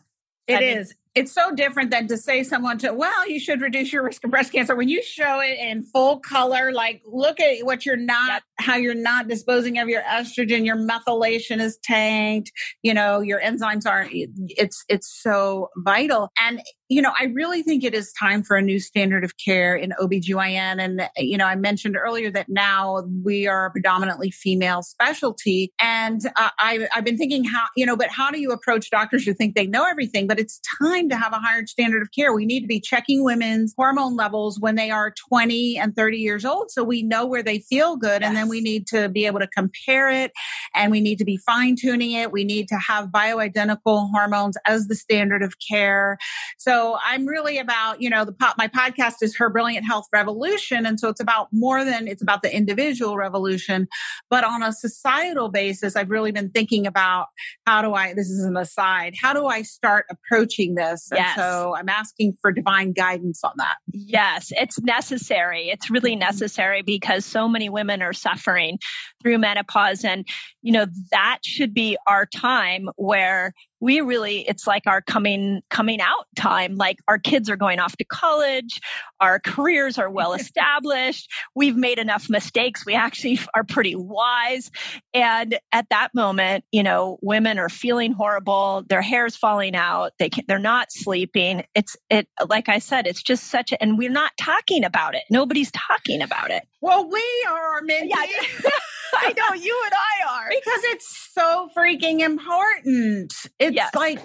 It 0.47 0.57
I 0.57 0.63
is. 0.63 0.89
Mean, 0.89 0.95
it's 1.15 1.33
so 1.33 1.53
different 1.53 1.91
than 1.91 2.07
to 2.07 2.17
say 2.17 2.45
someone 2.45 2.79
to 2.79 2.93
well 2.93 3.29
you 3.29 3.41
should 3.41 3.61
reduce 3.61 3.93
your 3.93 4.05
risk 4.05 4.23
of 4.25 4.31
breast 4.31 4.53
cancer 4.53 4.77
when 4.77 4.89
you 4.89 5.03
show 5.03 5.41
it 5.41 5.59
in 5.59 5.83
full 5.83 6.21
color 6.21 6.71
like 6.71 7.03
look 7.07 7.41
at 7.41 7.65
what 7.65 7.85
you're 7.85 7.97
not 7.97 8.35
yep. 8.35 8.43
how 8.61 8.77
you're 8.77 8.95
not 8.95 9.27
disposing 9.27 9.79
of 9.79 9.89
your 9.89 10.03
estrogen 10.03 10.65
your 10.65 10.77
methylation 10.77 11.61
is 11.61 11.77
tanked 11.83 12.53
you 12.83 12.95
know 12.95 13.21
your 13.21 13.41
enzymes 13.41 13.85
aren't 13.85 14.11
it's 14.13 14.85
it's 14.89 15.11
so 15.21 15.71
vital 15.79 16.29
and 16.41 16.61
you 16.89 17.03
know, 17.03 17.13
I 17.21 17.25
really 17.25 17.63
think 17.63 17.85
it 17.85 17.95
is 17.95 18.13
time 18.13 18.43
for 18.43 18.57
a 18.57 18.63
new 18.63 18.81
standard 18.81 19.23
of 19.23 19.37
care 19.37 19.77
in 19.77 19.93
OBGYN. 20.01 20.83
And, 20.83 21.09
you 21.19 21.37
know, 21.37 21.45
I 21.45 21.55
mentioned 21.55 21.97
earlier 21.97 22.31
that 22.31 22.49
now 22.49 23.03
we 23.23 23.47
are 23.47 23.67
a 23.67 23.71
predominantly 23.71 24.31
female 24.31 24.83
specialty. 24.83 25.71
And 25.79 26.23
uh, 26.37 26.49
I, 26.59 26.89
I've 26.95 27.05
been 27.05 27.19
thinking 27.19 27.45
how, 27.45 27.65
you 27.77 27.85
know, 27.85 27.95
but 27.97 28.09
how 28.09 28.31
do 28.31 28.41
you 28.41 28.53
approach 28.53 28.91
doctors 28.91 29.25
who 29.25 29.35
think 29.35 29.55
they 29.55 29.67
know 29.67 29.85
everything? 29.85 30.27
But 30.27 30.41
it's 30.41 30.61
time 30.81 31.11
to 31.11 31.17
have 31.17 31.35
a 31.35 31.39
higher 31.39 31.67
standard 31.67 32.01
of 32.01 32.09
care. 32.13 32.33
We 32.33 32.47
need 32.47 32.61
to 32.61 32.67
be 32.67 32.81
checking 32.81 33.23
women's 33.23 33.75
hormone 33.77 34.17
levels 34.17 34.59
when 34.59 34.77
they 34.77 34.91
are 34.91 35.13
20 35.29 35.79
and 35.79 35.95
30 35.95 36.17
years 36.17 36.47
old. 36.47 36.71
So 36.71 36.85
we 36.85 37.03
know 37.03 37.27
where 37.27 37.43
they 37.43 37.59
feel 37.59 37.97
good. 37.97 38.23
Yes. 38.23 38.29
And 38.29 38.37
then 38.37 38.49
we 38.49 38.63
need 38.63 38.87
to 38.89 39.11
be 39.11 39.27
able 39.27 39.41
to 39.41 39.49
compare 39.49 40.11
it 40.11 40.33
and 40.75 40.91
we 40.91 41.03
need 41.03 41.19
to 41.19 41.25
be 41.27 41.37
fine 41.37 41.77
tuning 41.79 42.13
it. 42.13 42.33
We 42.33 42.45
need 42.45 42.67
to 42.69 42.77
have 42.77 43.09
bioidentical 43.09 44.11
hormones 44.11 44.57
as 44.67 44.89
the 44.89 44.95
standard 44.95 45.43
of 45.43 45.55
care. 45.69 46.17
So 46.57 46.78
so 46.79 46.97
I'm 47.05 47.27
really 47.27 47.59
about, 47.59 48.01
you 48.01 48.09
know, 48.09 48.25
the 48.25 48.33
pop, 48.33 48.57
my 48.57 48.69
podcast 48.69 49.17
is 49.21 49.37
Her 49.37 49.51
Brilliant 49.51 49.85
Health 49.85 50.07
Revolution. 50.13 50.87
And 50.87 51.01
so 51.01 51.09
it's 51.09 51.19
about 51.19 51.49
more 51.51 51.85
than 51.85 52.07
it's 52.07 52.23
about 52.23 52.43
the 52.43 52.55
individual 52.55 53.17
revolution. 53.17 53.89
But 54.31 54.45
on 54.45 54.63
a 54.63 54.73
societal 54.73 55.49
basis, 55.49 55.97
I've 55.97 56.11
really 56.11 56.31
been 56.31 56.51
thinking 56.51 56.87
about 56.87 57.27
how 57.67 57.83
do 57.83 57.95
I, 57.95 58.15
this 58.15 58.31
is 58.31 58.45
an 58.45 58.57
aside, 58.57 59.15
how 59.21 59.33
do 59.33 59.47
I 59.47 59.63
start 59.63 60.07
approaching 60.09 60.77
this? 60.77 61.09
Yes. 61.13 61.37
And 61.37 61.43
so 61.43 61.75
I'm 61.77 61.89
asking 61.89 62.37
for 62.41 62.53
divine 62.53 62.93
guidance 62.93 63.43
on 63.43 63.55
that. 63.57 63.79
Yes, 63.91 64.53
it's 64.53 64.79
necessary. 64.81 65.71
It's 65.71 65.91
really 65.91 66.13
mm-hmm. 66.13 66.21
necessary 66.21 66.83
because 66.83 67.25
so 67.25 67.49
many 67.49 67.69
women 67.69 68.03
are 68.03 68.13
suffering 68.13 68.79
through 69.21 69.39
menopause. 69.39 70.05
And, 70.05 70.25
you 70.63 70.71
know, 70.71 70.87
that 71.11 71.41
should 71.43 71.75
be 71.75 71.97
our 72.07 72.25
time 72.25 72.89
where 72.95 73.53
we 73.81 74.01
really 74.01 74.41
it's 74.49 74.67
like 74.67 74.87
our 74.87 75.01
coming 75.01 75.63
coming 75.71 76.01
out 76.01 76.27
time. 76.37 76.77
Like 76.77 76.99
our 77.07 77.19
kids 77.19 77.49
are 77.49 77.57
going 77.57 77.79
off 77.79 77.97
to 77.97 78.05
college. 78.05 78.81
Our 79.21 79.39
careers 79.39 79.99
are 79.99 80.11
well 80.11 80.33
established. 80.35 81.31
We've 81.55 81.77
made 81.77 81.99
enough 81.99 82.29
mistakes. 82.29 82.85
We 82.85 82.95
actually 82.95 83.39
are 83.55 83.65
pretty 83.65 83.95
wise. 83.95 84.71
And 85.15 85.59
at 85.73 85.89
that 85.91 86.15
moment 86.15 86.65
you 86.73 86.83
know 86.83 87.19
women 87.23 87.59
are 87.59 87.69
feeling 87.69 88.13
horrible. 88.13 88.85
Their 88.89 89.03
hair's 89.03 89.37
falling 89.37 89.77
out. 89.77 90.13
They 90.19 90.31
can, 90.31 90.45
they're 90.49 90.59
not 90.59 90.93
sleeping. 90.93 91.65
It's 91.75 91.97
it 92.11 92.29
like 92.49 92.69
i 92.69 92.79
said 92.79 93.07
it's 93.07 93.23
just 93.23 93.45
such 93.45 93.73
a 93.73 93.83
and 93.83 93.99
we're 93.99 94.11
not 94.11 94.33
talking 94.41 94.85
about 94.85 95.15
it. 95.15 95.23
Nobody's 95.31 95.71
talking 95.71 96.23
about 96.23 96.51
it. 96.51 96.67
Well 96.81 97.09
we 97.09 97.23
are 97.49 97.83
Mindy. 97.83 98.09
yeah 98.09 98.71
I 99.15 99.33
know 99.37 99.55
you 99.55 99.81
and 99.85 99.95
I 99.95 100.41
are. 100.41 100.49
Because 100.49 100.85
it's 100.85 101.31
so 101.33 101.69
freaking 101.77 102.21
important. 102.21 103.33
It's 103.59 103.75
yes. 103.75 103.95
like, 103.95 104.21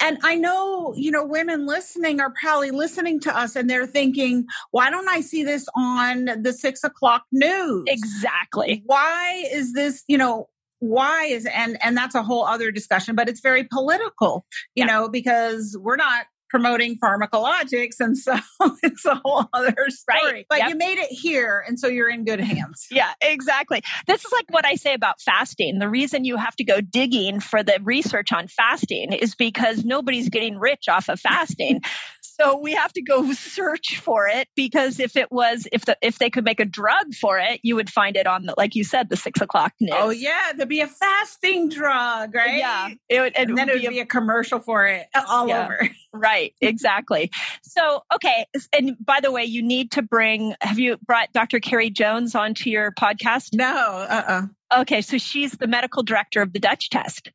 and 0.00 0.18
I 0.22 0.36
know, 0.36 0.94
you 0.96 1.10
know, 1.10 1.24
women 1.24 1.66
listening 1.66 2.20
are 2.20 2.32
probably 2.40 2.70
listening 2.70 3.20
to 3.20 3.36
us 3.36 3.56
and 3.56 3.68
they're 3.68 3.86
thinking, 3.86 4.46
why 4.70 4.90
don't 4.90 5.08
I 5.08 5.20
see 5.20 5.44
this 5.44 5.66
on 5.76 6.26
the 6.42 6.52
six 6.52 6.84
o'clock 6.84 7.24
news? 7.32 7.84
Exactly. 7.86 8.82
Why 8.86 9.44
is 9.52 9.72
this, 9.72 10.04
you 10.08 10.18
know, 10.18 10.48
why 10.82 11.26
is 11.26 11.46
and 11.46 11.78
and 11.80 11.96
that's 11.96 12.16
a 12.16 12.24
whole 12.24 12.44
other 12.44 12.72
discussion 12.72 13.14
but 13.14 13.28
it's 13.28 13.38
very 13.38 13.62
political 13.62 14.44
you 14.74 14.84
yeah. 14.84 14.86
know 14.86 15.08
because 15.08 15.76
we're 15.80 15.94
not 15.94 16.26
promoting 16.52 16.98
pharmacologics. 16.98 17.98
And 17.98 18.16
so 18.16 18.36
it's 18.82 19.06
a 19.06 19.18
whole 19.24 19.46
other 19.54 19.74
story. 19.88 20.32
Right. 20.32 20.46
But 20.50 20.58
yep. 20.58 20.68
you 20.68 20.76
made 20.76 20.98
it 20.98 21.08
here. 21.08 21.64
And 21.66 21.80
so 21.80 21.88
you're 21.88 22.10
in 22.10 22.24
good 22.24 22.40
hands. 22.40 22.86
Yeah, 22.92 23.10
exactly. 23.22 23.82
This 24.06 24.22
is 24.22 24.30
like 24.32 24.44
what 24.50 24.66
I 24.66 24.74
say 24.74 24.92
about 24.92 25.18
fasting. 25.18 25.78
The 25.78 25.88
reason 25.88 26.26
you 26.26 26.36
have 26.36 26.54
to 26.56 26.64
go 26.64 26.82
digging 26.82 27.40
for 27.40 27.62
the 27.62 27.78
research 27.82 28.32
on 28.32 28.48
fasting 28.48 29.14
is 29.14 29.34
because 29.34 29.82
nobody's 29.82 30.28
getting 30.28 30.58
rich 30.58 30.88
off 30.90 31.08
of 31.08 31.18
fasting. 31.18 31.80
so 32.42 32.58
we 32.58 32.72
have 32.72 32.92
to 32.92 33.02
go 33.02 33.32
search 33.32 34.00
for 34.00 34.26
it 34.26 34.48
because 34.56 35.00
if 35.00 35.16
it 35.16 35.30
was 35.30 35.66
if 35.72 35.84
the 35.84 35.96
if 36.02 36.18
they 36.18 36.30
could 36.30 36.44
make 36.44 36.60
a 36.60 36.64
drug 36.64 37.14
for 37.14 37.38
it 37.38 37.60
you 37.62 37.76
would 37.76 37.90
find 37.90 38.16
it 38.16 38.26
on 38.26 38.46
the 38.46 38.54
like 38.56 38.74
you 38.74 38.84
said 38.84 39.08
the 39.08 39.16
six 39.16 39.40
o'clock 39.40 39.72
news. 39.80 39.94
Oh 39.94 40.10
yeah 40.10 40.52
there'd 40.56 40.68
be 40.68 40.80
a 40.80 40.86
fasting 40.86 41.68
drug 41.68 42.34
right? 42.34 42.58
yeah 42.58 42.90
it 43.08 43.20
would, 43.20 43.36
and 43.36 43.56
then 43.56 43.68
it 43.68 43.74
would 43.74 43.80
be 43.80 43.86
a, 43.86 43.90
be 43.90 44.00
a 44.00 44.06
commercial 44.06 44.58
for 44.58 44.86
it 44.86 45.06
all 45.28 45.48
yeah, 45.48 45.64
over. 45.64 45.88
right 46.12 46.54
exactly. 46.60 47.30
So 47.62 48.02
okay 48.14 48.46
and 48.72 48.96
by 49.04 49.20
the 49.20 49.30
way 49.30 49.44
you 49.44 49.62
need 49.62 49.92
to 49.92 50.02
bring 50.02 50.54
have 50.60 50.78
you 50.78 50.98
brought 51.06 51.32
dr 51.32 51.58
carrie 51.60 51.90
jones 51.90 52.34
onto 52.34 52.70
your 52.70 52.92
podcast? 52.92 53.54
No 53.54 53.66
uh-uh 53.66 54.46
Okay, 54.74 55.02
so 55.02 55.18
she's 55.18 55.52
the 55.52 55.66
medical 55.66 56.02
director 56.02 56.40
of 56.42 56.52
the 56.52 56.58
Dutch 56.58 56.90
test. 56.90 57.30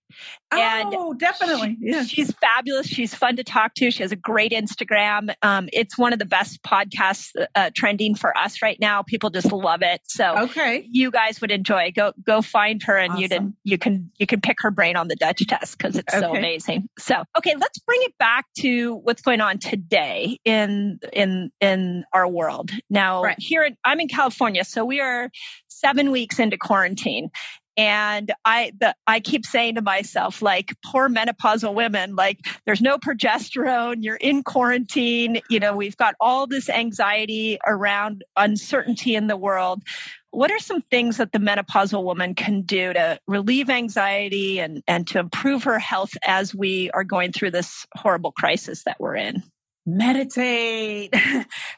And 0.52 0.94
oh, 0.94 1.14
definitely. 1.14 1.78
She, 1.80 1.92
yeah. 1.92 2.04
She's 2.04 2.32
fabulous. 2.32 2.88
She's 2.88 3.14
fun 3.14 3.36
to 3.36 3.44
talk 3.44 3.74
to. 3.76 3.92
She 3.92 4.02
has 4.02 4.12
a 4.12 4.16
great 4.16 4.54
Instagram. 4.54 5.34
Um, 5.42 5.68
it's 5.74 5.98
one 5.98 6.14
of 6.14 6.20
the 6.20 6.26
best 6.26 6.64
podcasts 6.64 7.32
uh, 7.54 7.70
trending 7.76 8.16
for 8.16 8.36
us 8.38 8.62
right 8.62 8.80
now. 8.80 9.04
People 9.04 9.30
just 9.30 9.52
love 9.52 9.82
it. 9.82 10.02
So 10.06 10.38
okay, 10.46 10.88
you 10.90 11.12
guys 11.12 11.42
would 11.42 11.52
enjoy. 11.52 11.92
Go 11.94 12.14
go 12.26 12.42
find 12.42 12.82
her, 12.84 12.96
and 12.96 13.14
awesome. 13.14 13.22
you 13.22 13.30
can 13.30 13.56
you 13.64 13.78
can 13.78 14.12
you 14.18 14.26
can 14.26 14.42
pick 14.42 14.62
her 14.62 14.72
brain 14.72 14.96
on 14.96 15.10
the 15.10 15.18
Dutch 15.18 15.46
test 15.48 15.78
because 15.78 15.98
it's 15.98 16.14
okay. 16.14 16.22
so 16.22 16.36
amazing. 16.36 16.88
So 16.98 17.24
okay, 17.38 17.56
let's 17.60 17.80
bring 17.80 18.00
it 18.04 18.18
back 18.18 18.46
to 18.60 18.96
what's 18.96 19.22
going 19.22 19.42
on 19.42 19.60
today 19.60 20.40
in 20.46 21.00
in 21.12 21.52
in 21.60 22.06
our 22.14 22.28
world. 22.28 22.72
Now 22.90 23.24
right. 23.24 23.36
here 23.38 23.64
in, 23.64 23.76
I'm 23.84 24.00
in 24.00 24.08
California, 24.08 24.64
so 24.64 24.86
we 24.86 25.02
are 25.02 25.30
seven 25.80 26.11
weeks 26.11 26.39
into 26.39 26.57
quarantine. 26.57 27.30
And 27.78 28.34
i 28.43 28.71
the, 28.80 28.95
i 29.05 29.19
keep 29.19 29.45
saying 29.45 29.75
to 29.75 29.84
myself 29.84 30.41
like 30.41 30.75
poor 30.84 31.09
menopausal 31.09 31.75
women 31.75 32.15
like 32.15 32.39
there's 32.65 32.82
no 32.82 32.97
progesterone 32.97 33.97
you're 33.99 34.15
in 34.15 34.41
quarantine 34.41 35.41
you 35.47 35.59
know 35.59 35.75
we've 35.75 35.95
got 35.95 36.15
all 36.19 36.47
this 36.47 36.69
anxiety 36.69 37.59
around 37.67 38.23
uncertainty 38.36 39.13
in 39.13 39.28
the 39.28 39.38
world. 39.38 39.84
What 40.32 40.51
are 40.51 40.59
some 40.59 40.82
things 40.82 41.17
that 41.17 41.32
the 41.32 41.39
menopausal 41.39 42.03
woman 42.03 42.34
can 42.36 42.63
do 42.63 42.93
to 42.93 43.19
relieve 43.28 43.69
anxiety 43.69 44.59
and, 44.59 44.84
and 44.88 45.07
to 45.07 45.19
improve 45.19 45.63
her 45.63 45.80
health 45.80 46.11
as 46.25 46.53
we 46.53 46.91
are 46.91 47.03
going 47.03 47.32
through 47.32 47.51
this 47.51 47.86
horrible 47.95 48.32
crisis 48.32 48.84
that 48.84 48.99
we're 48.99 49.15
in 49.15 49.43
meditate. 49.88 51.14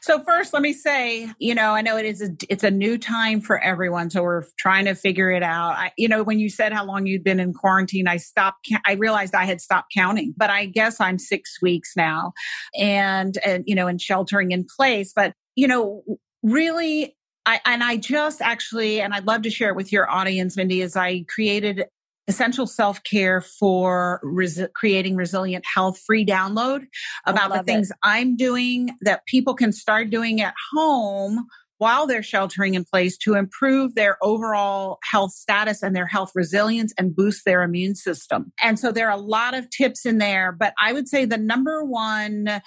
So 0.02 0.22
first 0.24 0.52
let 0.52 0.62
me 0.62 0.72
say 0.72 1.30
you 1.38 1.54
know 1.54 1.72
i 1.72 1.82
know 1.82 1.96
it 1.96 2.06
is 2.06 2.22
a, 2.22 2.30
it's 2.48 2.64
a 2.64 2.70
new 2.70 2.98
time 2.98 3.40
for 3.40 3.62
everyone 3.62 4.10
so 4.10 4.22
we're 4.22 4.44
trying 4.58 4.86
to 4.86 4.94
figure 4.94 5.30
it 5.30 5.42
out. 5.42 5.74
I, 5.76 5.92
you 5.96 6.08
know 6.08 6.22
when 6.22 6.40
you 6.40 6.48
said 6.48 6.72
how 6.72 6.84
long 6.84 7.06
you'd 7.06 7.22
been 7.22 7.38
in 7.38 7.52
quarantine 7.52 8.08
i 8.08 8.16
stopped 8.16 8.68
i 8.86 8.94
realized 8.94 9.34
i 9.34 9.44
had 9.44 9.60
stopped 9.60 9.92
counting 9.94 10.34
but 10.36 10.50
i 10.50 10.64
guess 10.64 11.00
i'm 11.00 11.18
six 11.18 11.60
weeks 11.62 11.92
now 11.96 12.32
and 12.74 13.38
and 13.44 13.62
you 13.66 13.74
know 13.74 13.86
and 13.86 14.00
sheltering 14.00 14.50
in 14.52 14.66
place 14.76 15.12
but 15.14 15.34
you 15.54 15.68
know 15.68 16.02
really 16.42 17.14
I, 17.46 17.60
and 17.64 17.82
I 17.82 17.96
just 17.96 18.42
actually, 18.42 19.00
and 19.00 19.14
I'd 19.14 19.26
love 19.26 19.42
to 19.42 19.50
share 19.50 19.70
it 19.70 19.74
with 19.74 19.90
your 19.90 20.08
audience, 20.10 20.58
Mindy, 20.58 20.82
is 20.82 20.94
I 20.94 21.24
created 21.26 21.86
essential 22.30 22.66
self 22.66 23.02
care 23.02 23.40
for 23.40 24.20
res- 24.22 24.68
creating 24.74 25.16
resilient 25.16 25.64
health 25.66 25.98
free 25.98 26.24
download 26.24 26.86
about 27.26 27.52
the 27.52 27.62
things 27.64 27.90
it. 27.90 27.96
I'm 28.02 28.36
doing 28.36 28.90
that 29.02 29.26
people 29.26 29.54
can 29.54 29.72
start 29.72 30.10
doing 30.10 30.40
at 30.40 30.54
home 30.72 31.46
while 31.78 32.06
they're 32.06 32.22
sheltering 32.22 32.74
in 32.74 32.84
place 32.84 33.16
to 33.16 33.34
improve 33.34 33.94
their 33.94 34.16
overall 34.22 34.98
health 35.02 35.32
status 35.32 35.82
and 35.82 35.96
their 35.96 36.06
health 36.06 36.30
resilience 36.34 36.92
and 36.98 37.16
boost 37.16 37.44
their 37.44 37.62
immune 37.62 37.94
system. 37.96 38.52
And 38.62 38.78
so 38.78 38.92
there 38.92 39.08
are 39.08 39.18
a 39.18 39.20
lot 39.20 39.54
of 39.54 39.68
tips 39.70 40.06
in 40.06 40.18
there, 40.18 40.52
but 40.52 40.72
I 40.80 40.92
would 40.92 41.08
say 41.08 41.24
the 41.24 41.38
number 41.38 41.82
one 41.82 42.60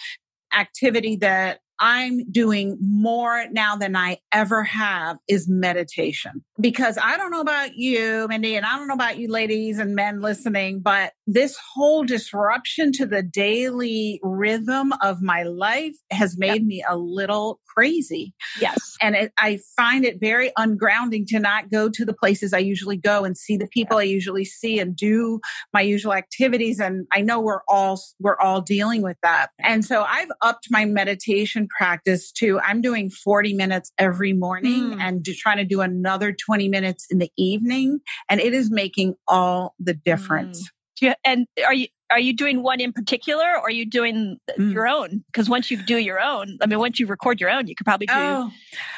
activity 0.54 1.16
that 1.18 1.60
I'm 1.80 2.30
doing 2.32 2.78
more 2.82 3.46
now 3.52 3.76
than 3.76 3.96
I 3.96 4.18
ever 4.32 4.64
have 4.64 5.18
is 5.28 5.48
meditation. 5.48 6.44
Because 6.60 6.98
I 7.02 7.18
don't 7.18 7.32
know 7.32 7.42
about 7.42 7.76
you, 7.76 8.28
Mindy, 8.28 8.56
and 8.56 8.66
I 8.66 8.78
don't 8.78 8.88
know 8.88 8.94
about 8.94 9.18
you 9.18 9.28
ladies 9.28 9.80
and 9.80 9.96
men 9.96 10.22
listening, 10.22 10.82
but 10.82 11.14
this 11.26 11.58
whole 11.74 12.04
disruption 12.04 12.92
to 12.94 13.06
the 13.06 13.24
daily 13.24 14.20
rhythm 14.22 14.94
of 15.02 15.22
my 15.22 15.44
life 15.44 15.96
has 16.12 16.38
made 16.38 16.62
yep. 16.62 16.64
me 16.64 16.84
a 16.88 16.98
little 16.98 17.60
crazy. 17.76 18.34
Yes. 18.60 18.96
And 19.02 19.16
it, 19.16 19.34
I 19.38 19.60
find 19.76 20.06
it 20.06 20.20
very 20.20 20.52
ungrounding 20.58 21.26
to 21.28 21.40
not 21.40 21.72
go 21.72 21.90
to 21.90 22.06
the 22.06 22.14
places 22.14 22.54
I 22.54 22.60
usually 22.60 22.98
go 22.98 23.26
and 23.26 23.38
see 23.38 23.58
the 23.58 23.68
people 23.68 23.98
I 23.98 24.04
usually 24.04 24.46
see 24.46 24.80
and 24.80 24.96
do 24.96 25.40
my 25.74 25.82
usual 25.82 26.14
activities. 26.14 26.80
And 26.80 27.08
I 27.12 27.22
know 27.22 27.40
we're 27.40 27.62
all, 27.68 28.00
we're 28.20 28.40
all 28.40 28.62
dealing 28.62 29.02
with 29.02 29.18
that. 29.24 29.50
And 29.60 29.84
so 29.84 30.04
I've 30.04 30.30
upped 30.42 30.68
my 30.70 30.86
meditation 30.86 31.68
practice 31.68 32.32
to, 32.34 32.60
I'm 32.60 32.82
doing 32.82 33.10
40 33.10 33.54
minutes 33.54 33.92
every 33.98 34.34
morning 34.34 34.92
mm. 34.92 35.02
and 35.02 35.26
trying 35.26 35.58
to 35.58 35.66
do 35.66 35.82
another 35.82 36.32
20 36.46 36.70
minutes 36.70 37.08
in 37.10 37.20
the 37.20 37.32
evening. 37.38 38.00
And 38.30 38.40
it 38.40 38.54
is 38.54 38.72
making 38.72 39.16
all 39.28 39.76
the 39.80 39.94
difference. 39.94 40.62
Mm. 40.62 40.70
You, 41.02 41.14
and 41.26 41.48
are 41.66 41.74
you 41.74 41.88
are 42.12 42.20
you 42.20 42.34
doing 42.36 42.62
one 42.62 42.80
in 42.80 42.94
particular 42.94 43.44
or 43.44 43.62
are 43.62 43.72
you 43.72 43.86
doing 43.86 44.38
mm. 44.58 44.74
your 44.74 44.88
own 44.88 45.24
because 45.32 45.50
once 45.50 45.72
you 45.72 45.82
do 45.84 45.98
your 45.98 46.22
own 46.22 46.60
i 46.62 46.68
mean 46.68 46.78
once 46.78 47.00
you 47.00 47.08
record 47.08 47.42
your 47.42 47.50
own 47.50 47.68
you 47.68 47.76
could 47.76 47.86
probably 47.86 48.06
do 48.06 48.14
oh, 48.16 48.52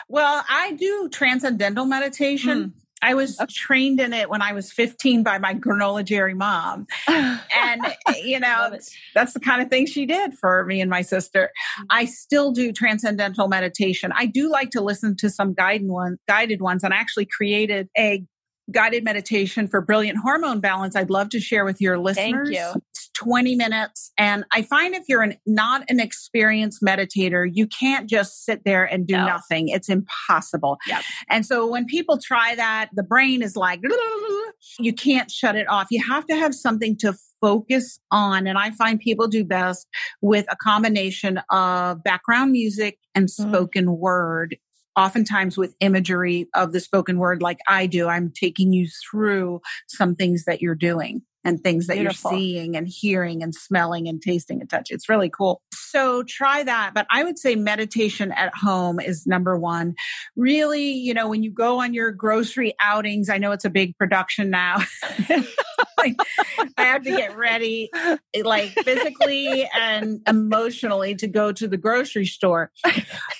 well 0.10 0.44
i 0.50 0.74
do 0.74 1.10
transcendental 1.12 1.86
meditation 1.86 2.66
mm. 2.66 2.85
I 3.02 3.14
was 3.14 3.38
trained 3.50 4.00
in 4.00 4.14
it 4.14 4.30
when 4.30 4.42
I 4.42 4.54
was 4.54 4.72
15 4.72 5.22
by 5.24 5.38
my 5.38 5.54
granola 5.54 6.04
jerry 6.04 6.34
mom. 6.34 6.88
And, 7.08 7.82
you 8.24 8.40
know, 8.40 8.78
that's 9.14 9.34
the 9.34 9.40
kind 9.40 9.62
of 9.62 9.70
thing 9.70 9.86
she 9.86 10.06
did 10.06 10.34
for 10.34 10.66
me 10.66 10.82
and 10.82 10.90
my 10.90 11.02
sister. 11.02 11.52
Mm. 11.80 11.86
I 11.90 12.06
still 12.06 12.52
do 12.52 12.72
transcendental 12.72 13.48
meditation. 13.48 14.12
I 14.16 14.26
do 14.26 14.50
like 14.50 14.72
to 14.72 14.82
listen 14.82 15.16
to 15.18 15.30
some 15.30 15.54
guided 15.54 15.88
ones, 15.88 16.20
guided 16.28 16.62
ones, 16.62 16.84
and 16.84 16.94
I 16.94 16.98
actually 16.98 17.28
created 17.28 17.90
a 17.98 18.24
guided 18.72 19.04
meditation 19.04 19.68
for 19.68 19.82
brilliant 19.82 20.18
hormone 20.18 20.60
balance 20.60 20.96
I'd 20.96 21.10
love 21.10 21.30
to 21.30 21.40
share 21.40 21.66
with 21.66 21.80
your 21.80 22.00
listeners. 22.00 22.50
Thank 22.50 22.76
you. 22.76 22.82
It's 22.92 23.10
20 23.16 23.56
minutes. 23.56 24.12
And 24.18 24.44
I 24.52 24.64
find 24.64 24.96
if 24.96 25.04
you're 25.08 25.22
an, 25.22 25.36
not 25.46 25.84
an 25.90 26.00
experienced 26.00 26.82
meditator, 26.82 27.48
you 27.52 27.68
can't 27.68 28.10
just 28.10 28.44
sit 28.44 28.64
there 28.66 28.84
and 28.84 29.06
do 29.06 29.14
no. 29.14 29.26
nothing. 29.26 29.70
It's 29.70 29.90
impossible. 29.90 30.78
Yep. 30.88 31.04
And 31.30 31.46
so 31.46 31.68
when 31.68 31.86
people 31.86 32.18
try 32.18 32.56
that, 32.56 32.90
the 32.94 33.04
brain 33.04 33.42
is 33.42 33.56
like, 33.56 33.82
you 34.80 34.94
can't 34.94 35.30
shut 35.30 35.56
it 35.56 35.70
off. 35.70 35.88
You 35.92 36.04
have 36.04 36.26
to 36.28 36.36
have 36.36 36.56
something 36.56 36.98
to 36.98 37.14
focus 37.42 38.00
on. 38.12 38.48
And 38.48 38.58
I 38.58 38.72
find 38.72 39.00
people 39.00 39.28
do 39.28 39.44
best 39.44 39.88
with 40.22 40.46
a 40.50 40.56
combination 40.56 41.40
of 41.52 42.04
background 42.04 42.52
music 42.52 42.98
and 43.14 43.28
mm. 43.28 43.30
spoken 43.30 43.86
mm. 43.86 43.98
word 43.98 44.58
oftentimes 44.96 45.58
with 45.58 45.76
imagery 45.80 46.48
of 46.54 46.72
the 46.72 46.80
spoken 46.80 47.18
word 47.18 47.42
like 47.42 47.60
I 47.68 47.86
do. 47.86 48.08
I'm 48.08 48.32
taking 48.32 48.74
you 48.74 48.88
through 49.10 49.62
some 49.88 50.16
things 50.16 50.46
that 50.46 50.62
you're 50.62 50.76
doing 50.76 51.22
and 51.46 51.62
things 51.62 51.88
that 51.88 51.98
Beautiful. 51.98 52.32
you're 52.32 52.40
seeing 52.40 52.76
and 52.76 52.88
hearing 52.88 53.44
and 53.44 53.54
smelling 53.54 54.08
and 54.08 54.22
tasting 54.22 54.60
and 54.60 54.70
touch. 54.70 54.88
It's 54.90 55.08
really 55.08 55.30
cool. 55.30 55.62
So 55.74 56.24
try 56.24 56.64
that. 56.64 56.94
But 56.96 57.06
I 57.12 57.24
would 57.24 57.38
say 57.38 57.56
meditation 57.56 58.32
at 58.32 58.54
home 58.56 59.00
is 59.00 59.28
number 59.28 59.58
one. 59.58 59.94
Really, 60.36 60.92
you 60.92 61.14
know, 61.14 61.30
when 61.30 61.44
you 61.44 61.52
go 61.52 61.80
on 61.82 61.94
your 61.94 62.12
grocery 62.12 62.74
outings, 62.82 63.30
I 63.30 63.38
know 63.38 63.52
it's 63.52 63.66
a 63.66 63.70
big 63.70 63.96
production 63.98 64.50
now. 64.50 64.78
like, 66.06 66.70
I 66.78 66.84
have 66.84 67.04
to 67.04 67.12
get 67.12 67.36
ready, 67.36 67.90
eh, 67.94 68.18
like 68.44 68.70
physically 68.70 69.70
and 69.74 70.22
emotionally, 70.28 71.16
to 71.16 71.28
go 71.28 71.52
to 71.52 71.68
the 71.68 71.78
grocery 71.78 72.26
store. 72.26 72.72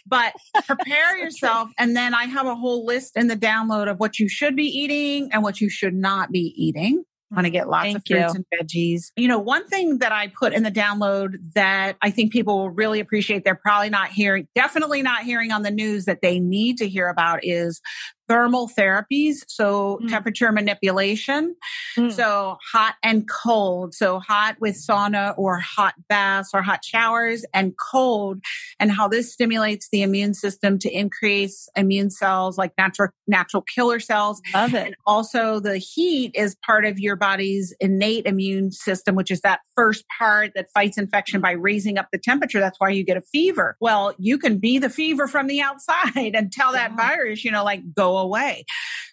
But 0.06 0.34
prepare 0.68 1.18
yourself. 1.18 1.70
And 1.78 1.96
then 1.96 2.14
I 2.14 2.26
have 2.26 2.46
a 2.46 2.56
whole 2.56 2.86
list 2.86 3.18
in 3.18 3.28
the 3.28 3.38
download 3.38 3.90
of 3.90 4.00
what 4.00 4.20
you 4.20 4.30
should 4.30 4.56
be 4.56 4.66
eating 4.66 5.30
and 5.32 5.44
what 5.44 5.62
you 5.62 5.70
should 5.70 5.96
not 5.96 6.32
be 6.32 6.54
eating 6.56 7.04
want 7.32 7.46
to 7.46 7.52
get 7.52 7.70
lots 7.70 7.84
Thank 7.84 7.98
of 7.98 8.04
fruits 8.06 8.34
you. 8.34 8.46
and 8.60 8.68
veggies. 8.68 9.12
You 9.16 9.28
know, 9.28 9.40
one 9.40 9.68
thing 9.68 10.00
that 10.00 10.12
I 10.12 10.28
put 10.28 10.54
in 10.54 10.64
the 10.64 10.72
download 10.72 11.36
that 11.54 11.98
I 12.02 12.10
think 12.12 12.32
people 12.32 12.58
will 12.58 12.70
really 12.70 13.00
appreciate, 13.00 13.44
they're 13.44 13.56
probably 13.56 13.90
not 13.90 14.10
hearing, 14.10 14.48
definitely 14.56 15.02
not 15.02 15.24
hearing 15.24 15.52
on 15.52 15.64
the 15.64 15.72
news 15.72 16.06
that 16.06 16.22
they 16.22 16.40
need 16.40 16.78
to 16.78 16.88
hear 16.88 17.08
about 17.08 17.40
is 17.44 17.82
thermal 18.28 18.70
therapies, 18.70 19.38
so 19.48 20.00
mm. 20.02 20.10
temperature 20.10 20.52
manipulation. 20.52 21.56
Mm. 21.98 22.12
So 22.12 22.58
hot 22.72 22.96
and 23.04 23.28
cold. 23.28 23.94
So 23.94 24.20
hot 24.20 24.58
with 24.60 24.76
sauna 24.76 25.34
or 25.38 25.60
hot 25.60 25.94
baths 26.10 26.52
or 26.54 26.62
hot 26.62 26.84
showers 26.84 27.46
and 27.54 27.74
cold 27.78 28.40
and 28.80 28.92
how 28.92 29.08
this 29.08 29.34
stimulates 29.34 29.90
the 29.92 30.02
immune 30.02 30.34
system 30.34 30.80
to 30.80 30.90
increase 30.90 31.70
immune 31.76 32.10
cells 32.10 32.58
like 32.58 32.74
natural 32.78 33.10
natural 33.28 33.64
killer 33.64 34.00
cells. 34.00 34.42
Love 34.54 34.74
it. 34.74 34.88
And 34.88 34.96
also 35.06 35.60
the 35.60 35.78
heat 35.78 36.32
is 36.36 36.56
part 36.66 36.86
of 36.86 37.00
your 37.00 37.16
body's 37.16 37.74
innate 37.80 38.26
immune 38.26 38.72
system, 38.72 39.16
which 39.16 39.32
is 39.32 39.42
that 39.42 39.62
first 39.76 40.06
part 40.18 40.52
that 40.56 40.68
fights 40.74 40.98
infection 40.98 41.42
by 41.42 41.52
raising 41.52 41.98
up 41.98 42.08
the 42.12 42.18
temperature. 42.18 42.60
That's 42.60 42.80
why 42.80 42.90
you 42.90 43.04
get 43.04 43.18
a 43.18 43.22
fever. 43.22 43.78
Well, 43.80 44.14
you 44.18 44.38
can 44.38 44.58
be 44.58 44.80
the 44.80 44.90
fever 44.90 45.28
from 45.28 45.48
the 45.48 45.62
outside 45.66 46.36
and 46.36 46.52
tell 46.52 46.72
that 46.74 46.92
yeah. 46.92 46.98
virus, 46.98 47.44
you 47.44 47.52
know, 47.52 47.64
like 47.64 47.94
go 47.94 48.15
away. 48.20 48.66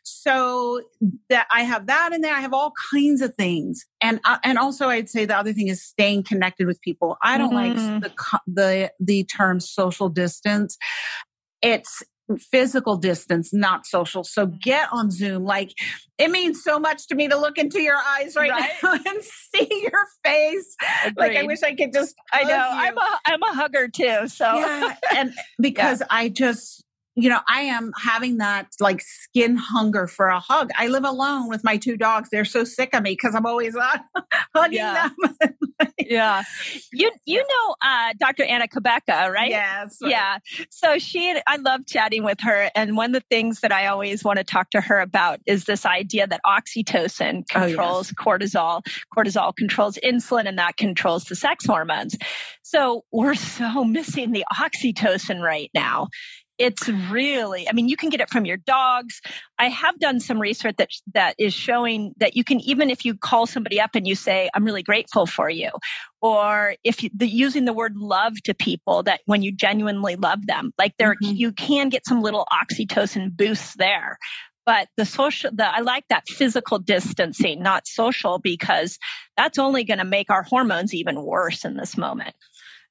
So 0.04 0.82
that 1.28 1.46
I 1.50 1.62
have 1.62 1.86
that 1.86 2.12
in 2.12 2.20
there. 2.20 2.34
I 2.34 2.40
have 2.40 2.52
all 2.54 2.72
kinds 2.92 3.22
of 3.22 3.34
things, 3.34 3.84
and 4.00 4.20
uh, 4.24 4.38
and 4.44 4.58
also 4.58 4.88
I'd 4.88 5.08
say 5.08 5.24
the 5.24 5.36
other 5.36 5.52
thing 5.52 5.68
is 5.68 5.84
staying 5.84 6.24
connected 6.24 6.66
with 6.66 6.80
people. 6.80 7.16
I 7.22 7.38
don't 7.38 7.52
mm-hmm. 7.52 8.02
like 8.02 8.02
the 8.02 8.40
the 8.46 8.92
the 9.00 9.24
term 9.24 9.60
social 9.60 10.08
distance. 10.08 10.76
It's 11.60 12.02
physical 12.38 12.96
distance, 12.96 13.52
not 13.52 13.86
social. 13.86 14.24
So 14.24 14.46
mm-hmm. 14.46 14.56
get 14.62 14.88
on 14.92 15.10
Zoom. 15.10 15.44
Like 15.44 15.72
it 16.18 16.30
means 16.30 16.62
so 16.62 16.78
much 16.78 17.08
to 17.08 17.14
me 17.14 17.28
to 17.28 17.36
look 17.36 17.58
into 17.58 17.80
your 17.80 17.96
eyes 17.96 18.36
right, 18.36 18.50
right? 18.50 18.70
now 18.82 18.92
and 19.06 19.22
see 19.22 19.88
your 19.92 20.06
face. 20.24 20.76
Agreed. 21.04 21.16
Like 21.16 21.36
I 21.36 21.42
wish 21.44 21.62
I 21.62 21.74
could 21.74 21.92
just. 21.92 22.14
I 22.32 22.44
know. 22.44 22.54
You. 22.54 22.60
I'm 22.60 22.98
a 22.98 23.20
I'm 23.26 23.42
a 23.42 23.54
hugger 23.54 23.88
too. 23.88 24.28
So 24.28 24.44
yeah, 24.44 24.94
and 25.16 25.32
because 25.60 26.00
yeah. 26.00 26.06
I 26.10 26.28
just 26.28 26.81
you 27.14 27.28
know, 27.28 27.40
I 27.46 27.62
am 27.62 27.92
having 28.02 28.38
that 28.38 28.68
like 28.80 29.02
skin 29.02 29.56
hunger 29.56 30.06
for 30.06 30.28
a 30.28 30.40
hug. 30.40 30.70
I 30.76 30.88
live 30.88 31.04
alone 31.04 31.48
with 31.48 31.62
my 31.62 31.76
two 31.76 31.96
dogs. 31.96 32.30
They're 32.30 32.46
so 32.46 32.64
sick 32.64 32.94
of 32.94 33.02
me 33.02 33.10
because 33.10 33.34
I'm 33.34 33.44
always 33.44 33.76
uh, 33.76 33.98
hugging 34.54 34.78
yeah. 34.78 35.10
them. 35.40 35.54
yeah. 35.98 36.42
You 36.90 37.10
you 37.26 37.38
know 37.38 37.74
uh, 37.84 38.14
Dr. 38.18 38.44
Anna 38.44 38.66
Cabeca, 38.66 39.30
right? 39.30 39.50
Yes. 39.50 39.98
Yeah. 40.00 40.38
So 40.70 40.98
she 40.98 41.36
I 41.46 41.56
love 41.56 41.82
chatting 41.86 42.24
with 42.24 42.40
her 42.40 42.70
and 42.74 42.96
one 42.96 43.14
of 43.14 43.22
the 43.22 43.26
things 43.30 43.60
that 43.60 43.72
I 43.72 43.88
always 43.88 44.24
want 44.24 44.38
to 44.38 44.44
talk 44.44 44.70
to 44.70 44.80
her 44.80 45.00
about 45.00 45.40
is 45.46 45.64
this 45.64 45.84
idea 45.84 46.26
that 46.26 46.40
oxytocin 46.46 47.46
controls 47.46 48.10
oh, 48.10 48.14
yes. 48.16 48.54
cortisol. 48.54 48.86
Cortisol 49.14 49.54
controls 49.54 49.98
insulin 50.02 50.48
and 50.48 50.58
that 50.58 50.78
controls 50.78 51.24
the 51.24 51.36
sex 51.36 51.66
hormones. 51.66 52.16
So 52.62 53.04
we're 53.12 53.34
so 53.34 53.84
missing 53.84 54.32
the 54.32 54.46
oxytocin 54.50 55.40
right 55.40 55.70
now 55.74 56.08
it's 56.58 56.88
really 56.88 57.68
i 57.68 57.72
mean 57.72 57.88
you 57.88 57.96
can 57.96 58.10
get 58.10 58.20
it 58.20 58.30
from 58.30 58.44
your 58.44 58.56
dogs. 58.56 59.20
I 59.58 59.68
have 59.68 59.98
done 60.00 60.18
some 60.18 60.40
research 60.40 60.74
that 60.78 60.90
that 61.14 61.34
is 61.38 61.54
showing 61.54 62.14
that 62.18 62.36
you 62.36 62.44
can 62.44 62.60
even 62.60 62.90
if 62.90 63.04
you 63.04 63.16
call 63.16 63.46
somebody 63.46 63.80
up 63.80 63.90
and 63.94 64.06
you 64.06 64.14
say 64.14 64.50
i'm 64.54 64.64
really 64.64 64.82
grateful 64.82 65.26
for 65.26 65.48
you 65.48 65.70
or 66.20 66.74
if 66.84 67.02
you 67.02 67.10
the, 67.14 67.26
using 67.26 67.64
the 67.64 67.72
word 67.72 67.96
love 67.96 68.34
to 68.44 68.54
people 68.54 69.02
that 69.04 69.20
when 69.26 69.42
you 69.42 69.52
genuinely 69.52 70.16
love 70.16 70.46
them 70.46 70.72
like 70.78 70.94
there 70.98 71.14
mm-hmm. 71.14 71.34
you 71.34 71.52
can 71.52 71.88
get 71.88 72.06
some 72.06 72.22
little 72.22 72.46
oxytocin 72.52 73.36
boosts 73.36 73.74
there. 73.76 74.18
But 74.64 74.86
the 74.96 75.04
social 75.04 75.50
the 75.52 75.66
i 75.66 75.80
like 75.80 76.04
that 76.08 76.28
physical 76.28 76.78
distancing 76.78 77.62
not 77.62 77.88
social 77.88 78.38
because 78.38 78.96
that's 79.36 79.58
only 79.58 79.82
going 79.82 79.98
to 79.98 80.04
make 80.04 80.30
our 80.30 80.44
hormones 80.44 80.94
even 80.94 81.20
worse 81.20 81.64
in 81.64 81.76
this 81.76 81.96
moment 81.96 82.36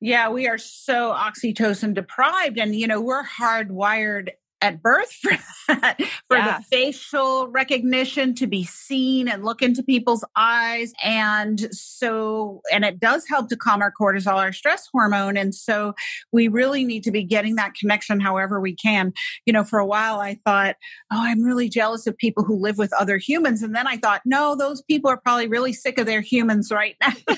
yeah, 0.02 0.30
we 0.30 0.48
are 0.48 0.58
so 0.58 1.14
oxytocin 1.14 1.94
deprived. 1.94 2.58
And, 2.58 2.76
you 2.76 2.88
know, 2.88 3.00
we're 3.00 3.24
hardwired 3.24 4.30
at 4.62 4.82
birth 4.82 5.12
for 5.12 5.32
that, 5.68 6.00
for 6.28 6.38
yeah. 6.38 6.58
the 6.58 6.64
facial 6.66 7.48
recognition 7.48 8.34
to 8.36 8.48
be 8.48 8.64
seen 8.64 9.28
and 9.28 9.44
look 9.44 9.62
into 9.62 9.84
people's 9.84 10.24
eyes. 10.36 10.94
And 11.04 11.74
so, 11.74 12.62
and 12.72 12.86
it 12.86 13.00
does 13.00 13.28
help 13.28 13.50
to 13.50 13.58
calm 13.58 13.82
our 13.82 13.92
cortisol, 14.00 14.36
our 14.36 14.54
stress 14.54 14.88
hormone. 14.92 15.38
And 15.38 15.54
so 15.54 15.94
we 16.32 16.48
really 16.48 16.84
need 16.84 17.04
to 17.04 17.12
be 17.12 17.24
getting 17.24 17.56
that 17.56 17.74
connection 17.74 18.20
however 18.20 18.60
we 18.60 18.76
can. 18.76 19.14
You 19.46 19.54
know, 19.54 19.64
for 19.64 19.80
a 19.80 19.86
while 19.86 20.20
I 20.20 20.38
thought, 20.46 20.76
oh, 21.12 21.22
I'm 21.22 21.42
really 21.42 21.70
jealous 21.70 22.08
of 22.08 22.18
people 22.18 22.44
who 22.44 22.56
live 22.56 22.78
with 22.78 22.94
other 22.94 23.18
humans. 23.18 23.64
And 23.64 23.76
then 23.76 23.88
I 23.88 23.98
thought, 23.98 24.22
no, 24.26 24.56
those 24.56 24.82
people 24.84 25.10
are 25.10 25.18
probably 25.18 25.48
really 25.48 25.74
sick 25.74 25.98
of 25.98 26.06
their 26.06 26.22
humans 26.22 26.72
right 26.72 26.96
now. 27.02 27.14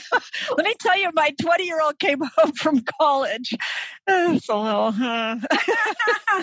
Let 0.57 0.65
me 0.65 0.75
tell 0.79 0.97
you, 0.97 1.09
my 1.13 1.33
20 1.41 1.65
year 1.65 1.81
old 1.81 1.99
came 1.99 2.21
home 2.37 2.51
from 2.53 2.83
college. 2.99 3.53
It's 4.07 4.49
a 4.49 4.55
little, 4.55 4.91
huh? 4.91 5.37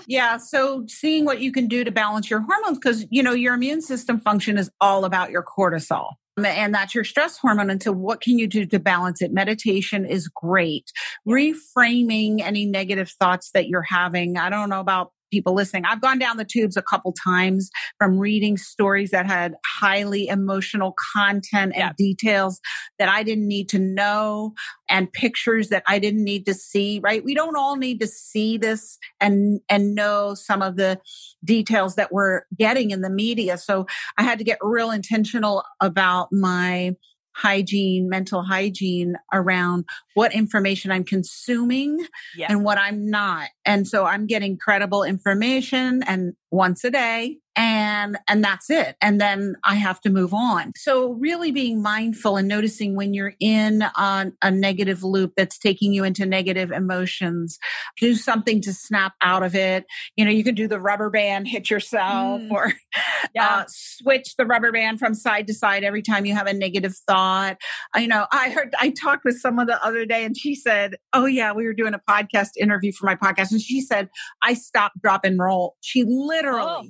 yeah. 0.06 0.36
So, 0.38 0.69
seeing 0.86 1.24
what 1.24 1.40
you 1.40 1.52
can 1.52 1.66
do 1.66 1.84
to 1.84 1.90
balance 1.90 2.30
your 2.30 2.40
hormones 2.40 2.78
because 2.78 3.06
you 3.10 3.22
know 3.22 3.32
your 3.32 3.54
immune 3.54 3.82
system 3.82 4.20
function 4.20 4.58
is 4.58 4.70
all 4.80 5.04
about 5.04 5.30
your 5.30 5.42
cortisol 5.42 6.12
um, 6.40 6.44
and 6.44 6.74
that's 6.74 6.94
your 6.94 7.04
stress 7.04 7.38
hormone. 7.38 7.70
And 7.70 7.82
so, 7.82 7.92
what 7.92 8.20
can 8.20 8.38
you 8.38 8.46
do 8.46 8.66
to 8.66 8.78
balance 8.78 9.22
it? 9.22 9.32
Meditation 9.32 10.04
is 10.04 10.28
great. 10.28 10.90
Reframing 11.26 12.40
any 12.40 12.66
negative 12.66 13.10
thoughts 13.10 13.50
that 13.52 13.68
you're 13.68 13.82
having. 13.82 14.36
I 14.36 14.50
don't 14.50 14.68
know 14.68 14.80
about 14.80 15.12
people 15.30 15.54
listening. 15.54 15.84
I've 15.84 16.00
gone 16.00 16.18
down 16.18 16.36
the 16.36 16.44
tubes 16.44 16.76
a 16.76 16.82
couple 16.82 17.12
times 17.12 17.70
from 17.98 18.18
reading 18.18 18.56
stories 18.56 19.10
that 19.10 19.26
had 19.26 19.54
highly 19.66 20.28
emotional 20.28 20.94
content 21.14 21.72
and 21.74 21.76
yeah. 21.76 21.92
details 21.96 22.60
that 22.98 23.08
I 23.08 23.22
didn't 23.22 23.48
need 23.48 23.68
to 23.70 23.78
know 23.78 24.54
and 24.88 25.12
pictures 25.12 25.68
that 25.68 25.82
I 25.86 25.98
didn't 25.98 26.24
need 26.24 26.46
to 26.46 26.54
see, 26.54 27.00
right? 27.02 27.24
We 27.24 27.34
don't 27.34 27.56
all 27.56 27.76
need 27.76 28.00
to 28.00 28.06
see 28.06 28.58
this 28.58 28.98
and 29.20 29.60
and 29.68 29.94
know 29.94 30.34
some 30.34 30.62
of 30.62 30.76
the 30.76 30.98
details 31.44 31.94
that 31.94 32.12
we're 32.12 32.42
getting 32.56 32.90
in 32.90 33.00
the 33.00 33.10
media. 33.10 33.56
So 33.56 33.86
I 34.18 34.22
had 34.22 34.38
to 34.38 34.44
get 34.44 34.58
real 34.60 34.90
intentional 34.90 35.64
about 35.80 36.28
my 36.32 36.96
hygiene, 37.32 38.08
mental 38.08 38.42
hygiene 38.42 39.16
around 39.32 39.84
what 40.14 40.34
information 40.34 40.90
I'm 40.90 41.04
consuming 41.04 42.06
yeah. 42.36 42.48
and 42.50 42.64
what 42.64 42.78
I'm 42.78 43.08
not. 43.08 43.48
And 43.64 43.86
so 43.86 44.04
I'm 44.04 44.26
getting 44.26 44.58
credible 44.58 45.04
information 45.04 46.02
and 46.06 46.34
once 46.50 46.84
a 46.84 46.90
day 46.90 47.38
and 47.60 48.18
and 48.26 48.42
that's 48.42 48.70
it. 48.70 48.96
And 49.02 49.20
then 49.20 49.54
i 49.64 49.74
have 49.74 50.00
to 50.00 50.10
move 50.10 50.32
on. 50.32 50.72
So 50.76 51.12
really 51.12 51.52
being 51.52 51.82
mindful 51.82 52.38
and 52.38 52.48
noticing 52.48 52.96
when 52.96 53.12
you're 53.12 53.34
in 53.38 53.82
a, 53.82 54.32
a 54.40 54.50
negative 54.50 55.04
loop 55.04 55.34
that's 55.36 55.58
taking 55.58 55.92
you 55.92 56.02
into 56.02 56.24
negative 56.24 56.70
emotions 56.70 57.58
do 57.98 58.14
something 58.14 58.62
to 58.62 58.72
snap 58.72 59.12
out 59.20 59.42
of 59.42 59.54
it. 59.54 59.84
You 60.16 60.24
know 60.24 60.30
you 60.30 60.42
can 60.42 60.54
do 60.54 60.66
the 60.66 60.80
rubber 60.80 61.10
band 61.10 61.48
hit 61.48 61.68
yourself 61.68 62.40
mm. 62.40 62.50
or 62.50 62.72
yeah. 63.34 63.46
uh, 63.46 63.64
switch 63.68 64.36
the 64.36 64.46
rubber 64.46 64.72
band 64.72 64.98
from 64.98 65.12
side 65.12 65.46
to 65.48 65.54
side 65.54 65.84
every 65.84 66.02
time 66.02 66.24
you 66.24 66.34
have 66.34 66.46
a 66.46 66.54
negative 66.54 66.96
thought. 67.06 67.58
You 67.94 68.08
know 68.08 68.26
i 68.32 68.48
heard 68.48 68.74
i 68.80 68.88
talked 68.88 69.26
with 69.26 69.38
someone 69.38 69.66
the 69.66 69.84
other 69.84 70.06
day 70.06 70.24
and 70.24 70.34
she 70.34 70.54
said 70.54 70.96
oh 71.12 71.26
yeah 71.26 71.52
we 71.52 71.66
were 71.66 71.74
doing 71.74 71.92
a 71.92 72.00
podcast 72.08 72.50
interview 72.58 72.92
for 72.92 73.04
my 73.04 73.16
podcast. 73.16 73.50
And 73.50 73.60
she 73.60 73.82
said 73.82 74.08
i 74.42 74.54
stopped 74.54 75.02
drop 75.02 75.26
and 75.26 75.38
roll. 75.38 75.76
She 75.82 76.04
literally 76.06 76.62
oh 76.64 76.84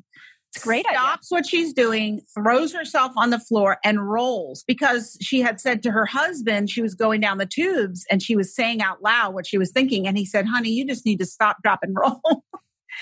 it's 0.52 0.64
great 0.64 0.84
stops 0.90 1.30
idea. 1.30 1.36
what 1.36 1.46
she's 1.46 1.72
doing, 1.72 2.20
throws 2.34 2.72
herself 2.72 3.12
on 3.16 3.30
the 3.30 3.38
floor 3.38 3.78
and 3.84 4.10
rolls 4.10 4.64
because 4.66 5.16
she 5.20 5.40
had 5.40 5.60
said 5.60 5.82
to 5.84 5.92
her 5.92 6.06
husband 6.06 6.70
she 6.70 6.82
was 6.82 6.94
going 6.94 7.20
down 7.20 7.38
the 7.38 7.46
tubes 7.46 8.04
and 8.10 8.22
she 8.22 8.34
was 8.34 8.54
saying 8.54 8.82
out 8.82 9.00
loud 9.00 9.32
what 9.34 9.46
she 9.46 9.58
was 9.58 9.70
thinking. 9.70 10.08
And 10.08 10.18
he 10.18 10.24
said, 10.24 10.46
honey, 10.46 10.70
you 10.70 10.84
just 10.84 11.06
need 11.06 11.20
to 11.20 11.26
stop, 11.26 11.58
drop, 11.62 11.80
and 11.82 11.94
roll. 12.00 12.44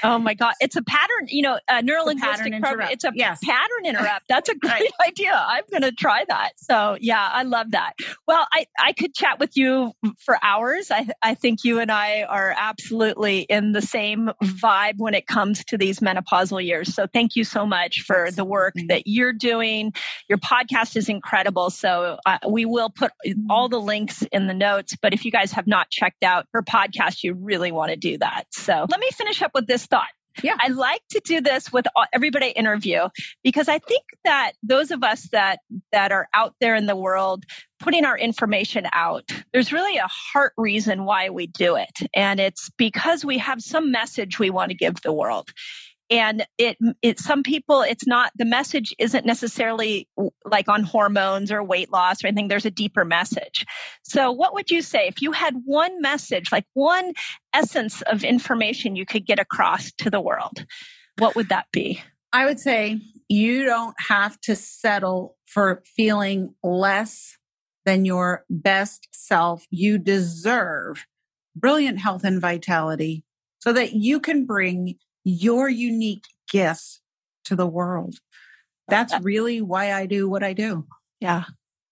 Oh 0.02 0.18
my 0.18 0.34
God. 0.34 0.54
It's 0.60 0.76
a 0.76 0.82
pattern, 0.82 1.26
you 1.28 1.42
know, 1.42 1.58
a 1.68 1.82
neural 1.82 2.06
neurolinguistic 2.06 2.60
program. 2.60 2.90
It's 2.90 3.04
a 3.04 3.12
yes. 3.14 3.38
pattern 3.44 3.86
interrupt. 3.86 4.26
That's 4.28 4.48
a 4.48 4.54
great 4.58 4.72
right. 4.72 4.90
idea. 5.06 5.32
I'm 5.34 5.64
going 5.70 5.82
to 5.82 5.92
try 5.92 6.24
that. 6.28 6.52
So 6.56 6.96
yeah, 7.00 7.28
I 7.32 7.42
love 7.42 7.72
that. 7.72 7.94
Well, 8.26 8.46
I, 8.52 8.66
I 8.78 8.92
could 8.92 9.14
chat 9.14 9.38
with 9.38 9.56
you 9.56 9.92
for 10.18 10.38
hours. 10.42 10.90
I, 10.90 11.08
I 11.22 11.34
think 11.34 11.64
you 11.64 11.80
and 11.80 11.90
I 11.90 12.22
are 12.22 12.54
absolutely 12.56 13.40
in 13.40 13.72
the 13.72 13.82
same 13.82 14.30
vibe 14.42 14.98
when 14.98 15.14
it 15.14 15.26
comes 15.26 15.64
to 15.66 15.78
these 15.78 16.00
menopausal 16.00 16.64
years. 16.64 16.94
So 16.94 17.06
thank 17.12 17.36
you 17.36 17.44
so 17.44 17.66
much 17.66 18.02
for 18.02 18.30
the 18.30 18.44
work 18.44 18.74
that 18.88 19.02
you're 19.06 19.32
doing. 19.32 19.92
Your 20.28 20.38
podcast 20.38 20.96
is 20.96 21.08
incredible. 21.08 21.70
So 21.70 22.18
uh, 22.26 22.38
we 22.48 22.64
will 22.64 22.90
put 22.90 23.12
all 23.50 23.68
the 23.68 23.80
links 23.80 24.22
in 24.32 24.46
the 24.46 24.54
notes. 24.54 24.96
But 25.00 25.14
if 25.14 25.24
you 25.24 25.30
guys 25.30 25.52
have 25.52 25.66
not 25.66 25.90
checked 25.90 26.22
out 26.22 26.46
her 26.52 26.62
podcast, 26.62 27.22
you 27.22 27.34
really 27.34 27.72
want 27.72 27.90
to 27.90 27.96
do 27.96 28.18
that. 28.18 28.44
So 28.50 28.86
let 28.88 29.00
me 29.00 29.08
finish 29.12 29.42
up 29.42 29.52
with 29.54 29.66
this 29.66 29.86
thought. 29.90 30.08
Yeah. 30.42 30.56
I 30.60 30.68
like 30.68 31.02
to 31.10 31.20
do 31.24 31.40
this 31.40 31.72
with 31.72 31.86
everybody 32.12 32.46
I 32.46 32.50
interview 32.50 33.08
because 33.42 33.68
I 33.68 33.78
think 33.78 34.04
that 34.24 34.52
those 34.62 34.90
of 34.90 35.02
us 35.02 35.28
that 35.32 35.58
that 35.92 36.12
are 36.12 36.28
out 36.34 36.54
there 36.60 36.74
in 36.74 36.86
the 36.86 36.96
world 36.96 37.44
putting 37.80 38.04
our 38.04 38.16
information 38.16 38.86
out, 38.92 39.24
there's 39.52 39.72
really 39.72 39.98
a 39.98 40.08
heart 40.08 40.52
reason 40.56 41.04
why 41.04 41.30
we 41.30 41.46
do 41.46 41.76
it. 41.76 41.90
And 42.14 42.40
it's 42.40 42.70
because 42.76 43.24
we 43.24 43.38
have 43.38 43.60
some 43.60 43.90
message 43.90 44.38
we 44.38 44.50
want 44.50 44.70
to 44.70 44.76
give 44.76 45.00
the 45.02 45.12
world 45.12 45.50
and 46.10 46.46
it 46.56 46.78
it 47.02 47.18
some 47.18 47.42
people 47.42 47.82
it's 47.82 48.06
not 48.06 48.32
the 48.36 48.44
message 48.44 48.94
isn't 48.98 49.26
necessarily 49.26 50.08
like 50.44 50.68
on 50.68 50.82
hormones 50.82 51.52
or 51.52 51.62
weight 51.62 51.92
loss 51.92 52.24
or 52.24 52.28
anything. 52.28 52.48
There's 52.48 52.66
a 52.66 52.70
deeper 52.70 53.04
message. 53.04 53.66
So 54.02 54.32
what 54.32 54.54
would 54.54 54.70
you 54.70 54.82
say? 54.82 55.06
If 55.06 55.22
you 55.22 55.32
had 55.32 55.54
one 55.64 56.00
message 56.00 56.50
like 56.52 56.66
one 56.74 57.12
essence 57.52 58.02
of 58.02 58.24
information 58.24 58.96
you 58.96 59.06
could 59.06 59.26
get 59.26 59.38
across 59.38 59.92
to 59.98 60.10
the 60.10 60.20
world 60.20 60.64
what 61.18 61.34
would 61.34 61.48
that 61.48 61.66
be? 61.72 62.00
I 62.32 62.46
would 62.46 62.60
say 62.60 63.00
you 63.28 63.64
don't 63.64 63.96
have 63.98 64.40
to 64.42 64.56
settle 64.56 65.36
for 65.46 65.82
feeling 65.96 66.54
less 66.62 67.36
than 67.84 68.04
your 68.04 68.44
best 68.48 69.08
self. 69.12 69.64
You 69.70 69.98
deserve 69.98 71.06
brilliant 71.56 71.98
health 71.98 72.24
and 72.24 72.40
vitality 72.40 73.24
so 73.60 73.72
that 73.72 73.92
you 73.94 74.20
can 74.20 74.46
bring 74.46 74.96
your 75.28 75.68
unique 75.68 76.24
gifts 76.50 77.00
to 77.44 77.56
the 77.56 77.66
world. 77.66 78.14
That's 78.88 79.14
really 79.22 79.60
why 79.60 79.92
I 79.92 80.06
do 80.06 80.28
what 80.28 80.42
I 80.42 80.52
do. 80.52 80.86
Yeah. 81.20 81.44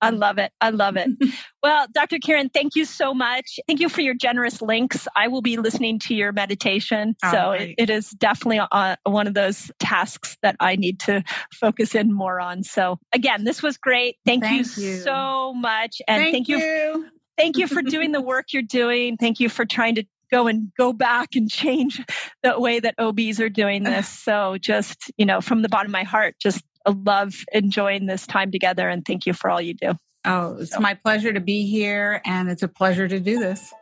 I 0.03 0.11
love 0.11 0.39
it. 0.39 0.53
I 0.61 0.71
love 0.71 0.97
it. 0.97 1.09
well, 1.63 1.87
Dr. 1.93 2.19
Kyrin, 2.19 2.53
thank 2.53 2.77
you 2.77 2.85
so 2.85 3.15
much. 3.15 3.59
Thank 3.67 3.81
you 3.81 3.89
for 3.89 4.03
your 4.03 4.15
generous 4.15 4.61
links. 4.61 5.09
I 5.17 5.29
will 5.29 5.41
be 5.41 5.57
listening 5.57 5.99
to 6.01 6.15
your 6.15 6.33
meditation. 6.33 7.17
All 7.25 7.31
so 7.31 7.39
right. 7.51 7.71
it, 7.71 7.75
it 7.79 7.91
is 7.91 8.11
definitely 8.11 8.61
uh, 8.71 8.97
one 9.05 9.27
of 9.27 9.35
those 9.35 9.71
tasks 9.79 10.37
that 10.43 10.57
I 10.61 10.77
need 10.77 11.01
to 11.01 11.25
focus 11.51 11.95
in 11.95 12.13
more 12.13 12.41
on. 12.41 12.63
So 12.63 12.99
again, 13.15 13.45
this 13.45 13.63
was 13.63 13.79
great. 13.79 14.17
Thank, 14.27 14.45
thank 14.45 14.77
you, 14.77 14.83
you, 14.83 14.97
so 14.99 15.55
much. 15.55 16.03
And 16.07 16.23
thank, 16.23 16.35
thank 16.35 16.49
you. 16.49 16.59
you. 16.59 17.09
Thank 17.39 17.57
you 17.57 17.67
for 17.67 17.83
doing 17.83 18.13
the 18.13 18.21
work 18.23 18.53
you're 18.53 18.63
doing. 18.63 19.17
Thank 19.17 19.41
you 19.41 19.49
for 19.49 19.65
trying 19.65 19.97
to 19.97 20.05
go 20.31 20.47
and 20.47 20.73
go 20.77 20.93
back 20.93 21.37
and 21.37 21.51
change 21.51 22.03
the 22.43 22.59
way 22.59 22.81
that 22.81 22.95
OBs 22.99 23.41
are 23.41 23.49
doing 23.49 23.83
this. 23.83 24.09
So 24.09 24.57
just, 24.61 25.11
you 25.17 25.27
know, 25.27 25.41
from 25.41 25.63
the 25.63 25.69
bottom 25.69 25.89
of 25.89 25.93
my 25.93 26.05
heart, 26.05 26.37
just 26.41 26.63
love 26.87 27.35
enjoying 27.53 28.07
this 28.07 28.27
time 28.27 28.51
together 28.51 28.89
and 28.89 29.05
thank 29.05 29.27
you 29.27 29.33
for 29.33 29.51
all 29.51 29.61
you 29.61 29.75
do. 29.75 29.95
Oh, 30.25 30.57
it's 30.61 30.73
so. 30.73 30.81
my 30.81 30.95
pleasure 30.95 31.33
to 31.33 31.41
be 31.41 31.67
here 31.67 32.21
and 32.25 32.51
it's 32.51 32.63
a 32.63 32.69
pleasure 32.69 33.07
to 33.07 33.21
do 33.21 33.39
this. 33.39 33.73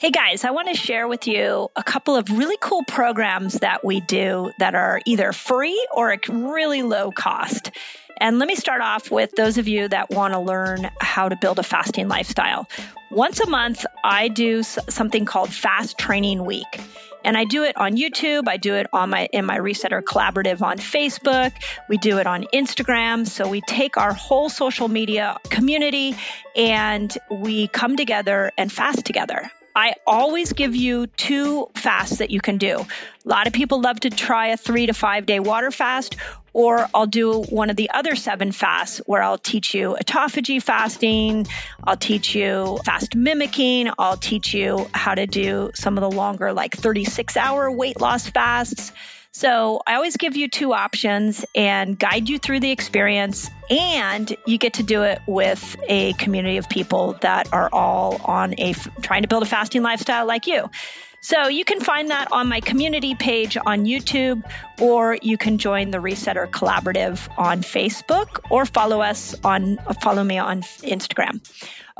Hey 0.00 0.10
guys, 0.10 0.44
I 0.44 0.50
want 0.50 0.68
to 0.68 0.74
share 0.74 1.06
with 1.08 1.26
you 1.26 1.68
a 1.76 1.82
couple 1.82 2.16
of 2.16 2.30
really 2.30 2.56
cool 2.58 2.82
programs 2.88 3.58
that 3.58 3.84
we 3.84 4.00
do 4.00 4.50
that 4.58 4.74
are 4.74 5.02
either 5.04 5.30
free 5.32 5.86
or 5.94 6.10
at 6.10 6.26
really 6.26 6.82
low 6.82 7.10
cost. 7.10 7.70
And 8.20 8.38
let 8.38 8.46
me 8.46 8.54
start 8.54 8.82
off 8.82 9.10
with 9.10 9.32
those 9.32 9.56
of 9.56 9.66
you 9.66 9.88
that 9.88 10.10
want 10.10 10.34
to 10.34 10.40
learn 10.40 10.90
how 11.00 11.30
to 11.30 11.36
build 11.36 11.58
a 11.58 11.62
fasting 11.62 12.06
lifestyle. 12.06 12.68
Once 13.10 13.40
a 13.40 13.48
month, 13.48 13.86
I 14.04 14.28
do 14.28 14.62
something 14.62 15.24
called 15.24 15.52
Fast 15.52 15.98
Training 15.98 16.44
Week. 16.44 16.80
And 17.24 17.36
I 17.36 17.44
do 17.44 17.64
it 17.64 17.76
on 17.76 17.96
YouTube. 17.96 18.46
I 18.46 18.56
do 18.56 18.74
it 18.74 18.86
on 18.92 19.10
my 19.10 19.28
in 19.32 19.44
my 19.44 19.58
Resetter 19.58 20.02
Collaborative 20.02 20.62
on 20.62 20.78
Facebook. 20.78 21.52
We 21.88 21.98
do 21.98 22.18
it 22.18 22.26
on 22.26 22.44
Instagram. 22.54 23.26
So 23.26 23.48
we 23.48 23.60
take 23.62 23.96
our 23.96 24.12
whole 24.12 24.48
social 24.48 24.88
media 24.88 25.38
community 25.44 26.16
and 26.56 27.16
we 27.30 27.68
come 27.68 27.96
together 27.96 28.52
and 28.56 28.70
fast 28.70 29.04
together. 29.04 29.50
I 29.74 29.94
always 30.06 30.52
give 30.52 30.74
you 30.74 31.06
two 31.06 31.68
fasts 31.74 32.18
that 32.18 32.30
you 32.30 32.40
can 32.40 32.58
do. 32.58 32.80
A 32.80 33.28
lot 33.28 33.46
of 33.46 33.52
people 33.52 33.80
love 33.80 34.00
to 34.00 34.10
try 34.10 34.48
a 34.48 34.56
three 34.56 34.86
to 34.86 34.94
five 34.94 35.26
day 35.26 35.40
water 35.40 35.70
fast, 35.70 36.16
or 36.52 36.88
I'll 36.94 37.06
do 37.06 37.42
one 37.42 37.70
of 37.70 37.76
the 37.76 37.90
other 37.90 38.16
seven 38.16 38.52
fasts 38.52 38.98
where 39.06 39.22
I'll 39.22 39.38
teach 39.38 39.74
you 39.74 39.96
autophagy 40.00 40.62
fasting, 40.62 41.46
I'll 41.84 41.96
teach 41.96 42.34
you 42.34 42.78
fast 42.84 43.14
mimicking, 43.14 43.90
I'll 43.98 44.16
teach 44.16 44.54
you 44.54 44.88
how 44.92 45.14
to 45.14 45.26
do 45.26 45.70
some 45.74 45.96
of 45.96 46.02
the 46.02 46.10
longer, 46.10 46.52
like 46.52 46.74
36 46.74 47.36
hour 47.36 47.70
weight 47.70 48.00
loss 48.00 48.28
fasts. 48.28 48.92
So 49.32 49.80
I 49.86 49.94
always 49.94 50.16
give 50.16 50.36
you 50.36 50.48
two 50.48 50.72
options 50.72 51.44
and 51.54 51.98
guide 51.98 52.28
you 52.28 52.38
through 52.38 52.60
the 52.60 52.72
experience. 52.72 53.48
And 53.68 54.34
you 54.46 54.58
get 54.58 54.74
to 54.74 54.82
do 54.82 55.04
it 55.04 55.20
with 55.26 55.76
a 55.88 56.12
community 56.14 56.56
of 56.56 56.68
people 56.68 57.16
that 57.20 57.52
are 57.52 57.68
all 57.72 58.20
on 58.24 58.54
a 58.58 58.72
trying 59.02 59.22
to 59.22 59.28
build 59.28 59.44
a 59.44 59.46
fasting 59.46 59.82
lifestyle 59.82 60.26
like 60.26 60.46
you. 60.46 60.68
So 61.22 61.48
you 61.48 61.66
can 61.66 61.80
find 61.80 62.10
that 62.10 62.32
on 62.32 62.48
my 62.48 62.60
community 62.60 63.14
page 63.14 63.58
on 63.58 63.84
YouTube, 63.84 64.42
or 64.80 65.18
you 65.20 65.36
can 65.36 65.58
join 65.58 65.90
the 65.90 65.98
Resetter 65.98 66.48
Collaborative 66.48 67.28
on 67.36 67.60
Facebook, 67.60 68.40
or 68.50 68.64
follow 68.64 69.02
us 69.02 69.34
on 69.44 69.76
follow 70.02 70.24
me 70.24 70.38
on 70.38 70.62
Instagram. 70.62 71.40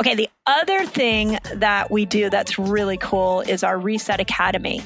Okay, 0.01 0.15
the 0.15 0.31
other 0.47 0.87
thing 0.87 1.37
that 1.57 1.91
we 1.91 2.07
do 2.07 2.31
that's 2.31 2.59
really 2.59 2.97
cool 2.97 3.43
is 3.43 3.63
our 3.63 3.79
Reset 3.79 4.19
Academy. 4.19 4.83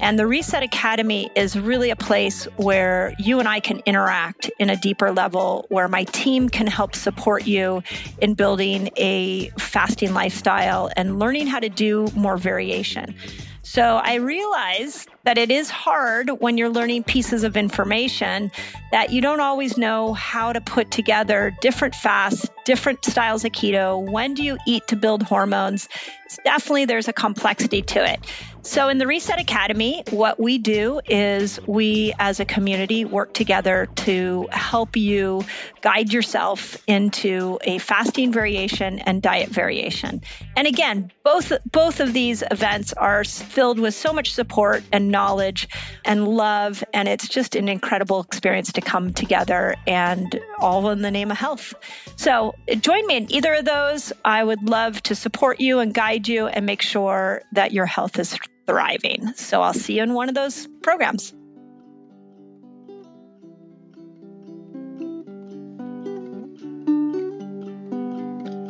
And 0.00 0.16
the 0.16 0.24
Reset 0.24 0.62
Academy 0.62 1.28
is 1.34 1.58
really 1.58 1.90
a 1.90 1.96
place 1.96 2.44
where 2.56 3.12
you 3.18 3.40
and 3.40 3.48
I 3.48 3.58
can 3.58 3.80
interact 3.86 4.52
in 4.60 4.70
a 4.70 4.76
deeper 4.76 5.10
level, 5.10 5.66
where 5.68 5.88
my 5.88 6.04
team 6.04 6.48
can 6.48 6.68
help 6.68 6.94
support 6.94 7.44
you 7.44 7.82
in 8.18 8.34
building 8.34 8.90
a 8.96 9.48
fasting 9.58 10.14
lifestyle 10.14 10.88
and 10.96 11.18
learning 11.18 11.48
how 11.48 11.58
to 11.58 11.68
do 11.68 12.06
more 12.14 12.36
variation. 12.36 13.16
So 13.64 13.82
I 13.82 14.14
realize 14.16 15.08
that 15.24 15.38
it 15.38 15.50
is 15.50 15.70
hard 15.70 16.30
when 16.30 16.58
you're 16.58 16.68
learning 16.68 17.04
pieces 17.04 17.44
of 17.44 17.56
information 17.56 18.50
that 18.90 19.10
you 19.10 19.20
don't 19.20 19.40
always 19.40 19.78
know 19.78 20.12
how 20.12 20.52
to 20.52 20.60
put 20.60 20.90
together 20.90 21.56
different 21.60 21.94
fasts, 21.94 22.48
different 22.64 23.04
styles 23.04 23.44
of 23.44 23.52
keto. 23.52 24.10
When 24.10 24.34
do 24.34 24.42
you 24.42 24.58
eat 24.66 24.88
to 24.88 24.96
build 24.96 25.22
hormones? 25.22 25.88
It's 26.26 26.38
definitely 26.44 26.86
there's 26.86 27.08
a 27.08 27.12
complexity 27.12 27.82
to 27.82 28.12
it. 28.12 28.20
So 28.64 28.88
in 28.88 28.98
the 28.98 29.08
Reset 29.08 29.40
Academy, 29.40 30.04
what 30.10 30.38
we 30.38 30.58
do 30.58 31.00
is 31.08 31.58
we 31.66 32.14
as 32.16 32.38
a 32.38 32.44
community 32.44 33.04
work 33.04 33.34
together 33.34 33.88
to 33.96 34.48
help 34.52 34.96
you 34.96 35.44
guide 35.80 36.12
yourself 36.12 36.76
into 36.86 37.58
a 37.64 37.78
fasting 37.78 38.32
variation 38.32 39.00
and 39.00 39.20
diet 39.20 39.48
variation. 39.48 40.22
And 40.56 40.68
again, 40.68 41.10
both 41.24 41.52
both 41.70 41.98
of 41.98 42.12
these 42.12 42.44
events 42.48 42.92
are 42.92 43.24
filled 43.24 43.80
with 43.80 43.94
so 43.94 44.12
much 44.12 44.32
support 44.32 44.84
and 44.92 45.10
knowledge 45.12 45.68
and 46.04 46.26
love. 46.26 46.82
And 46.92 47.06
it's 47.06 47.28
just 47.28 47.54
an 47.54 47.68
incredible 47.68 48.20
experience 48.22 48.72
to 48.72 48.80
come 48.80 49.12
together 49.14 49.76
and 49.86 50.40
all 50.58 50.90
in 50.90 51.02
the 51.02 51.12
name 51.12 51.30
of 51.30 51.36
health. 51.36 51.74
So 52.16 52.56
join 52.80 53.06
me 53.06 53.16
in 53.18 53.32
either 53.32 53.54
of 53.54 53.64
those. 53.64 54.12
I 54.24 54.42
would 54.42 54.68
love 54.68 55.00
to 55.04 55.14
support 55.14 55.60
you 55.60 55.78
and 55.78 55.94
guide 55.94 56.26
you 56.26 56.48
and 56.48 56.66
make 56.66 56.82
sure 56.82 57.42
that 57.52 57.72
your 57.72 57.86
health 57.86 58.18
is 58.18 58.36
thriving. 58.66 59.34
So 59.34 59.62
I'll 59.62 59.74
see 59.74 59.96
you 59.98 60.02
in 60.02 60.14
one 60.14 60.28
of 60.28 60.34
those 60.34 60.66
programs. 60.82 61.32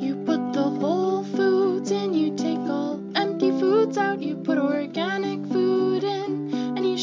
You 0.02 0.16
put 0.26 0.52
the 0.52 0.62
whole 0.80 1.24
foods 1.24 1.90
in, 1.90 2.14
you 2.14 2.34
take 2.36 2.58
all 2.58 3.00
empty 3.14 3.50
foods 3.50 3.96
out, 3.96 4.20
you 4.22 4.36
put 4.36 4.58
organic 4.58 5.40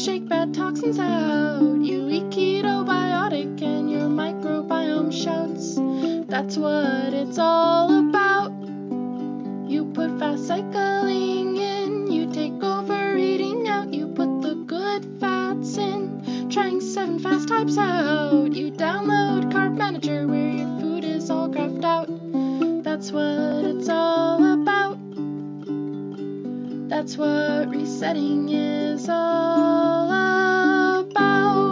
shake 0.00 0.26
bad 0.30 0.54
toxins 0.54 0.98
out. 0.98 1.60
You 1.60 2.08
eat 2.08 2.30
keto 2.30 2.86
biotic 2.86 3.60
and 3.60 3.90
your 3.90 4.08
microbiome 4.08 5.12
shouts. 5.12 5.76
That's 6.26 6.56
what 6.56 7.12
it's 7.12 7.38
all 7.38 8.08
about. 8.08 8.50
You 9.68 9.84
put 9.92 10.18
fast 10.18 10.46
cycling 10.46 11.58
in, 11.58 12.10
you 12.10 12.32
take 12.32 12.62
overeating 12.62 13.68
out, 13.68 13.92
you 13.92 14.06
put 14.06 14.40
the 14.40 14.54
good 14.66 15.04
fats 15.20 15.76
in, 15.76 16.48
trying 16.48 16.80
seven 16.80 17.18
fast 17.18 17.48
types 17.48 17.76
out. 17.76 18.54
You 18.54 18.72
download 18.72 19.52
Carb 19.52 19.76
Manager 19.76 20.26
where 20.26 20.48
your 20.48 20.80
food 20.80 21.04
is 21.04 21.28
all 21.28 21.50
graphed 21.50 21.84
out. 21.84 22.08
That's 22.82 23.12
what 23.12 23.66
it's 23.66 23.90
all 23.90 24.62
about. 24.62 25.09
That's 26.90 27.16
what 27.16 27.70
resetting 27.70 28.48
is 28.48 29.08
all 29.08 30.10
about. 30.10 31.69